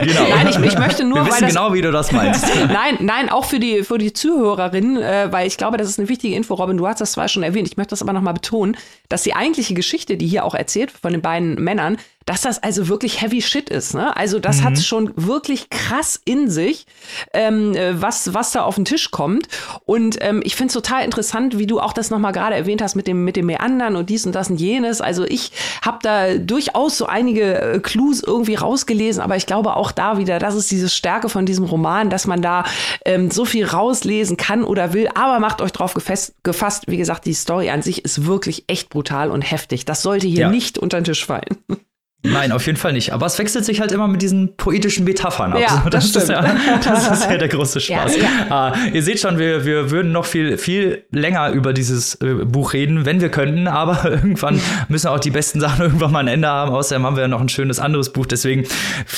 Genau. 0.00 0.28
Nein, 0.28 0.48
ich, 0.48 0.58
ich 0.58 0.78
möchte 0.78 1.04
nur, 1.04 1.24
Wir 1.24 1.26
wissen 1.26 1.42
das, 1.42 1.54
genau, 1.54 1.72
wie 1.72 1.82
du 1.82 1.92
das 1.92 2.12
meinst. 2.12 2.46
nein, 2.68 2.96
nein, 3.00 3.28
auch 3.28 3.44
für 3.44 3.58
die, 3.58 3.82
für 3.82 3.98
die 3.98 4.12
Zuhörerinnen, 4.12 4.96
äh, 4.96 5.28
weil 5.30 5.46
ich 5.46 5.56
glaube, 5.56 5.76
das 5.76 5.88
ist 5.88 5.98
eine 5.98 6.08
wichtige 6.08 6.34
Info, 6.34 6.54
Robin, 6.54 6.76
du 6.76 6.86
hast 6.86 7.00
das 7.00 7.12
zwar 7.12 7.28
schon 7.28 7.42
erwähnt, 7.42 7.68
ich 7.68 7.76
möchte 7.76 7.90
das 7.90 8.02
aber 8.02 8.12
nochmal 8.12 8.34
betonen, 8.34 8.76
dass 9.08 9.22
die 9.22 9.34
eigentliche 9.34 9.74
Geschichte, 9.74 10.16
die 10.16 10.26
hier 10.26 10.44
auch 10.44 10.54
erzählt 10.54 10.90
von 10.90 11.12
den 11.12 11.22
beiden 11.22 11.54
Männern, 11.54 11.96
dass 12.30 12.42
das 12.42 12.62
also 12.62 12.86
wirklich 12.86 13.20
heavy 13.20 13.42
shit 13.42 13.68
ist. 13.70 13.92
Ne? 13.92 14.16
Also 14.16 14.38
das 14.38 14.60
mhm. 14.60 14.64
hat 14.66 14.78
schon 14.78 15.12
wirklich 15.16 15.68
krass 15.68 16.20
in 16.24 16.48
sich, 16.48 16.86
ähm, 17.34 17.74
äh, 17.74 18.00
was, 18.00 18.32
was 18.34 18.52
da 18.52 18.62
auf 18.62 18.76
den 18.76 18.84
Tisch 18.84 19.10
kommt. 19.10 19.48
Und 19.84 20.18
ähm, 20.20 20.40
ich 20.44 20.54
finde 20.54 20.68
es 20.68 20.74
total 20.74 21.04
interessant, 21.04 21.58
wie 21.58 21.66
du 21.66 21.80
auch 21.80 21.92
das 21.92 22.08
nochmal 22.10 22.30
gerade 22.30 22.54
erwähnt 22.54 22.82
hast 22.82 22.94
mit 22.94 23.08
dem, 23.08 23.24
mit 23.24 23.34
dem 23.34 23.46
Meandern 23.46 23.96
und 23.96 24.10
dies 24.10 24.26
und 24.26 24.36
das 24.36 24.48
und 24.48 24.60
jenes. 24.60 25.00
Also 25.00 25.24
ich 25.24 25.50
habe 25.82 25.98
da 26.02 26.34
durchaus 26.36 26.98
so 26.98 27.06
einige 27.06 27.60
äh, 27.60 27.80
Clues 27.80 28.22
irgendwie 28.22 28.54
rausgelesen, 28.54 29.20
aber 29.20 29.34
ich 29.34 29.46
glaube 29.46 29.74
auch 29.74 29.90
da 29.90 30.16
wieder, 30.16 30.38
das 30.38 30.54
ist 30.54 30.70
diese 30.70 30.88
Stärke 30.88 31.28
von 31.28 31.46
diesem 31.46 31.64
Roman, 31.64 32.10
dass 32.10 32.28
man 32.28 32.42
da 32.42 32.62
ähm, 33.04 33.32
so 33.32 33.44
viel 33.44 33.66
rauslesen 33.66 34.36
kann 34.36 34.62
oder 34.62 34.92
will. 34.92 35.08
Aber 35.16 35.40
macht 35.40 35.60
euch 35.60 35.72
drauf 35.72 35.94
gefasst, 35.94 36.34
gefasst, 36.44 36.84
wie 36.86 36.96
gesagt, 36.96 37.26
die 37.26 37.34
Story 37.34 37.70
an 37.70 37.82
sich 37.82 38.04
ist 38.04 38.24
wirklich 38.24 38.66
echt 38.68 38.88
brutal 38.88 39.32
und 39.32 39.42
heftig. 39.42 39.84
Das 39.84 40.02
sollte 40.02 40.28
hier 40.28 40.42
ja. 40.42 40.48
nicht 40.48 40.78
unter 40.78 41.00
den 41.00 41.04
Tisch 41.04 41.26
fallen. 41.26 41.56
Nein, 42.22 42.52
auf 42.52 42.66
jeden 42.66 42.76
Fall 42.76 42.92
nicht. 42.92 43.14
Aber 43.14 43.24
es 43.24 43.38
wechselt 43.38 43.64
sich 43.64 43.80
halt 43.80 43.92
immer 43.92 44.06
mit 44.06 44.20
diesen 44.20 44.54
poetischen 44.56 45.04
Metaphern 45.04 45.54
ab. 45.54 45.60
Ja, 45.60 45.86
das, 45.90 46.12
das, 46.12 46.24
ist 46.24 46.28
ja, 46.28 46.42
das 46.84 47.10
ist 47.10 47.30
ja 47.30 47.38
der 47.38 47.48
große 47.48 47.80
Spaß. 47.80 48.16
Ja, 48.16 48.22
ja. 48.48 48.72
Uh, 48.72 48.94
ihr 48.94 49.02
seht 49.02 49.20
schon, 49.20 49.38
wir, 49.38 49.64
wir 49.64 49.90
würden 49.90 50.12
noch 50.12 50.26
viel, 50.26 50.58
viel 50.58 51.04
länger 51.10 51.50
über 51.50 51.72
dieses 51.72 52.16
äh, 52.16 52.44
Buch 52.44 52.74
reden, 52.74 53.06
wenn 53.06 53.22
wir 53.22 53.30
könnten. 53.30 53.68
Aber 53.68 54.04
irgendwann 54.10 54.60
müssen 54.88 55.08
auch 55.08 55.18
die 55.18 55.30
besten 55.30 55.60
Sachen 55.60 55.80
irgendwann 55.86 56.12
mal 56.12 56.20
ein 56.20 56.28
Ende 56.28 56.48
haben. 56.48 56.72
Außerdem 56.72 57.06
haben 57.06 57.16
wir 57.16 57.22
ja 57.22 57.28
noch 57.28 57.40
ein 57.40 57.48
schönes 57.48 57.80
anderes 57.80 58.12
Buch. 58.12 58.26
Deswegen 58.26 58.66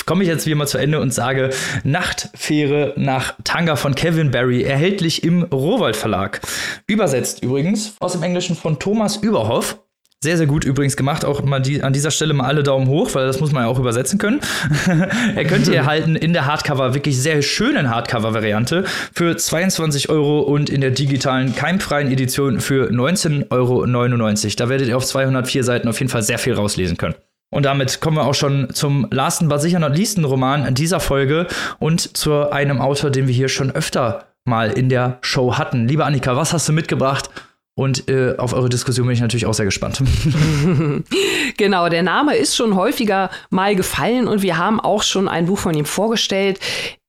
komme 0.05 0.23
ich 0.23 0.29
jetzt 0.29 0.45
wie 0.45 0.51
immer 0.51 0.65
zu 0.65 0.77
Ende 0.77 1.01
und 1.01 1.13
sage 1.13 1.49
Nachtfähre 1.83 2.93
nach 2.95 3.33
Tanga 3.43 3.75
von 3.75 3.95
Kevin 3.95 4.31
Barry, 4.31 4.63
erhältlich 4.63 5.23
im 5.23 5.43
Rowold 5.43 5.97
Verlag. 5.97 6.39
Übersetzt 6.87 7.43
übrigens 7.43 7.95
aus 7.99 8.13
dem 8.13 8.23
Englischen 8.23 8.55
von 8.55 8.79
Thomas 8.79 9.17
Überhoff. 9.17 9.77
Sehr, 10.23 10.37
sehr 10.37 10.47
gut 10.47 10.63
übrigens 10.63 10.95
gemacht. 10.95 11.25
Auch 11.25 11.43
mal 11.43 11.59
die, 11.59 11.83
an 11.83 11.91
dieser 11.91 12.09
Stelle 12.09 12.33
mal 12.33 12.45
alle 12.45 12.63
Daumen 12.63 12.87
hoch, 12.87 13.13
weil 13.13 13.27
das 13.27 13.41
muss 13.41 13.51
man 13.51 13.63
ja 13.63 13.69
auch 13.69 13.77
übersetzen 13.77 14.17
können. 14.17 14.39
er 15.35 15.43
könnt 15.43 15.67
ihr 15.67 15.75
erhalten 15.75 16.15
in 16.15 16.31
der 16.31 16.45
Hardcover, 16.45 16.93
wirklich 16.93 17.21
sehr 17.21 17.41
schönen 17.41 17.89
Hardcover-Variante 17.89 18.85
für 19.13 19.35
22 19.35 20.07
Euro 20.07 20.39
und 20.39 20.69
in 20.69 20.79
der 20.79 20.91
digitalen 20.91 21.53
keimfreien 21.53 22.09
Edition 22.09 22.61
für 22.61 22.89
19,99 22.89 23.51
Euro. 23.51 24.55
Da 24.55 24.69
werdet 24.69 24.87
ihr 24.87 24.95
auf 24.95 25.03
204 25.03 25.61
Seiten 25.65 25.89
auf 25.89 25.99
jeden 25.99 26.09
Fall 26.09 26.23
sehr 26.23 26.39
viel 26.39 26.53
rauslesen 26.53 26.95
können. 26.95 27.15
Und 27.49 27.65
damit 27.65 27.99
kommen 27.99 28.15
wir 28.15 28.23
auch 28.23 28.33
schon 28.33 28.73
zum 28.73 29.07
lasten, 29.11 29.49
but 29.49 29.59
sicher 29.59 29.79
not 29.79 29.97
leasten 29.97 30.23
Roman 30.23 30.73
dieser 30.73 31.01
Folge 31.01 31.47
und 31.79 32.15
zu 32.15 32.49
einem 32.49 32.79
Autor, 32.79 33.09
den 33.09 33.27
wir 33.27 33.33
hier 33.33 33.49
schon 33.49 33.71
öfter 33.71 34.27
mal 34.45 34.71
in 34.71 34.87
der 34.87 35.17
Show 35.19 35.57
hatten. 35.57 35.85
Liebe 35.85 36.05
Annika, 36.05 36.37
was 36.37 36.53
hast 36.53 36.69
du 36.69 36.71
mitgebracht? 36.71 37.29
Und 37.75 38.07
äh, 38.07 38.35
auf 38.37 38.53
eure 38.53 38.69
Diskussion 38.69 39.07
bin 39.07 39.15
ich 39.15 39.21
natürlich 39.21 39.47
auch 39.47 39.53
sehr 39.53 39.65
gespannt. 39.65 40.01
genau, 41.57 41.89
der 41.89 42.03
Name 42.03 42.35
ist 42.35 42.55
schon 42.55 42.75
häufiger 42.75 43.31
mal 43.49 43.75
gefallen 43.75 44.27
und 44.27 44.43
wir 44.43 44.57
haben 44.57 44.79
auch 44.79 45.01
schon 45.01 45.27
ein 45.27 45.47
Buch 45.47 45.57
von 45.57 45.73
ihm 45.73 45.85
vorgestellt. 45.85 46.59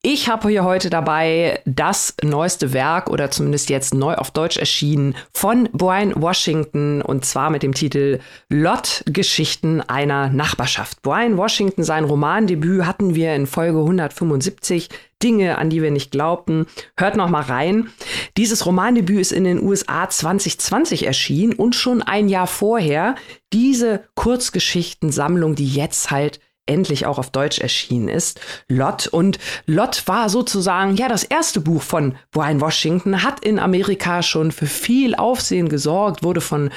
Ich 0.07 0.29
habe 0.29 0.51
hier 0.51 0.65
heute 0.65 0.91
dabei 0.91 1.61
das 1.65 2.15
neueste 2.23 2.75
Werk 2.75 3.09
oder 3.09 3.31
zumindest 3.31 3.71
jetzt 3.71 3.95
neu 3.95 4.17
auf 4.17 4.31
Deutsch 4.31 4.59
erschienen 4.59 5.15
von 5.33 5.67
Brian 5.73 6.13
Washington 6.21 7.01
und 7.01 7.25
zwar 7.25 7.49
mit 7.49 7.63
dem 7.63 7.73
Titel 7.73 8.21
Lot 8.51 9.03
Geschichten 9.07 9.81
einer 9.81 10.29
Nachbarschaft. 10.29 11.01
Brian 11.01 11.39
Washington, 11.39 11.85
sein 11.85 12.05
Romandebüt 12.05 12.85
hatten 12.85 13.15
wir 13.15 13.35
in 13.35 13.47
Folge 13.47 13.79
175. 13.79 14.91
Dinge, 15.23 15.57
an 15.57 15.71
die 15.71 15.81
wir 15.81 15.91
nicht 15.91 16.11
glaubten. 16.11 16.67
Hört 16.99 17.17
noch 17.17 17.31
mal 17.31 17.41
rein. 17.41 17.89
Dieses 18.37 18.67
Romandebüt 18.67 19.21
ist 19.21 19.33
in 19.33 19.45
den 19.45 19.63
USA 19.63 20.11
2020 20.11 21.07
erschienen 21.07 21.55
und 21.55 21.75
schon 21.75 22.03
ein 22.03 22.29
Jahr 22.29 22.47
vorher 22.47 23.15
diese 23.55 24.05
Kurzgeschichtensammlung, 24.17 25.55
die 25.55 25.67
jetzt 25.67 26.11
halt 26.11 26.41
endlich 26.67 27.07
auch 27.07 27.19
auf 27.19 27.31
Deutsch 27.31 27.59
erschienen 27.59 28.09
ist, 28.09 28.41
Lot. 28.69 29.07
Und 29.07 29.39
Lot 29.67 30.03
war 30.07 30.29
sozusagen 30.29 30.97
ja 30.97 31.09
das 31.09 31.25
erste 31.25 31.61
Buch 31.61 31.83
von 31.83 32.15
Brian 32.31 32.61
Washington, 32.61 33.23
hat 33.23 33.45
in 33.45 33.59
Amerika 33.59 34.23
schon 34.23 34.53
für 34.53 34.67
viel 34.67 35.15
Aufsehen 35.15 35.69
gesorgt, 35.69 36.23
wurde 36.23 36.41
von 36.41 36.71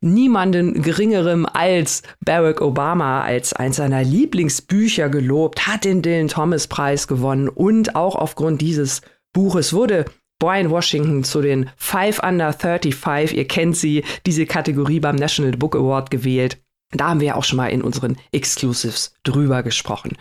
niemandem 0.00 0.82
geringerem 0.82 1.46
als 1.46 2.02
Barack 2.24 2.60
Obama 2.60 3.22
als 3.22 3.52
eins 3.52 3.76
seiner 3.76 4.02
Lieblingsbücher 4.02 5.08
gelobt, 5.08 5.66
hat 5.66 5.84
den 5.84 6.02
Dylan 6.02 6.28
Thomas 6.28 6.66
Preis 6.66 7.08
gewonnen 7.08 7.48
und 7.48 7.94
auch 7.94 8.14
aufgrund 8.14 8.60
dieses 8.60 9.02
Buches 9.32 9.72
wurde 9.72 10.06
Brian 10.38 10.70
Washington 10.70 11.24
zu 11.24 11.40
den 11.40 11.70
Five 11.76 12.20
Under 12.22 12.52
35, 12.52 13.36
ihr 13.36 13.48
kennt 13.48 13.76
sie, 13.76 14.04
diese 14.26 14.44
Kategorie 14.44 15.00
beim 15.00 15.16
National 15.16 15.52
Book 15.52 15.74
Award 15.74 16.10
gewählt. 16.10 16.58
Da 16.92 17.08
haben 17.08 17.20
wir 17.20 17.28
ja 17.28 17.34
auch 17.34 17.44
schon 17.44 17.56
mal 17.56 17.68
in 17.68 17.82
unseren 17.82 18.16
Exclusives 18.30 19.12
drüber 19.24 19.62
gesprochen. 19.62 20.16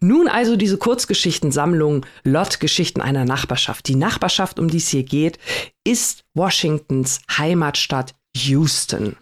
Nun 0.00 0.28
also 0.28 0.56
diese 0.56 0.76
Kurzgeschichtensammlung 0.76 2.04
Lot 2.24 2.60
Geschichten 2.60 3.00
einer 3.00 3.24
Nachbarschaft. 3.24 3.88
Die 3.88 3.94
Nachbarschaft, 3.94 4.58
um 4.58 4.68
die 4.68 4.76
es 4.76 4.88
hier 4.88 5.02
geht, 5.02 5.38
ist 5.82 6.24
Washingtons 6.34 7.20
Heimatstadt 7.38 8.14
Houston. 8.36 9.16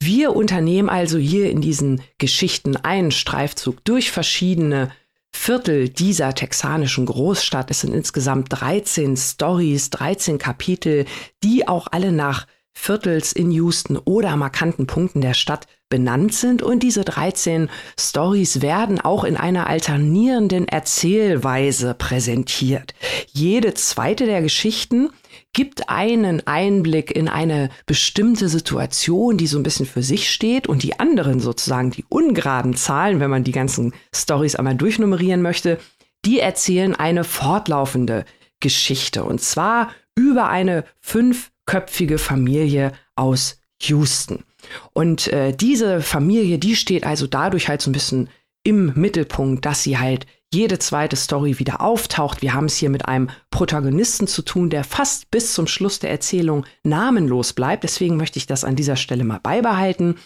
Wir 0.00 0.36
unternehmen 0.36 0.90
also 0.90 1.16
hier 1.16 1.50
in 1.50 1.62
diesen 1.62 2.02
Geschichten 2.18 2.76
einen 2.76 3.10
Streifzug 3.10 3.82
durch 3.84 4.10
verschiedene 4.10 4.92
Viertel 5.34 5.88
dieser 5.88 6.34
texanischen 6.34 7.06
Großstadt. 7.06 7.70
Es 7.70 7.80
sind 7.80 7.94
insgesamt 7.94 8.48
13 8.50 9.16
Stories, 9.16 9.90
13 9.90 10.38
Kapitel, 10.38 11.06
die 11.42 11.66
auch 11.66 11.88
alle 11.90 12.12
nach 12.12 12.46
Viertels 12.72 13.32
in 13.32 13.50
Houston 13.52 13.96
oder 13.96 14.36
markanten 14.36 14.86
Punkten 14.86 15.20
der 15.22 15.34
Stadt 15.34 15.66
benannt 15.88 16.34
sind 16.34 16.62
und 16.62 16.82
diese 16.82 17.04
13 17.04 17.68
Stories 17.98 18.60
werden 18.60 19.00
auch 19.00 19.24
in 19.24 19.36
einer 19.36 19.68
alternierenden 19.68 20.66
Erzählweise 20.66 21.94
präsentiert. 21.94 22.94
Jede 23.32 23.74
zweite 23.74 24.26
der 24.26 24.42
Geschichten 24.42 25.10
gibt 25.52 25.88
einen 25.88 26.46
Einblick 26.46 27.14
in 27.14 27.28
eine 27.28 27.70
bestimmte 27.86 28.48
Situation, 28.48 29.36
die 29.36 29.46
so 29.46 29.58
ein 29.58 29.62
bisschen 29.62 29.86
für 29.86 30.02
sich 30.02 30.30
steht 30.30 30.66
und 30.66 30.82
die 30.82 30.98
anderen 30.98 31.40
sozusagen 31.40 31.90
die 31.90 32.04
ungeraden 32.08 32.74
Zahlen, 32.74 33.20
wenn 33.20 33.30
man 33.30 33.44
die 33.44 33.52
ganzen 33.52 33.94
Stories 34.14 34.56
einmal 34.56 34.74
durchnummerieren 34.74 35.40
möchte, 35.40 35.78
die 36.24 36.40
erzählen 36.40 36.94
eine 36.94 37.24
fortlaufende 37.24 38.24
Geschichte 38.60 39.22
und 39.24 39.40
zwar 39.40 39.90
über 40.16 40.48
eine 40.48 40.84
fünfköpfige 41.00 42.18
Familie 42.18 42.92
aus 43.14 43.60
Houston. 43.82 44.45
Und 44.92 45.28
äh, 45.28 45.52
diese 45.54 46.00
Familie, 46.00 46.58
die 46.58 46.76
steht 46.76 47.04
also 47.04 47.26
dadurch 47.26 47.68
halt 47.68 47.82
so 47.82 47.90
ein 47.90 47.92
bisschen 47.92 48.28
im 48.62 48.92
Mittelpunkt, 48.96 49.64
dass 49.64 49.82
sie 49.82 49.98
halt 49.98 50.26
jede 50.52 50.78
zweite 50.78 51.16
Story 51.16 51.58
wieder 51.58 51.80
auftaucht. 51.80 52.42
Wir 52.42 52.54
haben 52.54 52.66
es 52.66 52.76
hier 52.76 52.90
mit 52.90 53.06
einem 53.06 53.30
Protagonisten 53.50 54.26
zu 54.26 54.42
tun, 54.42 54.70
der 54.70 54.84
fast 54.84 55.30
bis 55.30 55.52
zum 55.52 55.66
Schluss 55.66 55.98
der 55.98 56.10
Erzählung 56.10 56.64
namenlos 56.82 57.52
bleibt. 57.52 57.84
Deswegen 57.84 58.16
möchte 58.16 58.38
ich 58.38 58.46
das 58.46 58.64
an 58.64 58.76
dieser 58.76 58.96
Stelle 58.96 59.24
mal 59.24 59.40
beibehalten. 59.40 60.16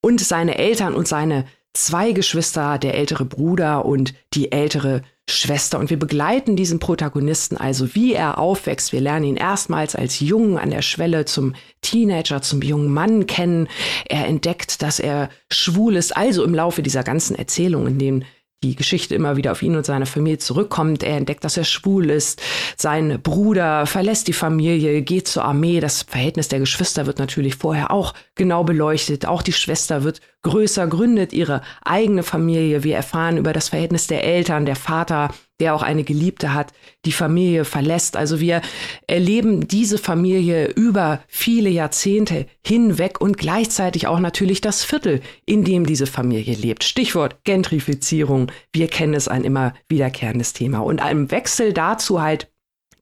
Und 0.00 0.20
seine 0.20 0.58
Eltern 0.58 0.94
und 0.94 1.08
seine 1.08 1.46
zwei 1.72 2.12
Geschwister, 2.12 2.78
der 2.78 2.94
ältere 2.94 3.24
Bruder 3.24 3.84
und 3.84 4.14
die 4.32 4.52
ältere 4.52 5.02
Schwester. 5.28 5.78
Und 5.78 5.90
wir 5.90 5.98
begleiten 5.98 6.54
diesen 6.54 6.78
Protagonisten 6.78 7.56
also, 7.56 7.94
wie 7.94 8.12
er 8.12 8.38
aufwächst. 8.38 8.92
Wir 8.92 9.00
lernen 9.00 9.24
ihn 9.24 9.36
erstmals 9.36 9.96
als 9.96 10.20
Jungen 10.20 10.58
an 10.58 10.70
der 10.70 10.82
Schwelle 10.82 11.24
zum 11.24 11.54
Teenager, 11.80 12.42
zum 12.42 12.60
jungen 12.60 12.92
Mann 12.92 13.26
kennen. 13.26 13.68
Er 14.06 14.26
entdeckt, 14.26 14.82
dass 14.82 15.00
er 15.00 15.30
schwul 15.50 15.96
ist. 15.96 16.16
Also 16.16 16.44
im 16.44 16.54
Laufe 16.54 16.82
dieser 16.82 17.04
ganzen 17.04 17.36
Erzählung, 17.36 17.86
in 17.86 17.98
dem 17.98 18.22
die 18.64 18.76
Geschichte 18.76 19.14
immer 19.14 19.36
wieder 19.36 19.52
auf 19.52 19.62
ihn 19.62 19.76
und 19.76 19.84
seine 19.84 20.06
Familie 20.06 20.38
zurückkommt. 20.38 21.02
Er 21.02 21.16
entdeckt, 21.16 21.44
dass 21.44 21.56
er 21.56 21.64
schwul 21.64 22.10
ist. 22.10 22.40
Sein 22.76 23.20
Bruder 23.22 23.86
verlässt 23.86 24.28
die 24.28 24.32
Familie, 24.32 25.02
geht 25.02 25.28
zur 25.28 25.44
Armee. 25.44 25.80
Das 25.80 26.02
Verhältnis 26.02 26.48
der 26.48 26.60
Geschwister 26.60 27.06
wird 27.06 27.18
natürlich 27.18 27.56
vorher 27.56 27.90
auch 27.90 28.14
genau 28.34 28.64
beleuchtet. 28.64 29.26
Auch 29.26 29.42
die 29.42 29.52
Schwester 29.52 30.02
wird 30.02 30.20
größer, 30.42 30.86
gründet 30.86 31.32
ihre 31.32 31.62
eigene 31.84 32.22
Familie. 32.22 32.84
Wir 32.84 32.96
erfahren 32.96 33.36
über 33.36 33.52
das 33.52 33.68
Verhältnis 33.68 34.06
der 34.06 34.24
Eltern. 34.24 34.66
Der 34.66 34.76
Vater 34.76 35.30
der 35.64 35.74
auch 35.74 35.82
eine 35.82 36.04
Geliebte 36.04 36.52
hat, 36.52 36.74
die 37.06 37.12
Familie 37.12 37.64
verlässt. 37.64 38.18
Also 38.18 38.38
wir 38.38 38.60
erleben 39.06 39.66
diese 39.66 39.96
Familie 39.96 40.66
über 40.66 41.22
viele 41.26 41.70
Jahrzehnte 41.70 42.44
hinweg 42.62 43.18
und 43.22 43.38
gleichzeitig 43.38 44.06
auch 44.06 44.18
natürlich 44.18 44.60
das 44.60 44.84
Viertel, 44.84 45.22
in 45.46 45.64
dem 45.64 45.86
diese 45.86 46.06
Familie 46.06 46.54
lebt. 46.54 46.84
Stichwort 46.84 47.44
Gentrifizierung. 47.44 48.52
Wir 48.74 48.88
kennen 48.88 49.14
es 49.14 49.26
ein 49.26 49.42
immer 49.42 49.72
wiederkehrendes 49.88 50.52
Thema. 50.52 50.80
Und 50.80 51.00
einem 51.00 51.30
Wechsel 51.30 51.72
dazu 51.72 52.20
halt 52.20 52.48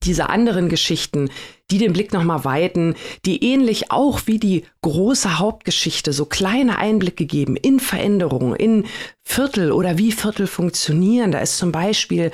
diese 0.04 0.28
anderen 0.28 0.68
Geschichten, 0.68 1.30
die 1.70 1.78
den 1.78 1.92
Blick 1.92 2.12
nochmal 2.12 2.44
weiten, 2.44 2.94
die 3.24 3.44
ähnlich 3.44 3.90
auch 3.90 4.22
wie 4.26 4.38
die 4.38 4.64
große 4.82 5.38
Hauptgeschichte 5.38 6.12
so 6.12 6.26
kleine 6.26 6.78
Einblicke 6.78 7.26
geben 7.26 7.56
in 7.56 7.80
Veränderungen, 7.80 8.54
in 8.54 8.84
Viertel 9.24 9.72
oder 9.72 9.98
wie 9.98 10.12
Viertel 10.12 10.46
funktionieren. 10.46 11.32
Da 11.32 11.38
ist 11.38 11.58
zum 11.58 11.72
Beispiel 11.72 12.30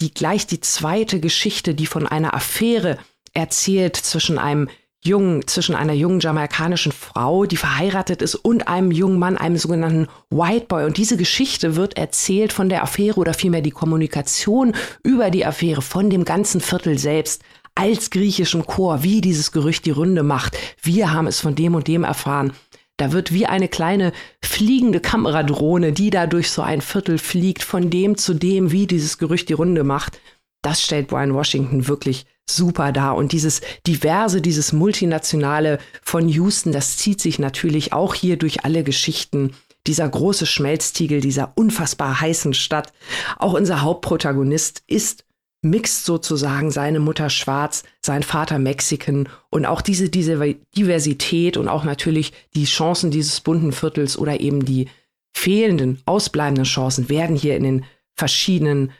die, 0.00 0.12
gleich 0.12 0.46
die 0.46 0.60
zweite 0.60 1.20
Geschichte, 1.20 1.74
die 1.74 1.86
von 1.86 2.06
einer 2.06 2.34
Affäre 2.34 2.98
erzählt 3.32 3.96
zwischen 3.96 4.38
einem 4.38 4.68
jungen, 5.04 5.46
zwischen 5.46 5.74
einer 5.74 5.92
jungen 5.92 6.20
jamaikanischen 6.20 6.92
Frau, 6.92 7.46
die 7.46 7.56
verheiratet 7.56 8.22
ist, 8.22 8.34
und 8.34 8.68
einem 8.68 8.90
jungen 8.90 9.18
Mann, 9.18 9.36
einem 9.36 9.56
sogenannten 9.56 10.08
White 10.30 10.66
Boy. 10.66 10.84
Und 10.84 10.96
diese 10.96 11.16
Geschichte 11.16 11.76
wird 11.76 11.96
erzählt 11.96 12.52
von 12.52 12.68
der 12.68 12.82
Affäre 12.82 13.18
oder 13.18 13.34
vielmehr 13.34 13.62
die 13.62 13.70
Kommunikation 13.70 14.74
über 15.02 15.30
die 15.30 15.46
Affäre 15.46 15.82
von 15.82 16.10
dem 16.10 16.24
ganzen 16.24 16.60
Viertel 16.60 16.98
selbst 16.98 17.42
als 17.74 18.10
griechischem 18.10 18.66
Chor, 18.66 19.02
wie 19.02 19.20
dieses 19.20 19.52
Gerücht 19.52 19.86
die 19.86 19.90
Runde 19.90 20.22
macht. 20.22 20.56
Wir 20.82 21.12
haben 21.12 21.26
es 21.26 21.40
von 21.40 21.54
dem 21.54 21.74
und 21.74 21.88
dem 21.88 22.04
erfahren. 22.04 22.52
Da 22.98 23.12
wird 23.12 23.32
wie 23.32 23.46
eine 23.46 23.68
kleine 23.68 24.12
fliegende 24.44 25.00
Kameradrohne, 25.00 25.92
die 25.92 26.10
da 26.10 26.26
durch 26.26 26.50
so 26.50 26.60
ein 26.60 26.82
Viertel 26.82 27.16
fliegt, 27.16 27.62
von 27.62 27.88
dem 27.88 28.18
zu 28.18 28.34
dem, 28.34 28.72
wie 28.72 28.86
dieses 28.86 29.16
Gerücht 29.16 29.48
die 29.48 29.54
Runde 29.54 29.84
macht. 29.84 30.20
Das 30.60 30.82
stellt 30.82 31.08
Brian 31.08 31.32
Washington 31.32 31.88
wirklich 31.88 32.26
super 32.56 32.92
dar. 32.92 33.16
Und 33.16 33.32
dieses 33.32 33.60
diverse, 33.86 34.40
dieses 34.40 34.72
multinationale 34.72 35.78
von 36.02 36.28
Houston, 36.28 36.72
das 36.72 36.96
zieht 36.96 37.20
sich 37.20 37.38
natürlich 37.38 37.92
auch 37.92 38.14
hier 38.14 38.36
durch 38.36 38.64
alle 38.64 38.84
Geschichten. 38.84 39.54
Dieser 39.86 40.08
große 40.08 40.46
Schmelztiegel 40.46 41.20
dieser 41.20 41.52
unfassbar 41.56 42.20
heißen 42.20 42.54
Stadt. 42.54 42.92
Auch 43.38 43.54
unser 43.54 43.82
Hauptprotagonist 43.82 44.82
ist 44.86 45.24
mixt 45.62 46.04
sozusagen 46.04 46.70
seine 46.70 47.00
Mutter 47.00 47.30
schwarz, 47.30 47.84
sein 48.00 48.22
Vater 48.22 48.58
Mexikan 48.58 49.28
und 49.50 49.66
auch 49.66 49.82
diese, 49.82 50.08
diese 50.08 50.38
Diversität 50.76 51.56
und 51.56 51.68
auch 51.68 51.84
natürlich 51.84 52.32
die 52.54 52.64
Chancen 52.64 53.10
dieses 53.10 53.40
bunten 53.40 53.72
Viertels 53.72 54.16
oder 54.16 54.40
eben 54.40 54.64
die 54.64 54.88
fehlenden, 55.32 56.00
ausbleibenden 56.06 56.64
Chancen 56.64 57.08
werden 57.08 57.36
hier 57.36 57.56
in 57.56 57.62
den 57.62 57.84
verschiedenen 58.16 58.92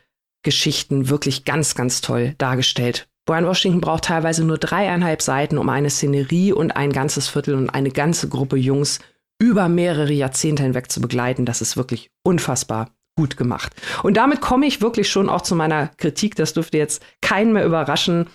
Geschichten 0.42 1.09
wirklich 1.09 1.44
ganz, 1.44 1.74
ganz 1.74 2.01
toll 2.01 2.34
dargestellt. 2.38 3.09
Brian 3.30 3.46
Washington 3.46 3.80
braucht 3.80 4.06
teilweise 4.06 4.42
nur 4.42 4.58
dreieinhalb 4.58 5.22
Seiten, 5.22 5.56
um 5.56 5.68
eine 5.68 5.88
Szenerie 5.88 6.52
und 6.52 6.72
ein 6.72 6.90
ganzes 6.90 7.28
Viertel 7.28 7.54
und 7.54 7.70
eine 7.70 7.92
ganze 7.92 8.28
Gruppe 8.28 8.56
Jungs 8.56 8.98
über 9.38 9.68
mehrere 9.68 10.12
Jahrzehnte 10.12 10.64
hinweg 10.64 10.90
zu 10.90 11.00
begleiten. 11.00 11.46
Das 11.46 11.60
ist 11.60 11.76
wirklich 11.76 12.10
unfassbar 12.24 12.90
gut 13.14 13.36
gemacht. 13.36 13.72
Und 14.02 14.16
damit 14.16 14.40
komme 14.40 14.66
ich 14.66 14.82
wirklich 14.82 15.08
schon 15.08 15.28
auch 15.28 15.42
zu 15.42 15.54
meiner 15.54 15.92
Kritik. 15.96 16.34
Das 16.34 16.54
dürfte 16.54 16.76
jetzt 16.78 17.04
keinen 17.20 17.52
mehr 17.52 17.64
überraschen. 17.64 18.26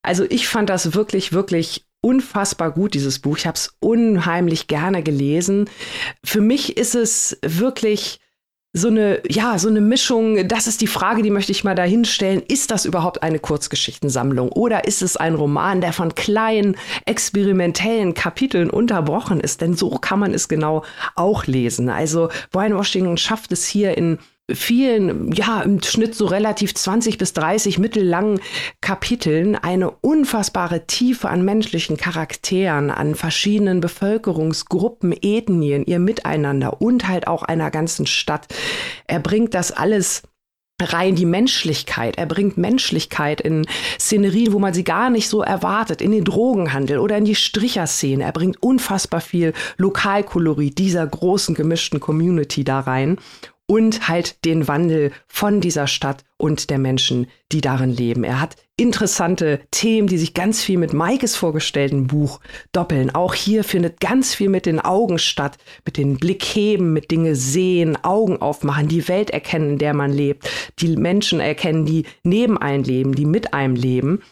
Also 0.00 0.24
ich 0.26 0.48
fand 0.48 0.70
das 0.70 0.94
wirklich, 0.94 1.34
wirklich 1.34 1.84
unfassbar 2.00 2.70
gut, 2.70 2.94
dieses 2.94 3.18
Buch. 3.18 3.36
Ich 3.36 3.46
habe 3.46 3.56
es 3.56 3.76
unheimlich 3.80 4.66
gerne 4.66 5.02
gelesen. 5.02 5.68
Für 6.24 6.40
mich 6.40 6.78
ist 6.78 6.94
es 6.94 7.36
wirklich 7.42 8.18
so 8.74 8.88
eine, 8.88 9.22
ja, 9.28 9.58
so 9.58 9.68
eine 9.68 9.80
Mischung, 9.80 10.46
das 10.46 10.66
ist 10.66 10.80
die 10.80 10.86
Frage, 10.86 11.22
die 11.22 11.30
möchte 11.30 11.52
ich 11.52 11.64
mal 11.64 11.74
dahin 11.74 12.04
stellen. 12.04 12.42
Ist 12.46 12.70
das 12.70 12.84
überhaupt 12.84 13.22
eine 13.22 13.38
Kurzgeschichtensammlung 13.38 14.50
oder 14.50 14.84
ist 14.86 15.02
es 15.02 15.16
ein 15.16 15.34
Roman, 15.34 15.80
der 15.80 15.92
von 15.92 16.14
kleinen, 16.14 16.76
experimentellen 17.06 18.14
Kapiteln 18.14 18.68
unterbrochen 18.68 19.40
ist? 19.40 19.62
Denn 19.62 19.74
so 19.74 19.90
kann 19.90 20.18
man 20.18 20.34
es 20.34 20.48
genau 20.48 20.84
auch 21.14 21.46
lesen. 21.46 21.88
Also 21.88 22.28
Brian 22.50 22.74
Washington 22.74 23.16
schafft 23.16 23.52
es 23.52 23.66
hier 23.66 23.96
in 23.96 24.18
vielen, 24.50 25.32
ja, 25.32 25.60
im 25.60 25.82
Schnitt 25.82 26.14
so 26.14 26.26
relativ 26.26 26.74
20 26.74 27.18
bis 27.18 27.32
30 27.34 27.78
mittellangen 27.78 28.40
Kapiteln 28.80 29.56
eine 29.56 29.90
unfassbare 29.90 30.86
Tiefe 30.86 31.28
an 31.28 31.44
menschlichen 31.44 31.96
Charakteren, 31.96 32.90
an 32.90 33.14
verschiedenen 33.14 33.80
Bevölkerungsgruppen, 33.80 35.12
Ethnien, 35.20 35.84
ihr 35.84 35.98
Miteinander 35.98 36.80
und 36.80 37.08
halt 37.08 37.26
auch 37.26 37.42
einer 37.42 37.70
ganzen 37.70 38.06
Stadt. 38.06 38.46
Er 39.06 39.20
bringt 39.20 39.54
das 39.54 39.70
alles 39.70 40.22
rein 40.80 41.16
die 41.16 41.26
Menschlichkeit. 41.26 42.16
Er 42.18 42.26
bringt 42.26 42.56
Menschlichkeit 42.56 43.40
in 43.40 43.66
Szenerien, 43.98 44.52
wo 44.52 44.60
man 44.60 44.74
sie 44.74 44.84
gar 44.84 45.10
nicht 45.10 45.28
so 45.28 45.42
erwartet, 45.42 46.00
in 46.00 46.12
den 46.12 46.24
Drogenhandel 46.24 46.98
oder 46.98 47.18
in 47.18 47.24
die 47.24 47.34
Stricherszene. 47.34 48.22
Er 48.22 48.32
bringt 48.32 48.62
unfassbar 48.62 49.20
viel 49.20 49.52
Lokalkolorit 49.76 50.78
dieser 50.78 51.04
großen 51.06 51.56
gemischten 51.56 51.98
Community 51.98 52.62
da 52.62 52.80
rein 52.80 53.18
und 53.70 54.08
halt 54.08 54.44
den 54.46 54.66
Wandel 54.66 55.12
von 55.26 55.60
dieser 55.60 55.86
Stadt 55.86 56.24
und 56.38 56.70
der 56.70 56.78
Menschen, 56.78 57.26
die 57.52 57.60
darin 57.60 57.90
leben. 57.90 58.24
Er 58.24 58.40
hat 58.40 58.56
interessante 58.76 59.60
Themen, 59.70 60.08
die 60.08 60.16
sich 60.16 60.32
ganz 60.32 60.62
viel 60.62 60.78
mit 60.78 60.94
Maikes 60.94 61.36
vorgestellten 61.36 62.06
Buch 62.06 62.40
doppeln. 62.72 63.14
Auch 63.14 63.34
hier 63.34 63.64
findet 63.64 64.00
ganz 64.00 64.34
viel 64.34 64.48
mit 64.48 64.64
den 64.64 64.80
Augen 64.80 65.18
statt, 65.18 65.58
mit 65.84 65.98
den 65.98 66.16
Blickheben, 66.16 66.92
mit 66.92 67.10
Dinge 67.10 67.34
sehen, 67.34 68.02
Augen 68.02 68.40
aufmachen, 68.40 68.88
die 68.88 69.06
Welt 69.06 69.30
erkennen, 69.30 69.72
in 69.72 69.78
der 69.78 69.94
man 69.94 70.12
lebt, 70.12 70.48
die 70.78 70.96
Menschen 70.96 71.40
erkennen, 71.40 71.84
die 71.84 72.06
neben 72.22 72.56
einem 72.56 72.84
leben, 72.84 73.14
die 73.14 73.26
mit 73.26 73.52
einem 73.52 73.74
leben. 73.74 74.22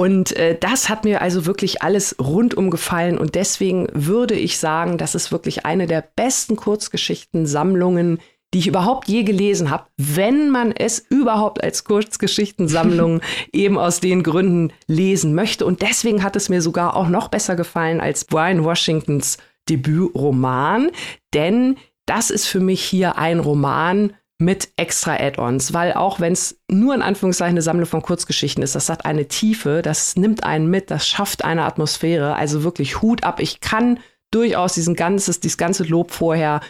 Und 0.00 0.34
äh, 0.36 0.56
das 0.58 0.88
hat 0.88 1.04
mir 1.04 1.20
also 1.20 1.44
wirklich 1.44 1.82
alles 1.82 2.16
rundum 2.18 2.70
gefallen. 2.70 3.18
Und 3.18 3.34
deswegen 3.34 3.86
würde 3.92 4.34
ich 4.34 4.58
sagen, 4.58 4.96
das 4.96 5.14
ist 5.14 5.30
wirklich 5.30 5.66
eine 5.66 5.86
der 5.86 6.02
besten 6.16 6.56
Kurzgeschichtensammlungen, 6.56 8.18
die 8.52 8.58
ich 8.58 8.66
überhaupt 8.66 9.08
je 9.08 9.22
gelesen 9.22 9.70
habe, 9.70 9.84
wenn 9.96 10.50
man 10.50 10.72
es 10.72 10.98
überhaupt 10.98 11.62
als 11.62 11.84
Kurzgeschichtensammlung 11.84 13.20
eben 13.52 13.78
aus 13.78 14.00
den 14.00 14.22
Gründen 14.22 14.72
lesen 14.86 15.34
möchte. 15.34 15.64
Und 15.64 15.82
deswegen 15.82 16.22
hat 16.22 16.36
es 16.36 16.48
mir 16.48 16.60
sogar 16.60 16.96
auch 16.96 17.08
noch 17.08 17.28
besser 17.28 17.54
gefallen 17.54 18.00
als 18.00 18.24
Brian 18.24 18.64
Washingtons 18.64 19.38
Debütroman, 19.68 20.90
denn 21.32 21.76
das 22.06 22.30
ist 22.30 22.46
für 22.46 22.60
mich 22.60 22.82
hier 22.82 23.18
ein 23.18 23.38
Roman 23.38 24.14
mit 24.40 24.70
extra 24.76 25.14
Add-ons, 25.20 25.74
weil 25.74 25.92
auch 25.92 26.18
wenn 26.18 26.32
es 26.32 26.58
nur 26.68 26.94
in 26.94 27.02
Anführungszeichen 27.02 27.52
eine 27.52 27.62
Sammlung 27.62 27.86
von 27.86 28.02
Kurzgeschichten 28.02 28.64
ist, 28.64 28.74
das 28.74 28.88
hat 28.88 29.04
eine 29.04 29.28
Tiefe, 29.28 29.82
das 29.82 30.16
nimmt 30.16 30.44
einen 30.44 30.68
mit, 30.68 30.90
das 30.90 31.06
schafft 31.06 31.44
eine 31.44 31.64
Atmosphäre, 31.64 32.34
also 32.34 32.64
wirklich 32.64 33.02
Hut 33.02 33.22
ab. 33.22 33.38
Ich 33.38 33.60
kann 33.60 34.00
durchaus 34.30 34.72
diesen 34.72 34.94
ganzes, 34.94 35.40
dieses 35.40 35.58
ganze 35.58 35.84
Lob 35.84 36.10
vorher 36.10 36.62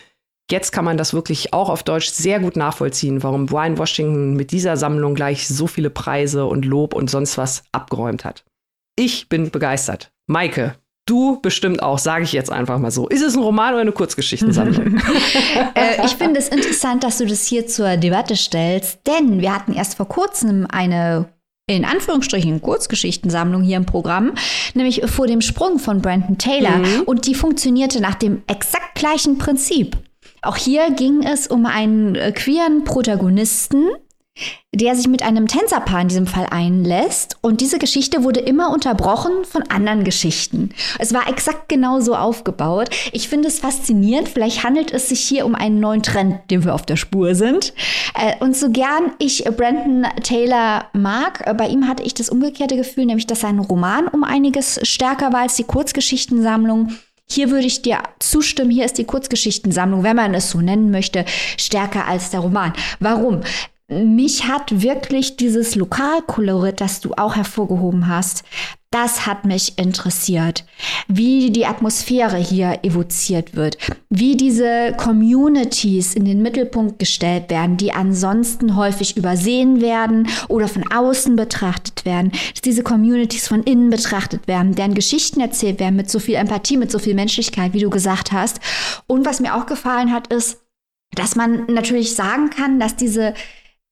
Jetzt 0.51 0.73
kann 0.73 0.85
man 0.85 0.97
das 0.97 1.15
wirklich 1.15 1.53
auch 1.53 1.69
auf 1.69 1.83
Deutsch 1.83 2.09
sehr 2.09 2.41
gut 2.41 2.57
nachvollziehen, 2.57 3.23
warum 3.23 3.47
Brian 3.47 3.79
Washington 3.79 4.35
mit 4.35 4.51
dieser 4.51 4.77
Sammlung 4.77 5.15
gleich 5.15 5.47
so 5.47 5.67
viele 5.67 5.91
Preise 5.91 6.47
und 6.47 6.65
Lob 6.65 6.93
und 6.95 7.09
sonst 7.09 7.39
was 7.39 7.63
abgeräumt 7.73 8.25
hat. 8.25 8.45
Ich 8.97 9.29
bin 9.29 9.51
begeistert. 9.51 10.11
Maike, 10.27 10.75
du 11.07 11.41
bestimmt 11.41 11.83
auch, 11.83 11.99
sage 11.99 12.25
ich 12.25 12.33
jetzt 12.33 12.51
einfach 12.51 12.79
mal 12.79 12.91
so. 12.91 13.09
Ist 13.09 13.23
es 13.23 13.37
ein 13.37 13.43
Roman 13.43 13.75
oder 13.75 13.83
eine 13.83 13.93
Kurzgeschichtensammlung? 13.93 14.97
äh, 15.75 16.05
ich 16.05 16.17
finde 16.17 16.41
es 16.41 16.49
interessant, 16.49 17.05
dass 17.05 17.19
du 17.19 17.27
das 17.27 17.47
hier 17.47 17.67
zur 17.67 17.97
Debatte 17.97 18.37
stellst, 18.37 19.01
denn 19.07 19.41
wir 19.41 19.55
hatten 19.55 19.73
erst 19.73 19.95
vor 19.95 20.09
kurzem 20.09 20.67
eine 20.71 21.29
in 21.69 21.85
Anführungsstrichen 21.85 22.61
Kurzgeschichtensammlung 22.61 23.63
hier 23.63 23.77
im 23.77 23.87
Programm, 23.87 24.33
nämlich 24.75 25.03
vor 25.07 25.29
dem 25.29 25.41
Sprung 25.41 25.79
von 25.79 26.03
Brandon 26.03 26.37
Taylor. 26.37 26.79
Mhm. 26.79 27.03
Und 27.03 27.27
die 27.29 27.35
funktionierte 27.37 28.01
nach 28.01 28.17
dem 28.17 28.43
exakt 28.49 28.97
gleichen 28.97 29.39
Prinzip. 29.39 29.97
Auch 30.43 30.57
hier 30.57 30.91
ging 30.91 31.23
es 31.23 31.47
um 31.47 31.67
einen 31.67 32.15
äh, 32.15 32.33
queeren 32.33 32.85
Protagonisten, 32.85 33.89
der 34.73 34.95
sich 34.95 35.09
mit 35.09 35.23
einem 35.23 35.49
Tänzerpaar 35.49 36.03
in 36.03 36.09
diesem 36.09 36.27
Fall 36.27 36.47
einlässt. 36.51 37.37
Und 37.41 37.61
diese 37.61 37.79
Geschichte 37.79 38.23
wurde 38.23 38.41
immer 38.41 38.71
unterbrochen 38.71 39.45
von 39.45 39.63
anderen 39.65 40.05
Geschichten. 40.05 40.71
Es 40.99 41.13
war 41.13 41.29
exakt 41.29 41.69
genau 41.69 42.01
so 42.01 42.15
aufgebaut. 42.15 42.89
Ich 43.13 43.29
finde 43.29 43.49
es 43.49 43.59
faszinierend. 43.59 44.29
Vielleicht 44.29 44.63
handelt 44.63 44.93
es 44.93 45.09
sich 45.09 45.21
hier 45.21 45.45
um 45.45 45.55
einen 45.55 45.81
neuen 45.81 46.03
Trend, 46.03 46.39
dem 46.51 46.65
wir 46.65 46.75
auf 46.75 46.87
der 46.87 46.97
Spur 46.97 47.35
sind. 47.35 47.75
Äh, 48.15 48.43
und 48.43 48.57
so 48.57 48.71
gern 48.71 49.13
ich 49.19 49.45
Brandon 49.45 50.07
Taylor 50.23 50.87
mag, 50.93 51.47
äh, 51.47 51.53
bei 51.53 51.69
ihm 51.69 51.89
hatte 51.89 52.05
ich 52.05 52.15
das 52.15 52.31
umgekehrte 52.31 52.77
Gefühl, 52.77 53.07
nämlich 53.07 53.27
dass 53.27 53.41
sein 53.41 53.59
Roman 53.59 54.09
um 54.09 54.25
einiges 54.25 54.81
stärker 54.85 55.33
war 55.33 55.41
als 55.41 55.57
die 55.57 55.65
Kurzgeschichtensammlung. 55.65 56.93
Hier 57.31 57.51
würde 57.51 57.67
ich 57.67 57.83
dir 57.83 58.03
zustimmen, 58.19 58.71
hier 58.71 58.85
ist 58.85 58.99
die 58.99 59.05
Kurzgeschichtensammlung, 59.05 60.03
wenn 60.03 60.17
man 60.17 60.35
es 60.35 60.51
so 60.51 60.61
nennen 60.61 60.91
möchte, 60.91 61.25
stärker 61.57 62.07
als 62.07 62.31
der 62.31 62.41
Roman. 62.41 62.73
Warum? 62.99 63.43
Mich 63.91 64.47
hat 64.47 64.83
wirklich 64.83 65.37
dieses 65.37 65.75
Lokalkolorit, 65.75 66.81
das 66.81 67.01
du 67.01 67.13
auch 67.15 67.37
hervorgehoben 67.37 68.09
hast, 68.09 68.45
das 68.93 69.25
hat 69.25 69.45
mich 69.45 69.79
interessiert, 69.79 70.65
wie 71.07 71.51
die 71.51 71.65
Atmosphäre 71.65 72.39
hier 72.39 72.81
evoziert 72.83 73.55
wird, 73.55 73.79
wie 74.09 74.37
diese 74.37 74.95
Communities 74.97 76.15
in 76.15 76.25
den 76.25 76.43
Mittelpunkt 76.43 76.99
gestellt 76.99 77.51
werden, 77.51 77.77
die 77.77 77.93
ansonsten 77.93 78.75
häufig 78.75 79.17
übersehen 79.17 79.81
werden 79.81 80.29
oder 80.49 80.67
von 80.67 80.91
außen 80.91 81.37
betrachtet 81.37 82.05
werden, 82.05 82.33
dass 82.53 82.63
diese 82.63 82.83
Communities 82.83 83.47
von 83.47 83.63
innen 83.63 83.91
betrachtet 83.91 84.49
werden, 84.49 84.75
deren 84.75 84.95
Geschichten 84.95 85.41
erzählt 85.41 85.79
werden 85.79 85.95
mit 85.95 86.11
so 86.11 86.19
viel 86.19 86.35
Empathie, 86.35 86.77
mit 86.77 86.91
so 86.91 86.99
viel 86.99 87.15
Menschlichkeit, 87.15 87.73
wie 87.73 87.81
du 87.81 87.91
gesagt 87.91 88.33
hast. 88.33 88.59
Und 89.07 89.25
was 89.25 89.39
mir 89.39 89.55
auch 89.55 89.67
gefallen 89.67 90.13
hat, 90.13 90.33
ist, 90.33 90.59
dass 91.15 91.37
man 91.37 91.67
natürlich 91.67 92.15
sagen 92.15 92.51
kann, 92.51 92.81
dass 92.81 92.97
diese 92.97 93.35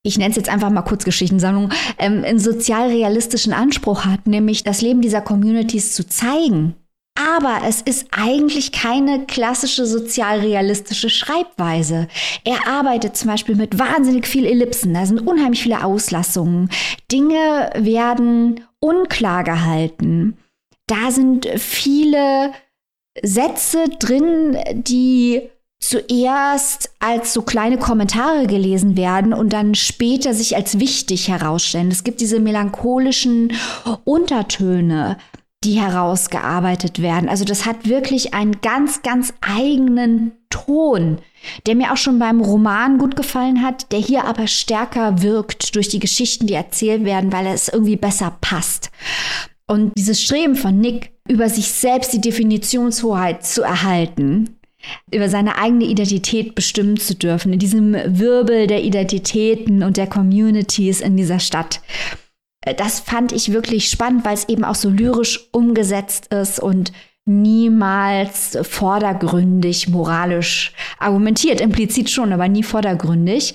ich 0.09 0.19
nenne 0.19 0.31
es 0.31 0.37
jetzt 0.37 0.49
einfach 0.49 0.71
mal 0.71 0.83
Kurzgeschichtensammlung, 0.83 1.71
ähm, 1.99 2.25
einen 2.25 2.41
sozialrealistischen 2.41 3.53
Anspruch 3.53 4.05
hat, 4.05 4.27
nämlich 4.27 4.65
das 4.65 4.81
Leben 4.81 5.01
dieser 5.01 5.21
Communities 5.21 5.93
zu 5.93 6.07
zeigen. 6.07 6.75
Aber 7.19 7.63
es 7.67 7.83
ist 7.83 8.07
eigentlich 8.13 8.71
keine 8.71 9.27
klassische 9.27 9.87
sozialrealistische 9.87 11.11
Schreibweise. 11.11 12.07
Er 12.45 12.69
arbeitet 12.69 13.17
zum 13.17 13.29
Beispiel 13.29 13.57
mit 13.57 13.79
wahnsinnig 13.79 14.27
viel 14.27 14.47
Ellipsen. 14.47 14.95
Da 14.95 15.05
sind 15.05 15.27
unheimlich 15.27 15.63
viele 15.63 15.85
Auslassungen. 15.85 16.71
Dinge 17.11 17.71
werden 17.75 18.61
unklar 18.79 19.43
gehalten. 19.43 20.39
Da 20.87 21.11
sind 21.11 21.49
viele 21.57 22.53
Sätze 23.21 23.89
drin, 23.99 24.57
die 24.73 25.51
zuerst 25.81 26.91
als 26.99 27.33
so 27.33 27.43
kleine 27.43 27.79
Kommentare 27.79 28.47
gelesen 28.47 28.97
werden 28.97 29.33
und 29.33 29.53
dann 29.53 29.75
später 29.75 30.35
sich 30.35 30.57
als 30.57 30.81
wichtig 30.81 31.29
herausstellen. 31.29 31.91
Es 31.91 32.05
gibt 32.05 32.21
diese 32.21 32.41
melancholischen 32.41 33.53
Untertöne, 34.05 35.19
die 35.65 35.81
herausgearbeitet 35.81 37.03
werden. 37.03 37.29
Also 37.29 37.45
das 37.45 37.67
hat 37.67 37.89
wirklich 37.89 38.35
einen 38.35 38.61
ganz, 38.61 39.03
ganz 39.03 39.35
eigenen 39.41 40.33
Ton, 40.51 41.19
der 41.67 41.75
mir 41.75 41.93
auch 41.93 41.97
schon 41.97 42.19
beim 42.19 42.41
Roman 42.41 42.99
gut 42.99 43.17
gefallen 43.17 43.63
hat, 43.63 43.91
der 43.93 43.99
hier 43.99 44.25
aber 44.25 44.47
stärker 44.47 45.23
wirkt 45.23 45.75
durch 45.75 45.89
die 45.89 45.99
Geschichten, 45.99 46.47
die 46.47 46.55
erzählt 46.55 47.05
werden, 47.05 47.33
weil 47.33 47.47
es 47.47 47.69
irgendwie 47.69 47.97
besser 47.97 48.37
passt. 48.41 48.91
Und 49.67 49.93
dieses 49.97 50.23
Streben 50.23 50.55
von 50.55 50.79
Nick, 50.79 51.13
über 51.29 51.49
sich 51.49 51.71
selbst 51.71 52.13
die 52.13 52.21
Definitionshoheit 52.21 53.45
zu 53.45 53.63
erhalten, 53.63 54.58
über 55.13 55.29
seine 55.29 55.59
eigene 55.59 55.85
Identität 55.85 56.55
bestimmen 56.55 56.97
zu 56.97 57.15
dürfen, 57.15 57.53
in 57.53 57.59
diesem 57.59 57.95
Wirbel 57.95 58.67
der 58.67 58.83
Identitäten 58.83 59.83
und 59.83 59.97
der 59.97 60.07
Communities 60.07 61.01
in 61.01 61.17
dieser 61.17 61.41
Stadt. 61.41 61.81
Äh, 62.63 62.75
das 62.75 63.01
fand 63.01 63.33
ich 63.33 63.53
wirklich 63.53 63.91
spannend, 63.91 64.25
weil 64.25 64.35
es 64.35 64.49
eben 64.49 64.65
auch 64.65 64.75
so 64.75 64.91
lyrisch 64.91 65.49
umgesetzt 65.53 66.33
ist 66.33 66.61
und 66.61 66.93
niemals 67.25 68.59
vordergründig 68.63 69.89
moralisch 69.89 70.73
argumentiert. 70.99 71.61
Implizit 71.61 72.09
schon, 72.09 72.33
aber 72.33 72.49
nie 72.49 72.63
vordergründig. 72.63 73.55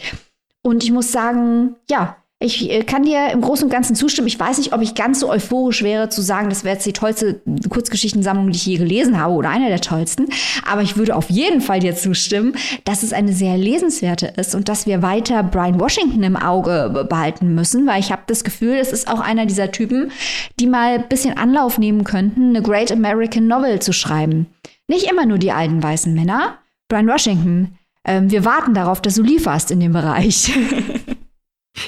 Und 0.61 0.83
ich 0.83 0.91
muss 0.91 1.11
sagen, 1.11 1.75
ja, 1.89 2.17
ich 2.43 2.69
äh, 2.69 2.83
kann 2.83 3.03
dir 3.03 3.29
im 3.31 3.39
Großen 3.39 3.65
und 3.65 3.71
Ganzen 3.71 3.95
zustimmen. 3.95 4.27
Ich 4.27 4.39
weiß 4.39 4.57
nicht, 4.57 4.73
ob 4.73 4.81
ich 4.81 4.95
ganz 4.95 5.21
so 5.21 5.29
euphorisch 5.29 5.81
wäre 5.81 6.09
zu 6.09 6.21
sagen, 6.21 6.49
das 6.49 6.65
wäre 6.65 6.75
jetzt 6.75 6.85
die 6.85 6.91
tollste 6.93 7.41
Kurzgeschichtensammlung, 7.69 8.49
die 8.49 8.57
ich 8.57 8.65
je 8.65 8.77
gelesen 8.77 9.17
habe 9.17 9.33
oder 9.33 9.49
eine 9.49 9.69
der 9.69 9.79
tollsten. 9.79 10.27
Aber 10.69 10.81
ich 10.81 10.97
würde 10.97 11.15
auf 11.15 11.29
jeden 11.29 11.61
Fall 11.61 11.79
dir 11.79 11.95
zustimmen, 11.95 12.53
dass 12.83 13.01
es 13.01 13.13
eine 13.13 13.31
sehr 13.31 13.57
lesenswerte 13.57 14.33
ist 14.35 14.55
und 14.55 14.67
dass 14.67 14.85
wir 14.85 15.01
weiter 15.01 15.41
Brian 15.41 15.79
Washington 15.79 16.21
im 16.23 16.35
Auge 16.35 17.07
behalten 17.09 17.55
müssen, 17.55 17.87
weil 17.87 18.01
ich 18.01 18.11
habe 18.11 18.23
das 18.27 18.43
Gefühl, 18.43 18.75
es 18.75 18.91
ist 18.91 19.07
auch 19.07 19.21
einer 19.21 19.45
dieser 19.45 19.71
Typen, 19.71 20.11
die 20.59 20.67
mal 20.67 20.95
ein 20.95 21.07
bisschen 21.07 21.37
Anlauf 21.37 21.77
nehmen 21.77 22.03
könnten, 22.03 22.49
eine 22.49 22.61
Great 22.61 22.91
American 22.91 23.47
Novel 23.47 23.81
zu 23.81 23.93
schreiben. 23.93 24.47
Nicht 24.89 25.09
immer 25.09 25.25
nur 25.25 25.37
die 25.37 25.53
alten 25.53 25.81
weißen 25.81 26.13
Männer. 26.13 26.57
Brian 26.89 27.07
Washington, 27.07 27.77
ähm, 28.05 28.29
wir 28.29 28.43
warten 28.43 28.73
darauf, 28.73 29.01
dass 29.01 29.15
du 29.15 29.23
lieferst 29.23 29.71
in 29.71 29.79
dem 29.79 29.93
Bereich. 29.93 30.51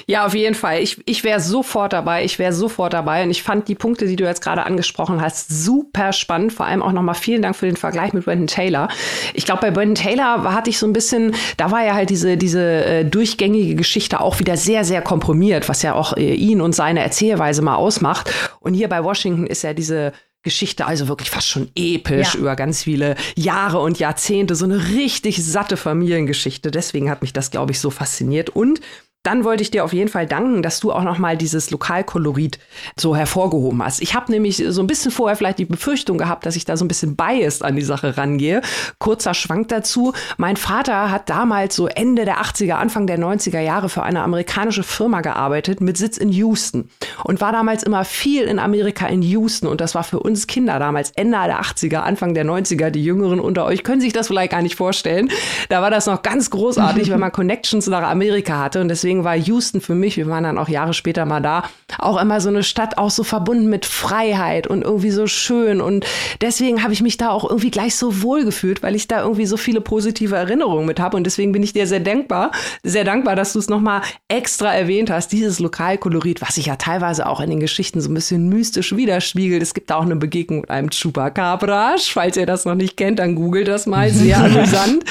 Ja, 0.06 0.26
auf 0.26 0.34
jeden 0.34 0.54
Fall. 0.54 0.80
Ich, 0.80 1.00
ich 1.06 1.22
wäre 1.22 1.40
sofort 1.40 1.92
dabei. 1.92 2.24
Ich 2.24 2.38
wäre 2.38 2.52
sofort 2.52 2.92
dabei. 2.92 3.22
Und 3.22 3.30
ich 3.30 3.42
fand 3.42 3.68
die 3.68 3.74
Punkte, 3.74 4.06
die 4.06 4.16
du 4.16 4.24
jetzt 4.24 4.42
gerade 4.42 4.64
angesprochen 4.66 5.20
hast, 5.20 5.48
super 5.48 6.12
spannend. 6.12 6.52
Vor 6.52 6.66
allem 6.66 6.82
auch 6.82 6.92
nochmal 6.92 7.14
vielen 7.14 7.42
Dank 7.42 7.56
für 7.56 7.66
den 7.66 7.76
Vergleich 7.76 8.12
mit 8.12 8.24
Brandon 8.24 8.46
Taylor. 8.48 8.88
Ich 9.34 9.44
glaube, 9.44 9.60
bei 9.60 9.70
Brandon 9.70 9.94
Taylor 9.94 10.52
hatte 10.52 10.70
ich 10.70 10.78
so 10.78 10.86
ein 10.86 10.92
bisschen, 10.92 11.34
da 11.56 11.70
war 11.70 11.84
ja 11.84 11.94
halt 11.94 12.10
diese, 12.10 12.36
diese 12.36 12.84
äh, 12.84 13.04
durchgängige 13.04 13.74
Geschichte 13.74 14.20
auch 14.20 14.38
wieder 14.40 14.56
sehr, 14.56 14.84
sehr 14.84 15.02
komprimiert, 15.02 15.68
was 15.68 15.82
ja 15.82 15.94
auch 15.94 16.16
äh, 16.16 16.34
ihn 16.34 16.60
und 16.60 16.74
seine 16.74 17.00
Erzählweise 17.00 17.62
mal 17.62 17.76
ausmacht. 17.76 18.32
Und 18.60 18.74
hier 18.74 18.88
bei 18.88 19.04
Washington 19.04 19.46
ist 19.46 19.62
ja 19.62 19.72
diese 19.72 20.12
Geschichte, 20.46 20.86
also 20.86 21.08
wirklich 21.08 21.28
fast 21.28 21.48
schon 21.48 21.70
episch 21.74 22.34
ja. 22.34 22.40
über 22.40 22.54
ganz 22.54 22.84
viele 22.84 23.16
Jahre 23.34 23.80
und 23.80 23.98
Jahrzehnte, 23.98 24.54
so 24.54 24.64
eine 24.64 24.90
richtig 24.90 25.44
satte 25.44 25.76
Familiengeschichte. 25.76 26.70
Deswegen 26.70 27.10
hat 27.10 27.22
mich 27.22 27.32
das, 27.32 27.50
glaube 27.50 27.72
ich, 27.72 27.80
so 27.80 27.90
fasziniert. 27.90 28.50
Und 28.50 28.80
dann 29.26 29.44
wollte 29.44 29.62
ich 29.62 29.72
dir 29.72 29.84
auf 29.84 29.92
jeden 29.92 30.08
Fall 30.08 30.26
danken, 30.26 30.62
dass 30.62 30.78
du 30.78 30.92
auch 30.92 31.02
noch 31.02 31.18
mal 31.18 31.36
dieses 31.36 31.70
Lokalkolorit 31.70 32.60
so 32.96 33.16
hervorgehoben 33.16 33.82
hast. 33.82 34.00
Ich 34.00 34.14
habe 34.14 34.30
nämlich 34.30 34.62
so 34.68 34.80
ein 34.80 34.86
bisschen 34.86 35.10
vorher 35.10 35.36
vielleicht 35.36 35.58
die 35.58 35.64
Befürchtung 35.64 36.16
gehabt, 36.16 36.46
dass 36.46 36.54
ich 36.54 36.64
da 36.64 36.76
so 36.76 36.84
ein 36.84 36.88
bisschen 36.88 37.16
biased 37.16 37.64
an 37.64 37.74
die 37.74 37.82
Sache 37.82 38.16
rangehe. 38.16 38.62
Kurzer 38.98 39.34
Schwank 39.34 39.68
dazu. 39.68 40.12
Mein 40.36 40.56
Vater 40.56 41.10
hat 41.10 41.28
damals 41.28 41.74
so 41.74 41.88
Ende 41.88 42.24
der 42.24 42.40
80er, 42.40 42.74
Anfang 42.74 43.08
der 43.08 43.18
90er 43.18 43.58
Jahre 43.58 43.88
für 43.88 44.04
eine 44.04 44.22
amerikanische 44.22 44.84
Firma 44.84 45.22
gearbeitet 45.22 45.80
mit 45.80 45.98
Sitz 45.98 46.18
in 46.18 46.30
Houston 46.30 46.88
und 47.24 47.40
war 47.40 47.50
damals 47.50 47.82
immer 47.82 48.04
viel 48.04 48.44
in 48.44 48.60
Amerika 48.60 49.06
in 49.06 49.22
Houston 49.22 49.66
und 49.66 49.80
das 49.80 49.96
war 49.96 50.04
für 50.04 50.20
uns 50.20 50.46
Kinder 50.46 50.78
damals 50.78 51.10
Ende 51.16 51.36
der 51.36 51.60
80er, 51.60 51.96
Anfang 51.96 52.34
der 52.34 52.46
90er, 52.46 52.90
die 52.90 53.04
Jüngeren 53.04 53.40
unter 53.40 53.64
euch 53.64 53.82
können 53.82 54.00
sich 54.00 54.12
das 54.12 54.28
vielleicht 54.28 54.52
gar 54.52 54.62
nicht 54.62 54.76
vorstellen. 54.76 55.30
Da 55.68 55.82
war 55.82 55.90
das 55.90 56.06
noch 56.06 56.22
ganz 56.22 56.50
großartig, 56.50 57.10
wenn 57.10 57.20
man 57.20 57.32
Connections 57.32 57.88
nach 57.88 58.08
Amerika 58.08 58.60
hatte 58.60 58.80
und 58.80 58.88
deswegen 58.88 59.15
deswegen 59.16 59.24
war 59.24 59.36
Houston 59.36 59.80
für 59.80 59.94
mich, 59.94 60.16
wir 60.16 60.26
waren 60.26 60.44
dann 60.44 60.58
auch 60.58 60.68
Jahre 60.68 60.92
später 60.92 61.24
mal 61.24 61.40
da, 61.40 61.64
auch 61.98 62.20
immer 62.20 62.40
so 62.40 62.48
eine 62.48 62.62
Stadt, 62.62 62.98
auch 62.98 63.10
so 63.10 63.24
verbunden 63.24 63.68
mit 63.68 63.86
Freiheit 63.86 64.66
und 64.66 64.82
irgendwie 64.82 65.10
so 65.10 65.26
schön. 65.26 65.80
Und 65.80 66.04
deswegen 66.40 66.82
habe 66.82 66.92
ich 66.92 67.02
mich 67.02 67.16
da 67.16 67.30
auch 67.30 67.48
irgendwie 67.48 67.70
gleich 67.70 67.96
so 67.96 68.22
wohl 68.22 68.44
gefühlt, 68.44 68.82
weil 68.82 68.94
ich 68.94 69.08
da 69.08 69.22
irgendwie 69.22 69.46
so 69.46 69.56
viele 69.56 69.80
positive 69.80 70.36
Erinnerungen 70.36 70.86
mit 70.86 71.00
habe. 71.00 71.16
Und 71.16 71.24
deswegen 71.24 71.52
bin 71.52 71.62
ich 71.62 71.72
dir 71.72 71.86
sehr 71.86 72.00
dankbar, 72.00 72.50
sehr 72.82 73.04
dankbar, 73.04 73.36
dass 73.36 73.52
du 73.52 73.58
es 73.58 73.68
nochmal 73.68 74.02
extra 74.28 74.74
erwähnt 74.74 75.10
hast, 75.10 75.32
dieses 75.32 75.60
Lokalkolorit, 75.60 76.42
was 76.42 76.56
sich 76.56 76.66
ja 76.66 76.76
teilweise 76.76 77.26
auch 77.26 77.40
in 77.40 77.50
den 77.50 77.60
Geschichten 77.60 78.00
so 78.00 78.10
ein 78.10 78.14
bisschen 78.14 78.48
mystisch 78.48 78.94
widerspiegelt. 78.94 79.62
Es 79.62 79.74
gibt 79.74 79.90
da 79.90 79.96
auch 79.96 80.04
eine 80.04 80.16
Begegnung 80.16 80.62
mit 80.62 80.70
einem 80.70 80.90
Chupacabra. 80.90 81.96
Falls 81.98 82.36
ihr 82.36 82.46
das 82.46 82.64
noch 82.64 82.74
nicht 82.74 82.96
kennt, 82.96 83.18
dann 83.18 83.34
googelt 83.34 83.68
das 83.68 83.86
mal. 83.86 84.10
Sehr 84.10 84.38
amüsant. 84.44 85.04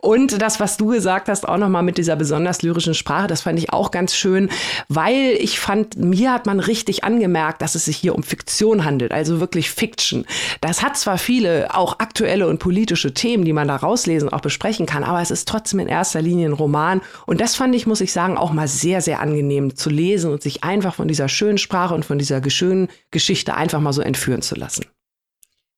Und 0.00 0.40
das, 0.40 0.60
was 0.60 0.76
du 0.76 0.86
gesagt 0.88 1.28
hast, 1.28 1.48
auch 1.48 1.58
nochmal 1.58 1.82
mit 1.82 1.98
dieser 1.98 2.16
besonders 2.16 2.62
lyrischen 2.62 2.94
Sprache, 2.94 3.26
das 3.36 3.42
fand 3.42 3.58
ich 3.58 3.70
auch 3.70 3.90
ganz 3.90 4.16
schön, 4.16 4.48
weil 4.88 5.36
ich 5.38 5.60
fand, 5.60 5.98
mir 5.98 6.32
hat 6.32 6.46
man 6.46 6.58
richtig 6.58 7.04
angemerkt, 7.04 7.60
dass 7.60 7.74
es 7.74 7.84
sich 7.84 7.98
hier 7.98 8.14
um 8.14 8.22
Fiktion 8.22 8.86
handelt, 8.86 9.12
also 9.12 9.40
wirklich 9.40 9.70
Fiction. 9.70 10.24
Das 10.62 10.82
hat 10.82 10.96
zwar 10.96 11.18
viele 11.18 11.74
auch 11.74 11.98
aktuelle 11.98 12.48
und 12.48 12.60
politische 12.60 13.12
Themen, 13.12 13.44
die 13.44 13.52
man 13.52 13.68
da 13.68 13.76
rauslesen, 13.76 14.30
auch 14.30 14.40
besprechen 14.40 14.86
kann, 14.86 15.04
aber 15.04 15.20
es 15.20 15.30
ist 15.30 15.46
trotzdem 15.46 15.80
in 15.80 15.88
erster 15.88 16.22
Linie 16.22 16.48
ein 16.48 16.54
Roman. 16.54 17.02
Und 17.26 17.42
das 17.42 17.56
fand 17.56 17.74
ich, 17.74 17.86
muss 17.86 18.00
ich 18.00 18.10
sagen, 18.10 18.38
auch 18.38 18.52
mal 18.52 18.68
sehr, 18.68 19.02
sehr 19.02 19.20
angenehm 19.20 19.76
zu 19.76 19.90
lesen 19.90 20.32
und 20.32 20.42
sich 20.42 20.64
einfach 20.64 20.94
von 20.94 21.06
dieser 21.06 21.28
schönen 21.28 21.58
Sprache 21.58 21.94
und 21.94 22.06
von 22.06 22.16
dieser 22.16 22.42
schönen 22.48 22.88
Geschichte 23.10 23.54
einfach 23.54 23.80
mal 23.80 23.92
so 23.92 24.00
entführen 24.00 24.40
zu 24.40 24.54
lassen. 24.54 24.86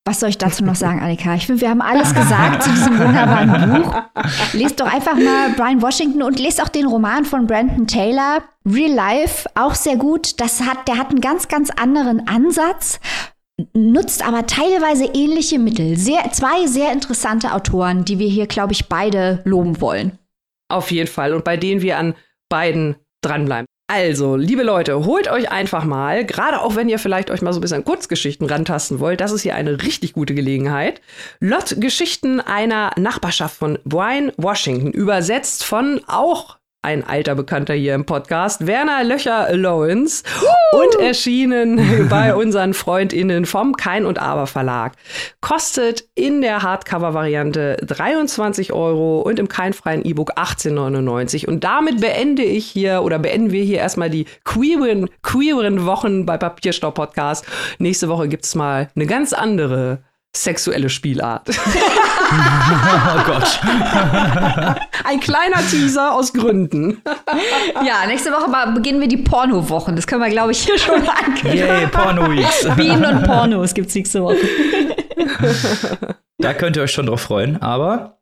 Was 0.09 0.21
soll 0.21 0.31
ich 0.31 0.39
dazu 0.39 0.65
noch 0.65 0.75
sagen, 0.75 1.01
Annika? 1.01 1.35
Ich 1.35 1.45
finde, 1.45 1.61
wir 1.61 1.69
haben 1.69 1.83
alles 1.83 2.15
gesagt 2.15 2.63
zu 2.63 2.71
diesem 2.71 2.99
wunderbaren 2.99 3.83
Buch. 3.83 3.95
Lest 4.55 4.81
doch 4.81 4.91
einfach 4.91 5.17
mal 5.17 5.51
Brian 5.55 5.83
Washington 5.83 6.23
und 6.23 6.39
lest 6.39 6.63
auch 6.63 6.71
den 6.71 6.87
Roman 6.87 7.27
von 7.27 7.47
Brandon 7.47 7.87
Taylor, 7.87 8.43
Real 8.65 8.91
Life, 8.91 9.51
auch 9.55 9.75
sehr 9.75 9.97
gut. 9.97 10.41
Das 10.41 10.63
hat, 10.63 10.89
der 10.89 10.97
hat 10.97 11.11
einen 11.11 11.21
ganz, 11.21 11.49
ganz 11.49 11.69
anderen 11.69 12.27
Ansatz, 12.27 13.01
nutzt 13.75 14.27
aber 14.27 14.47
teilweise 14.47 15.05
ähnliche 15.05 15.59
Mittel. 15.59 15.99
Sehr, 15.99 16.33
zwei 16.33 16.67
sehr 16.67 16.91
interessante 16.91 17.53
Autoren, 17.53 18.07
die 18.07 18.19
wir 18.19 18.29
hier, 18.29 18.47
glaube 18.47 18.73
ich, 18.73 18.89
beide 18.89 19.43
loben 19.45 19.79
wollen. 19.83 20.19
Auf 20.71 20.91
jeden 20.91 21.09
Fall. 21.09 21.35
Und 21.35 21.45
bei 21.45 21.59
denen 21.59 21.83
wir 21.83 21.99
an 21.99 22.15
beiden 22.49 22.97
dranbleiben. 23.21 23.67
Also, 23.91 24.37
liebe 24.37 24.65
Leute, 24.65 25.07
holt 25.07 25.31
euch 25.31 25.51
einfach 25.51 25.85
mal, 25.85 26.27
gerade 26.27 26.61
auch 26.61 26.77
wenn 26.77 26.91
ihr 26.91 26.99
vielleicht 26.99 27.31
euch 27.31 27.41
mal 27.41 27.55
so 27.55 27.59
ein 27.59 27.63
bisschen 27.63 27.87
Kurzgeschichten 27.87 28.47
rantasten 28.47 29.01
wollt, 29.01 29.23
das 29.23 29.33
ist 29.33 29.41
hier 29.41 29.55
eine 29.55 29.83
richtig 29.83 30.13
gute 30.13 30.35
Gelegenheit. 30.35 31.01
Lott 31.41 31.75
Geschichten 31.79 32.39
einer 32.39 32.91
Nachbarschaft 32.99 33.57
von 33.57 33.79
Brian 33.87 34.31
Washington, 34.37 34.91
übersetzt 34.91 35.65
von 35.65 36.03
auch 36.07 36.59
ein 36.83 37.03
alter 37.03 37.35
Bekannter 37.35 37.75
hier 37.75 37.95
im 37.95 38.07
Podcast, 38.07 38.67
Werner 38.67 39.03
Löcher 39.03 39.53
Lowens 39.55 40.23
und 40.73 40.95
erschienen 41.01 42.09
bei 42.09 42.37
unseren 42.37 42.73
FreundInnen 42.73 43.47
vom 43.47 43.75
Kein 43.75 44.07
und 44.07 44.21
Aber 44.21 44.47
Verlag. 44.47 44.93
Kostet 45.41 46.09
in 46.15 46.41
der 46.41 46.63
Hardcover-Variante 46.63 47.79
23 47.85 48.73
Euro 48.73 49.23
und 49.23 49.41
im 49.41 49.49
keinfreien 49.49 50.05
E-Book 50.05 50.39
18,99. 50.39 51.47
Und 51.47 51.65
damit 51.65 52.01
beende 52.01 52.45
ich 52.45 52.67
hier 52.67 53.03
oder 53.03 53.19
beenden 53.19 53.51
wir 53.51 53.65
hier 53.65 53.79
erstmal 53.79 54.11
die 54.11 54.27
queeren, 54.45 55.11
queeren 55.23 55.85
Wochen 55.85 56.27
bei 56.27 56.39
Papierstau 56.39 56.93
Podcast. 56.93 57.45
Nächste 57.79 58.09
Woche 58.09 58.29
gibt 58.29 58.45
es 58.45 58.55
mal 58.55 58.89
eine 58.95 59.07
ganz 59.07 59.33
andere 59.33 60.05
sexuelle 60.37 60.89
Spielart. 60.89 61.49
oh 61.51 63.23
Gott. 63.25 63.61
Ein 65.05 65.21
kleiner 65.21 65.59
Teaser 65.71 66.15
aus 66.15 66.33
Gründen. 66.33 67.03
Ja, 67.85 68.07
nächste 68.07 68.31
Woche 68.31 68.51
beginnen 68.75 69.01
wir 69.01 69.09
die 69.09 69.17
Porno-Wochen. 69.17 69.97
Das 69.97 70.07
können 70.07 70.23
wir, 70.23 70.31
glaube 70.31 70.53
ich, 70.53 70.61
hier 70.61 70.79
schon 70.79 71.09
ankündigen. 71.09 71.67
Yay, 71.67 71.87
Porno-Weeks. 71.87 72.69
Bienen 72.77 73.05
und 73.05 73.25
Pornos 73.25 73.75
gibt 73.75 73.89
es 73.89 73.95
nächste 73.95 74.23
Woche. 74.23 74.37
Da 76.39 76.55
könnt 76.55 76.77
ihr 76.77 76.83
euch 76.83 76.93
schon 76.93 77.07
drauf 77.07 77.23
freuen. 77.23 77.61
Aber 77.63 78.18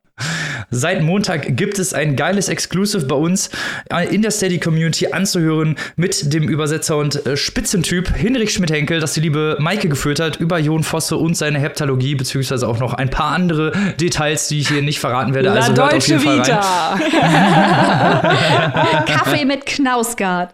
Seit 0.69 1.01
Montag 1.01 1.55
gibt 1.55 1.79
es 1.79 1.93
ein 1.93 2.15
geiles 2.15 2.49
Exclusive 2.49 3.05
bei 3.05 3.15
uns 3.15 3.49
äh, 3.89 4.13
in 4.13 4.21
der 4.21 4.31
Steady 4.31 4.59
Community 4.59 5.07
anzuhören 5.07 5.77
mit 5.95 6.33
dem 6.33 6.49
Übersetzer 6.49 6.97
und 6.97 7.25
äh, 7.25 7.37
Spitzentyp 7.37 8.13
Hinrich 8.15 8.51
Schmidt-Henkel, 8.53 8.99
das 8.99 9.13
die 9.13 9.21
liebe 9.21 9.55
Maike 9.59 9.87
geführt 9.87 10.19
hat 10.19 10.37
über 10.37 10.59
Jon 10.59 10.83
Fosse 10.83 11.15
und 11.15 11.37
seine 11.37 11.59
Heptalogie, 11.59 12.15
beziehungsweise 12.15 12.67
auch 12.67 12.79
noch 12.79 12.93
ein 12.93 13.09
paar 13.09 13.31
andere 13.31 13.71
Details, 13.99 14.49
die 14.49 14.59
ich 14.59 14.67
hier 14.67 14.81
nicht 14.81 14.99
verraten 14.99 15.33
werde. 15.33 15.51
Also 15.51 15.71
La 15.73 15.83
hört 15.83 15.93
auf 15.95 16.07
jeden 16.07 16.21
Vita. 16.21 16.61
Fall 16.61 17.09
rein. 17.09 19.05
Kaffee 19.05 19.45
mit 19.45 19.65
Knausgard. 19.65 20.53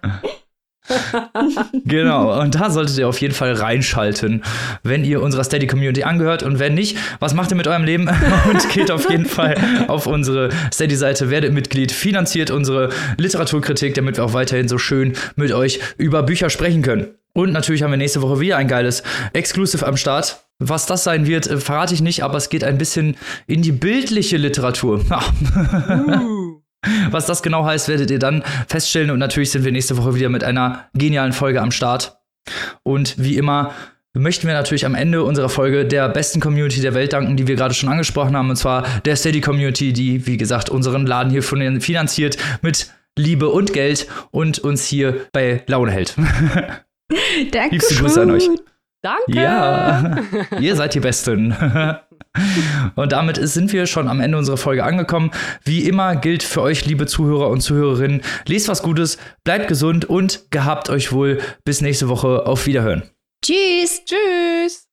genau, 1.85 2.41
und 2.41 2.55
da 2.55 2.69
solltet 2.69 2.97
ihr 2.97 3.07
auf 3.07 3.21
jeden 3.21 3.33
Fall 3.33 3.53
reinschalten, 3.53 4.43
wenn 4.83 5.05
ihr 5.05 5.21
unserer 5.21 5.43
Steady 5.43 5.67
Community 5.67 6.03
angehört. 6.03 6.43
Und 6.43 6.59
wenn 6.59 6.73
nicht, 6.73 6.97
was 7.19 7.33
macht 7.33 7.51
ihr 7.51 7.55
mit 7.55 7.67
eurem 7.67 7.83
Leben? 7.83 8.09
und 8.49 8.69
geht 8.69 8.91
auf 8.91 9.09
jeden 9.09 9.25
Fall 9.25 9.55
auf 9.87 10.07
unsere 10.07 10.49
Steady-Seite, 10.73 11.29
werdet 11.29 11.53
Mitglied, 11.53 11.91
finanziert 11.91 12.51
unsere 12.51 12.89
Literaturkritik, 13.17 13.93
damit 13.93 14.17
wir 14.17 14.25
auch 14.25 14.33
weiterhin 14.33 14.67
so 14.67 14.77
schön 14.77 15.13
mit 15.35 15.53
euch 15.53 15.79
über 15.97 16.23
Bücher 16.23 16.49
sprechen 16.49 16.81
können. 16.81 17.07
Und 17.35 17.51
natürlich 17.51 17.81
haben 17.81 17.91
wir 17.91 17.97
nächste 17.97 18.21
Woche 18.21 18.39
wieder 18.39 18.57
ein 18.57 18.67
geiles 18.67 19.01
Exclusive 19.33 19.85
am 19.87 19.97
Start. 19.97 20.43
Was 20.59 20.85
das 20.85 21.03
sein 21.03 21.25
wird, 21.25 21.47
äh, 21.47 21.57
verrate 21.57 21.93
ich 21.93 22.01
nicht, 22.01 22.23
aber 22.23 22.37
es 22.37 22.49
geht 22.49 22.63
ein 22.63 22.77
bisschen 22.77 23.17
in 23.47 23.63
die 23.63 23.71
bildliche 23.71 24.37
Literatur. 24.37 24.99
uh. 25.09 26.42
Was 27.11 27.25
das 27.25 27.43
genau 27.43 27.65
heißt, 27.65 27.87
werdet 27.87 28.11
ihr 28.11 28.19
dann 28.19 28.43
feststellen. 28.67 29.11
Und 29.11 29.19
natürlich 29.19 29.51
sind 29.51 29.65
wir 29.65 29.71
nächste 29.71 29.97
Woche 29.97 30.15
wieder 30.15 30.29
mit 30.29 30.43
einer 30.43 30.89
genialen 30.93 31.33
Folge 31.33 31.61
am 31.61 31.71
Start. 31.71 32.17
Und 32.83 33.15
wie 33.17 33.37
immer 33.37 33.73
möchten 34.13 34.47
wir 34.47 34.53
natürlich 34.53 34.85
am 34.85 34.95
Ende 34.95 35.23
unserer 35.23 35.49
Folge 35.49 35.85
der 35.85 36.09
besten 36.09 36.39
Community 36.39 36.81
der 36.81 36.93
Welt 36.93 37.13
danken, 37.13 37.35
die 37.35 37.47
wir 37.47 37.55
gerade 37.55 37.73
schon 37.73 37.89
angesprochen 37.89 38.35
haben, 38.35 38.49
und 38.49 38.55
zwar 38.57 38.85
der 39.05 39.15
Steady 39.15 39.41
Community, 39.41 39.91
die, 39.91 40.27
wie 40.27 40.37
gesagt, 40.37 40.69
unseren 40.69 41.07
Laden 41.07 41.31
hier 41.31 41.41
finanziert 41.43 42.37
mit 42.61 42.91
Liebe 43.17 43.49
und 43.49 43.73
Geld 43.73 44.07
und 44.31 44.59
uns 44.59 44.85
hier 44.85 45.27
bei 45.31 45.63
Laune 45.67 45.91
hält. 45.91 46.15
Danke. 47.51 47.75
Liebste 47.75 47.95
Grüße 47.95 48.21
an 48.21 48.31
euch. 48.31 48.49
Danke. 49.03 49.33
Ja, 49.33 50.15
ihr 50.61 50.77
seid 50.77 50.93
die 50.93 51.01
Besten. 51.01 51.53
Und 52.95 53.11
damit 53.11 53.37
sind 53.37 53.73
wir 53.73 53.85
schon 53.85 54.07
am 54.07 54.21
Ende 54.21 54.37
unserer 54.37 54.55
Folge 54.55 54.85
angekommen. 54.85 55.31
Wie 55.65 55.83
immer 55.83 56.15
gilt 56.15 56.41
für 56.41 56.61
euch, 56.61 56.85
liebe 56.85 57.05
Zuhörer 57.05 57.49
und 57.49 57.61
Zuhörerinnen, 57.61 58.21
lest 58.47 58.69
was 58.69 58.81
Gutes, 58.81 59.19
bleibt 59.43 59.67
gesund 59.67 60.05
und 60.05 60.49
gehabt 60.49 60.89
euch 60.89 61.11
wohl. 61.11 61.41
Bis 61.65 61.81
nächste 61.81 62.07
Woche. 62.07 62.47
Auf 62.47 62.65
Wiederhören. 62.65 63.03
Tschüss. 63.43 64.01
Tschüss. 64.05 64.87